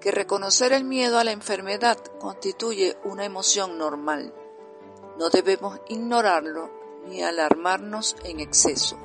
que 0.00 0.10
reconocer 0.10 0.72
el 0.72 0.84
miedo 0.84 1.18
a 1.18 1.24
la 1.24 1.32
enfermedad 1.32 1.98
constituye 2.18 2.96
una 3.04 3.26
emoción 3.26 3.76
normal. 3.76 4.32
No 5.20 5.28
debemos 5.28 5.78
ignorarlo 5.90 6.70
ni 7.06 7.22
alarmarnos 7.22 8.16
en 8.24 8.40
exceso. 8.40 8.96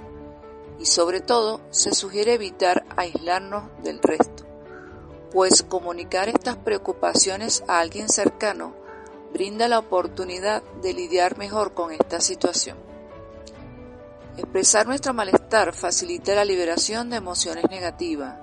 Y 0.80 0.86
sobre 0.86 1.20
todo 1.20 1.60
se 1.72 1.94
sugiere 1.94 2.36
evitar 2.36 2.86
aislarnos 2.96 3.66
del 3.84 4.00
resto, 4.02 4.46
pues 5.34 5.62
comunicar 5.64 6.30
estas 6.30 6.56
preocupaciones 6.56 7.66
a 7.68 7.80
alguien 7.80 8.08
cercano 8.08 8.74
brinda 9.34 9.68
la 9.68 9.78
oportunidad 9.78 10.64
de 10.82 10.94
lidiar 10.94 11.38
mejor 11.38 11.74
con 11.74 11.92
esta 11.92 12.22
situación. 12.22 12.78
Expresar 14.38 14.88
nuestro 14.88 15.14
malestar 15.14 15.74
facilita 15.74 16.34
la 16.34 16.46
liberación 16.46 17.10
de 17.10 17.18
emociones 17.18 17.66
negativas 17.70 18.38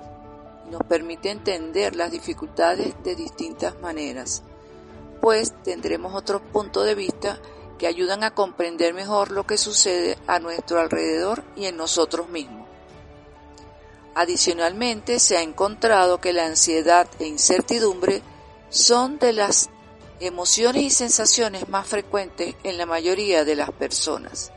y 0.66 0.70
nos 0.72 0.82
permite 0.82 1.30
entender 1.30 1.96
las 1.96 2.12
dificultades 2.12 3.02
de 3.02 3.14
distintas 3.14 3.80
maneras, 3.80 4.42
pues 5.22 5.54
tendremos 5.62 6.14
otros 6.14 6.42
puntos 6.52 6.84
de 6.84 6.94
vista 6.94 7.40
que 7.78 7.86
ayudan 7.86 8.24
a 8.24 8.34
comprender 8.34 8.94
mejor 8.94 9.30
lo 9.30 9.46
que 9.46 9.58
sucede 9.58 10.18
a 10.26 10.38
nuestro 10.38 10.80
alrededor 10.80 11.44
y 11.56 11.66
en 11.66 11.76
nosotros 11.76 12.28
mismos. 12.28 12.68
Adicionalmente, 14.14 15.18
se 15.18 15.38
ha 15.38 15.42
encontrado 15.42 16.20
que 16.20 16.32
la 16.32 16.46
ansiedad 16.46 17.08
e 17.18 17.26
incertidumbre 17.26 18.22
son 18.68 19.18
de 19.18 19.32
las 19.32 19.70
emociones 20.20 20.82
y 20.82 20.90
sensaciones 20.90 21.68
más 21.68 21.86
frecuentes 21.86 22.54
en 22.62 22.78
la 22.78 22.86
mayoría 22.86 23.44
de 23.44 23.56
las 23.56 23.70
personas. 23.72 24.52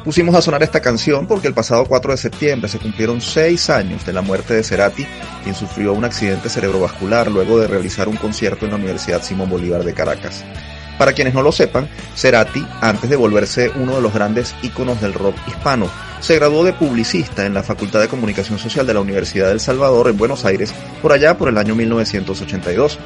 Pusimos 0.03 0.35
a 0.35 0.41
sonar 0.43 0.61
esta 0.61 0.81
canción 0.81 1.25
porque 1.25 1.47
el 1.47 1.55
pasado 1.55 1.85
4 1.85 2.11
de 2.11 2.17
septiembre 2.17 2.69
se 2.69 2.77
cumplieron 2.77 3.19
6 3.19 3.71
años 3.71 4.05
de 4.05 4.13
la 4.13 4.21
muerte 4.21 4.53
de 4.53 4.63
Cerati, 4.63 5.07
quien 5.41 5.55
sufrió 5.55 5.93
un 5.93 6.05
accidente 6.05 6.47
cerebrovascular 6.47 7.31
luego 7.31 7.57
de 7.57 7.65
realizar 7.65 8.07
un 8.07 8.17
concierto 8.17 8.65
en 8.65 8.71
la 8.71 8.77
Universidad 8.77 9.23
Simón 9.23 9.49
Bolívar 9.49 9.83
de 9.83 9.95
Caracas. 9.95 10.45
Para 10.99 11.13
quienes 11.13 11.33
no 11.33 11.41
lo 11.41 11.51
sepan, 11.51 11.89
Cerati, 12.15 12.65
antes 12.81 13.09
de 13.09 13.15
volverse 13.15 13.71
uno 13.75 13.95
de 13.95 14.01
los 14.01 14.13
grandes 14.13 14.55
íconos 14.61 15.01
del 15.01 15.13
rock 15.13 15.35
hispano, 15.47 15.89
se 16.25 16.33
graduó 16.33 16.63
de 16.63 16.73
publicista 16.73 17.45
en 17.45 17.53
la 17.53 17.61
Facultad 17.61 18.01
de 18.01 18.07
Comunicación 18.07 18.57
Social 18.57 18.87
de 18.87 18.95
la 18.95 18.99
Universidad 18.99 19.49
del 19.49 19.59
Salvador 19.59 20.07
en 20.07 20.17
Buenos 20.17 20.43
Aires 20.43 20.73
por 20.99 21.13
allá 21.13 21.37
por 21.37 21.49
el 21.49 21.57
año 21.59 21.75
1982. 21.75 22.97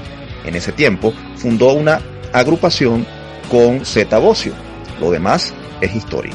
En 0.45 0.55
ese 0.55 0.72
tiempo 0.72 1.13
fundó 1.36 1.74
una 1.74 1.99
agrupación 2.32 3.05
con 3.51 3.86
Zeta 3.86 4.20
Bocio. 4.20 4.53
Lo 5.01 5.11
demás 5.11 5.53
es 5.82 5.93
historia. 5.93 6.32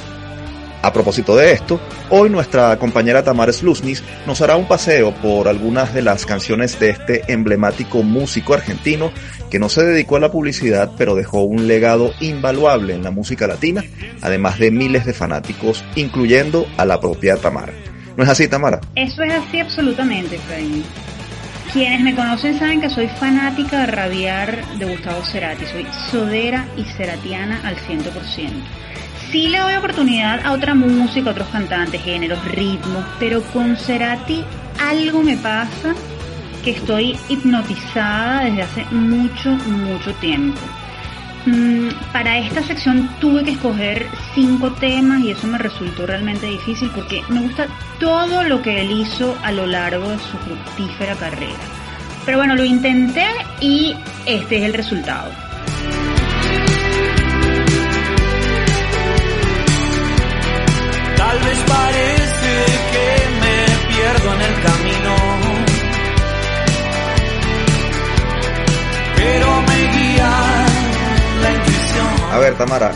A 0.83 0.93
propósito 0.93 1.35
de 1.35 1.53
esto, 1.53 1.81
hoy 2.11 2.29
nuestra 2.29 2.79
compañera 2.79 3.25
Tamara 3.25 3.55
Slusnis 3.55 4.03
nos 4.27 4.43
hará 4.43 4.57
un 4.57 4.69
paseo 4.69 5.15
por 5.15 5.49
algunas 5.49 5.95
de 5.95 6.03
las 6.03 6.27
canciones 6.27 6.79
de 6.79 6.91
este 6.91 7.33
emblemático 7.33 8.03
músico 8.03 8.53
argentino 8.53 9.11
que 9.55 9.61
no 9.61 9.69
se 9.69 9.85
dedicó 9.85 10.17
a 10.17 10.19
la 10.19 10.33
publicidad 10.33 10.91
pero 10.99 11.15
dejó 11.15 11.43
un 11.43 11.69
legado 11.69 12.13
invaluable 12.19 12.93
en 12.93 13.05
la 13.05 13.13
música 13.13 13.47
latina, 13.47 13.85
además 14.21 14.59
de 14.59 14.73
miles 14.73 15.07
de 15.07 15.13
fanáticos, 15.13 15.85
incluyendo 15.95 16.67
a 16.77 16.85
la 16.85 16.99
propia 16.99 17.37
Tamara. 17.37 17.73
¿No 18.17 18.25
es 18.25 18.31
así, 18.31 18.49
Tamara? 18.49 18.81
Eso 18.97 19.23
es 19.23 19.33
así 19.33 19.61
absolutamente, 19.61 20.39
Freddy. 20.39 20.83
Quienes 21.73 22.01
me 22.01 22.17
conocen 22.17 22.59
saben 22.59 22.81
que 22.81 22.91
soy 22.91 23.07
fanática 23.07 23.83
de 23.83 23.87
rabiar 23.87 24.77
de 24.77 24.87
Gustavo 24.87 25.25
Cerati, 25.25 25.67
soy 25.67 25.87
sodera 26.11 26.67
y 26.77 26.83
ceratiana 26.97 27.61
al 27.63 27.77
100% 27.77 28.03
sí 29.31 29.49
le 29.49 29.59
doy 29.59 29.75
oportunidad 29.75 30.47
a 30.47 30.53
otra 30.53 30.75
música, 30.75 31.31
otros 31.31 31.49
cantantes, 31.49 32.01
géneros, 32.03 32.45
ritmos, 32.45 33.05
pero 33.19 33.43
con 33.53 33.77
Cerati 33.77 34.45
algo 34.81 35.23
me 35.23 35.37
pasa 35.37 35.95
que 36.65 36.71
estoy 36.71 37.19
hipnotizada 37.29 38.45
desde 38.45 38.63
hace 38.63 38.85
mucho, 38.91 39.51
mucho 39.51 40.13
tiempo. 40.15 40.59
Mm, 41.47 41.89
para 42.11 42.39
esta 42.39 42.63
sección 42.63 43.11
tuve 43.21 43.45
que 43.45 43.51
escoger 43.51 44.07
cinco 44.35 44.73
temas 44.73 45.21
y 45.21 45.33
eso 45.33 45.47
me 45.47 45.59
resultó 45.59 46.07
realmente 46.07 46.47
difícil 46.47 46.91
porque 46.95 47.23
me 47.29 47.41
gusta 47.41 47.67
todo 48.01 48.43
lo 48.45 48.63
que 48.63 48.81
él 48.81 48.91
hizo 48.93 49.37
a 49.43 49.53
lo 49.53 49.67
largo 49.67 50.09
de 50.09 50.19
su 50.19 50.39
fructífera 50.39 51.15
carrera. 51.17 51.53
Pero 52.25 52.39
bueno, 52.39 52.55
lo 52.55 52.65
intenté 52.65 53.27
y 53.61 53.95
este 54.25 54.57
es 54.57 54.63
el 54.65 54.73
resultado. 54.73 55.31
Tal 61.19 61.39
vez 61.41 61.59
parece 61.69 62.65
que 62.93 63.09
me 63.41 63.95
pierdo 63.95 64.35
en 64.35 64.41
el 64.41 64.63
camino, 64.63 65.34
pero 69.25 69.63
me 69.63 69.79
guía 69.97 70.31
la 71.43 71.51
intuición. 71.55 72.33
A 72.33 72.39
ver, 72.39 72.55
Tamara, 72.55 72.93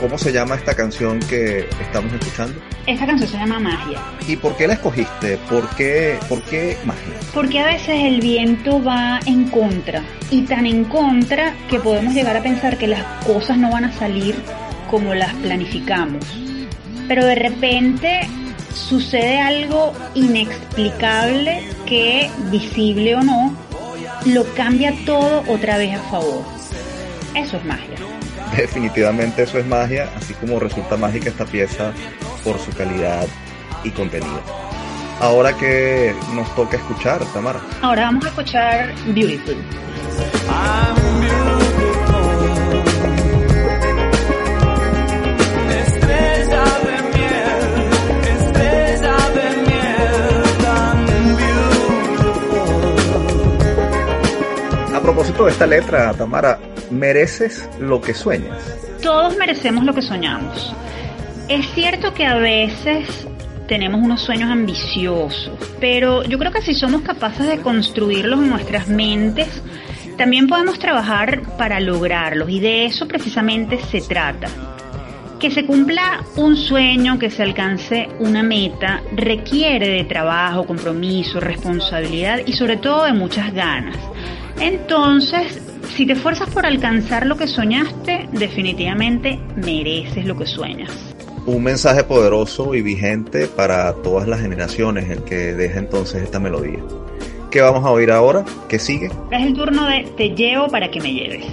¿cómo 0.00 0.18
se 0.18 0.32
llama 0.32 0.56
esta 0.56 0.74
canción 0.74 1.20
que 1.20 1.68
estamos 1.80 2.12
escuchando? 2.12 2.60
Esta 2.86 3.06
canción 3.06 3.28
se 3.30 3.36
llama 3.36 3.60
Magia. 3.60 4.00
¿Y 4.26 4.36
por 4.36 4.56
qué 4.56 4.66
la 4.66 4.74
escogiste? 4.74 5.36
¿Por 5.48 5.68
qué, 5.76 6.18
por 6.28 6.42
qué 6.42 6.76
magia? 6.84 7.14
Porque 7.32 7.60
a 7.60 7.66
veces 7.66 8.04
el 8.04 8.20
viento 8.20 8.82
va 8.82 9.20
en 9.26 9.48
contra 9.50 10.02
y 10.30 10.42
tan 10.42 10.66
en 10.66 10.84
contra 10.84 11.54
que 11.70 11.78
podemos 11.78 12.12
llegar 12.12 12.36
a 12.36 12.42
pensar 12.42 12.76
que 12.76 12.88
las 12.88 13.02
cosas 13.24 13.56
no 13.56 13.70
van 13.70 13.84
a 13.84 13.92
salir 13.92 14.34
como 14.90 15.14
las 15.14 15.32
planificamos 15.34 16.24
pero 17.08 17.24
de 17.24 17.34
repente 17.34 18.28
sucede 18.74 19.40
algo 19.40 19.94
inexplicable 20.14 21.62
que, 21.86 22.30
visible 22.50 23.16
o 23.16 23.22
no, 23.22 23.56
lo 24.26 24.44
cambia 24.54 24.94
todo 25.04 25.44
otra 25.46 25.78
vez 25.78 25.98
a 25.98 26.02
favor. 26.10 26.44
Eso 27.34 27.56
es 27.56 27.64
magia. 27.64 27.96
Definitivamente 28.56 29.42
eso 29.42 29.58
es 29.58 29.66
magia, 29.66 30.10
así 30.16 30.34
como 30.34 30.58
resulta 30.58 30.96
mágica 30.96 31.28
esta 31.28 31.44
pieza 31.44 31.92
por 32.42 32.58
su 32.58 32.72
calidad 32.72 33.26
y 33.84 33.90
contenido. 33.90 34.40
Ahora 35.20 35.52
que 35.56 36.14
nos 36.34 36.52
toca 36.54 36.76
escuchar, 36.76 37.20
Tamara. 37.32 37.60
Ahora 37.82 38.02
vamos 38.02 38.24
a 38.24 38.28
escuchar 38.28 38.94
Beautiful. 39.06 39.56
De 55.44 55.50
esta 55.52 55.66
letra, 55.66 56.12
Tamara, 56.14 56.58
mereces 56.90 57.68
lo 57.78 58.00
que 58.00 58.14
sueñas. 58.14 58.76
Todos 59.02 59.36
merecemos 59.36 59.84
lo 59.84 59.94
que 59.94 60.02
soñamos. 60.02 60.74
Es 61.48 61.66
cierto 61.74 62.12
que 62.12 62.26
a 62.26 62.36
veces 62.36 63.26
tenemos 63.68 64.00
unos 64.00 64.20
sueños 64.20 64.50
ambiciosos, 64.50 65.58
pero 65.80 66.24
yo 66.24 66.38
creo 66.38 66.50
que 66.50 66.62
si 66.62 66.74
somos 66.74 67.02
capaces 67.02 67.46
de 67.46 67.58
construirlos 67.58 68.40
en 68.40 68.50
nuestras 68.50 68.88
mentes, 68.88 69.62
también 70.16 70.48
podemos 70.48 70.78
trabajar 70.78 71.42
para 71.56 71.78
lograrlos 71.78 72.50
y 72.50 72.58
de 72.58 72.86
eso 72.86 73.06
precisamente 73.06 73.78
se 73.90 74.00
trata. 74.00 74.48
Que 75.38 75.52
se 75.52 75.64
cumpla 75.64 76.24
un 76.34 76.56
sueño, 76.56 77.18
que 77.18 77.30
se 77.30 77.44
alcance 77.44 78.08
una 78.18 78.42
meta, 78.42 79.02
requiere 79.12 79.88
de 79.88 80.04
trabajo, 80.04 80.66
compromiso, 80.66 81.38
responsabilidad 81.38 82.40
y 82.44 82.54
sobre 82.54 82.76
todo 82.76 83.04
de 83.04 83.12
muchas 83.12 83.54
ganas. 83.54 83.96
Entonces, 84.60 85.60
si 85.94 86.06
te 86.06 86.14
esfuerzas 86.14 86.50
por 86.50 86.66
alcanzar 86.66 87.26
lo 87.26 87.36
que 87.36 87.46
soñaste, 87.46 88.28
definitivamente 88.32 89.38
mereces 89.56 90.24
lo 90.26 90.36
que 90.36 90.46
sueñas. 90.46 90.90
Un 91.46 91.62
mensaje 91.62 92.04
poderoso 92.04 92.74
y 92.74 92.82
vigente 92.82 93.46
para 93.46 93.92
todas 93.94 94.28
las 94.28 94.40
generaciones, 94.40 95.08
el 95.08 95.22
que 95.22 95.54
deja 95.54 95.78
entonces 95.78 96.22
esta 96.22 96.38
melodía. 96.38 96.80
¿Qué 97.50 97.62
vamos 97.62 97.84
a 97.84 97.90
oír 97.90 98.10
ahora? 98.10 98.44
¿Qué 98.68 98.78
sigue? 98.78 99.06
Es 99.30 99.46
el 99.46 99.54
turno 99.54 99.86
de 99.86 100.02
Te 100.16 100.30
llevo 100.30 100.68
para 100.68 100.90
que 100.90 101.00
me 101.00 101.12
lleves. 101.12 101.46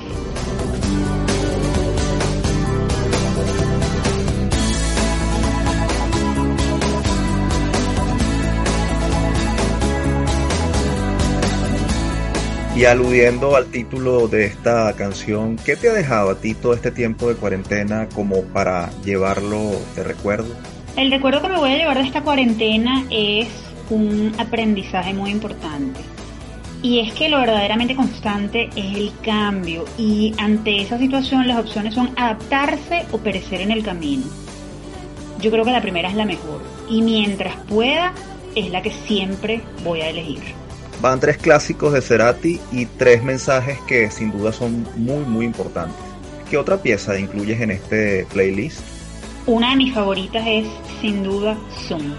Y 12.75 12.83
aludiendo 12.83 13.55
al 13.55 13.67
título 13.67 14.27
de 14.27 14.47
esta 14.47 14.91
canción, 14.97 15.55
¿qué 15.55 15.77
te 15.77 15.89
ha 15.89 15.93
dejado 15.93 16.31
a 16.31 16.35
ti 16.41 16.53
todo 16.53 16.73
este 16.73 16.91
tiempo 16.91 17.29
de 17.29 17.35
cuarentena 17.35 18.09
como 18.13 18.41
para 18.41 18.89
llevarlo 19.05 19.71
de 19.95 20.03
recuerdo? 20.03 20.53
El 20.97 21.09
recuerdo 21.09 21.41
que 21.41 21.47
me 21.47 21.57
voy 21.57 21.71
a 21.71 21.77
llevar 21.77 21.97
de 21.97 22.03
esta 22.03 22.21
cuarentena 22.21 23.05
es 23.09 23.47
un 23.89 24.33
aprendizaje 24.37 25.13
muy 25.13 25.31
importante. 25.31 26.01
Y 26.81 26.99
es 26.99 27.13
que 27.13 27.29
lo 27.29 27.39
verdaderamente 27.39 27.95
constante 27.95 28.69
es 28.75 28.93
el 28.93 29.13
cambio 29.23 29.85
y 29.97 30.33
ante 30.37 30.81
esa 30.81 30.97
situación 30.97 31.47
las 31.47 31.59
opciones 31.59 31.93
son 31.93 32.11
adaptarse 32.17 33.05
o 33.13 33.19
perecer 33.19 33.61
en 33.61 33.71
el 33.71 33.85
camino. 33.85 34.25
Yo 35.39 35.49
creo 35.49 35.63
que 35.63 35.71
la 35.71 35.81
primera 35.81 36.09
es 36.09 36.15
la 36.15 36.25
mejor 36.25 36.61
y 36.89 37.01
mientras 37.01 37.55
pueda 37.69 38.11
es 38.53 38.69
la 38.69 38.81
que 38.81 38.91
siempre 38.91 39.61
voy 39.85 40.01
a 40.01 40.09
elegir. 40.09 40.64
Van 41.01 41.19
tres 41.19 41.37
clásicos 41.37 41.93
de 41.93 42.01
Cerati 42.01 42.59
y 42.71 42.85
tres 42.85 43.23
mensajes 43.23 43.77
que 43.87 44.09
sin 44.09 44.31
duda 44.31 44.51
son 44.51 44.87
muy 44.95 45.23
muy 45.25 45.45
importantes. 45.45 45.97
¿Qué 46.49 46.57
otra 46.57 46.77
pieza 46.77 47.17
incluyes 47.19 47.59
en 47.61 47.71
este 47.71 48.25
playlist? 48.31 48.79
Una 49.47 49.71
de 49.71 49.75
mis 49.75 49.93
favoritas 49.93 50.43
es 50.47 50.67
sin 51.01 51.23
duda 51.23 51.57
Zoom. 51.87 52.13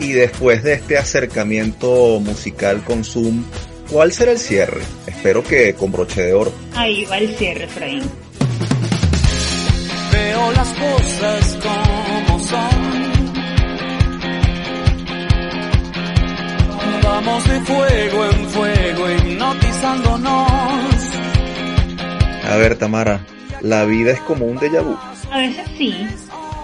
Y 0.00 0.12
después 0.12 0.62
de 0.62 0.74
este 0.74 0.96
acercamiento 0.96 2.20
musical 2.20 2.84
con 2.84 3.02
Zoom, 3.02 3.42
¿cuál 3.90 4.12
será 4.12 4.30
el 4.30 4.38
cierre? 4.38 4.82
Espero 5.24 5.42
que 5.42 5.72
con 5.74 5.90
broche 5.90 6.20
de 6.20 6.34
oro. 6.34 6.52
Ahí 6.74 7.06
va 7.06 7.16
el 7.16 7.34
cierre, 7.36 7.64
Efraín. 7.64 8.02
Veo 10.12 10.52
las 10.52 10.68
cosas 10.68 11.58
como 11.62 12.38
son. 12.40 13.04
Vamos 17.02 17.48
de 17.48 17.60
fuego 17.60 18.24
en 18.26 18.48
fuego, 18.50 19.10
hipnotizándonos. 19.12 20.30
A 22.46 22.56
ver, 22.58 22.76
Tamara, 22.76 23.24
la 23.62 23.86
vida 23.86 24.12
es 24.12 24.20
como 24.20 24.44
un 24.44 24.58
déjà 24.58 24.82
vu. 24.82 24.94
A 25.30 25.38
veces 25.38 25.66
sí, 25.78 26.06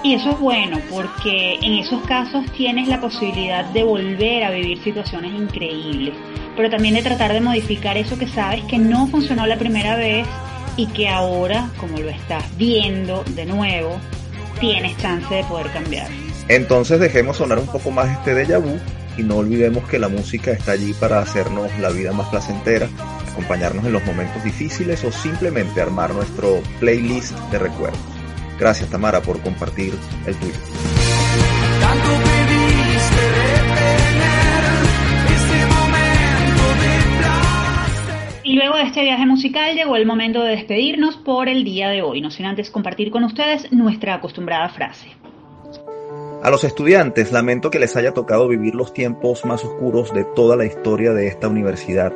y 0.02 0.16
eso 0.16 0.32
es 0.32 0.38
bueno 0.38 0.78
porque 0.90 1.54
en 1.62 1.78
esos 1.78 2.02
casos 2.02 2.44
tienes 2.52 2.88
la 2.88 3.00
posibilidad 3.00 3.64
de 3.64 3.84
volver 3.84 4.44
a 4.44 4.50
vivir 4.50 4.82
situaciones 4.82 5.32
increíbles 5.32 6.14
pero 6.56 6.70
también 6.70 6.94
de 6.94 7.02
tratar 7.02 7.32
de 7.32 7.40
modificar 7.40 7.96
eso 7.96 8.18
que 8.18 8.26
sabes 8.26 8.64
que 8.64 8.78
no 8.78 9.06
funcionó 9.06 9.46
la 9.46 9.56
primera 9.56 9.96
vez 9.96 10.26
y 10.76 10.86
que 10.86 11.08
ahora, 11.08 11.68
como 11.78 11.98
lo 11.98 12.08
estás 12.08 12.44
viendo 12.56 13.24
de 13.34 13.46
nuevo, 13.46 13.98
tienes 14.60 14.96
chance 14.98 15.34
de 15.34 15.44
poder 15.44 15.70
cambiar. 15.72 16.08
Entonces 16.48 17.00
dejemos 17.00 17.36
sonar 17.36 17.58
un 17.58 17.66
poco 17.66 17.90
más 17.90 18.10
este 18.10 18.34
déjà 18.34 18.58
vu 18.58 18.78
y 19.16 19.22
no 19.22 19.36
olvidemos 19.36 19.84
que 19.88 19.98
la 19.98 20.08
música 20.08 20.50
está 20.52 20.72
allí 20.72 20.92
para 20.94 21.20
hacernos 21.20 21.70
la 21.78 21.90
vida 21.90 22.12
más 22.12 22.28
placentera, 22.28 22.88
acompañarnos 23.30 23.84
en 23.84 23.92
los 23.92 24.04
momentos 24.04 24.42
difíciles 24.42 25.04
o 25.04 25.12
simplemente 25.12 25.80
armar 25.80 26.12
nuestro 26.14 26.62
playlist 26.78 27.38
de 27.50 27.58
recuerdos. 27.58 28.00
Gracias 28.58 28.90
Tamara 28.90 29.22
por 29.22 29.40
compartir 29.40 29.94
el 30.26 30.36
tuyo. 30.36 30.99
Este 38.82 39.02
viaje 39.02 39.26
musical 39.26 39.74
llegó 39.74 39.96
el 39.96 40.06
momento 40.06 40.42
de 40.42 40.56
despedirnos 40.56 41.16
por 41.16 41.48
el 41.48 41.64
día 41.64 41.88
de 41.88 42.02
hoy, 42.02 42.20
no 42.20 42.30
sin 42.30 42.46
antes 42.46 42.70
compartir 42.70 43.10
con 43.10 43.24
ustedes 43.24 43.70
nuestra 43.72 44.14
acostumbrada 44.14 44.68
frase. 44.68 45.08
A 46.42 46.50
los 46.50 46.64
estudiantes 46.64 47.32
lamento 47.32 47.70
que 47.70 47.78
les 47.78 47.96
haya 47.96 48.12
tocado 48.12 48.48
vivir 48.48 48.74
los 48.74 48.92
tiempos 48.92 49.44
más 49.44 49.64
oscuros 49.64 50.12
de 50.12 50.24
toda 50.24 50.56
la 50.56 50.64
historia 50.64 51.12
de 51.12 51.26
esta 51.26 51.48
universidad 51.48 52.12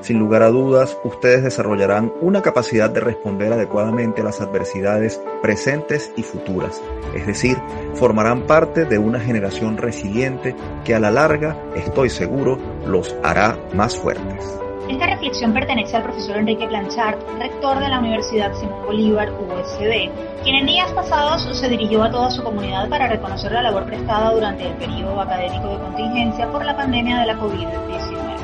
sin 0.00 0.18
lugar 0.20 0.42
a 0.42 0.48
dudas, 0.48 0.96
ustedes 1.02 1.42
desarrollarán 1.42 2.12
una 2.20 2.40
capacidad 2.40 2.88
de 2.88 3.00
responder 3.00 3.52
adecuadamente 3.52 4.20
a 4.20 4.24
las 4.24 4.40
adversidades 4.40 5.20
presentes 5.42 6.12
y 6.16 6.22
futuras, 6.22 6.80
es 7.14 7.26
decir, 7.26 7.56
formarán 7.94 8.42
parte 8.42 8.84
de 8.84 8.98
una 8.98 9.18
generación 9.18 9.76
resiliente 9.76 10.54
que 10.84 10.94
a 10.94 11.00
la 11.00 11.10
larga, 11.10 11.60
estoy 11.74 12.10
seguro, 12.10 12.58
los 12.86 13.16
hará 13.24 13.58
más 13.74 13.96
fuertes. 13.96 14.58
Esta 14.88 15.06
reflexión 15.06 15.52
pertenece 15.52 15.96
al 15.96 16.02
profesor 16.02 16.38
Enrique 16.38 16.66
Blanchard, 16.66 17.18
rector 17.38 17.78
de 17.78 17.88
la 17.88 17.98
Universidad 17.98 18.54
Simón 18.54 18.86
Bolívar, 18.86 19.30
USD, 19.32 20.10
quien 20.42 20.56
en 20.56 20.66
días 20.66 20.90
pasados 20.92 21.46
se 21.58 21.68
dirigió 21.68 22.02
a 22.02 22.10
toda 22.10 22.30
su 22.30 22.42
comunidad 22.42 22.88
para 22.88 23.06
reconocer 23.06 23.52
la 23.52 23.62
labor 23.62 23.84
prestada 23.84 24.32
durante 24.32 24.66
el 24.66 24.74
periodo 24.76 25.20
académico 25.20 25.68
de 25.68 25.78
contingencia 25.78 26.50
por 26.50 26.64
la 26.64 26.74
pandemia 26.74 27.20
de 27.20 27.26
la 27.26 27.38
COVID-19. 27.38 28.38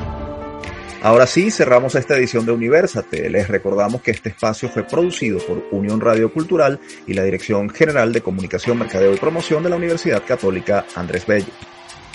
Ahora 1.01 1.25
sí, 1.25 1.49
cerramos 1.49 1.95
esta 1.95 2.15
edición 2.15 2.45
de 2.45 2.51
Universate. 2.51 3.29
Les 3.29 3.47
recordamos 3.47 4.01
que 4.01 4.11
este 4.11 4.29
espacio 4.29 4.69
fue 4.69 4.83
producido 4.83 5.39
por 5.39 5.63
Unión 5.71 5.99
Radio 5.99 6.31
Cultural 6.31 6.79
y 7.07 7.13
la 7.13 7.23
Dirección 7.23 7.69
General 7.69 8.13
de 8.13 8.21
Comunicación, 8.21 8.77
Mercadeo 8.77 9.13
y 9.13 9.17
Promoción 9.17 9.63
de 9.63 9.69
la 9.69 9.75
Universidad 9.77 10.23
Católica 10.25 10.85
Andrés 10.95 11.25
Bello. 11.25 11.51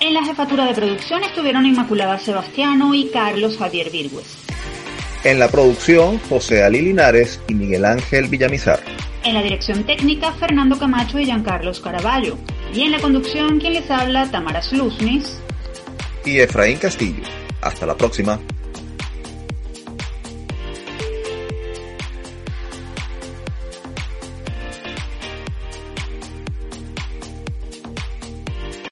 En 0.00 0.14
la 0.14 0.24
jefatura 0.24 0.64
de 0.64 0.72
producción 0.72 1.22
estuvieron 1.24 1.66
Inmaculada 1.66 2.18
Sebastiano 2.18 2.94
y 2.94 3.10
Carlos 3.10 3.58
Javier 3.58 3.90
Virgües. 3.90 4.38
En 5.24 5.38
la 5.38 5.48
producción, 5.48 6.18
José 6.20 6.64
Ali 6.64 6.80
Linares 6.80 7.38
y 7.48 7.54
Miguel 7.54 7.84
Ángel 7.84 8.28
Villamizar. 8.28 8.80
En 9.24 9.34
la 9.34 9.42
dirección 9.42 9.84
técnica, 9.84 10.32
Fernando 10.32 10.78
Camacho 10.78 11.18
y 11.18 11.26
Giancarlos 11.26 11.80
Caraballo. 11.80 12.38
Y 12.72 12.80
en 12.80 12.92
la 12.92 13.00
conducción, 13.00 13.60
quien 13.60 13.74
les 13.74 13.90
habla, 13.90 14.30
Tamara 14.30 14.62
Sluznis. 14.62 15.38
Y 16.24 16.38
Efraín 16.38 16.78
Castillo. 16.78 17.22
Hasta 17.60 17.84
la 17.84 17.94
próxima. 17.94 18.40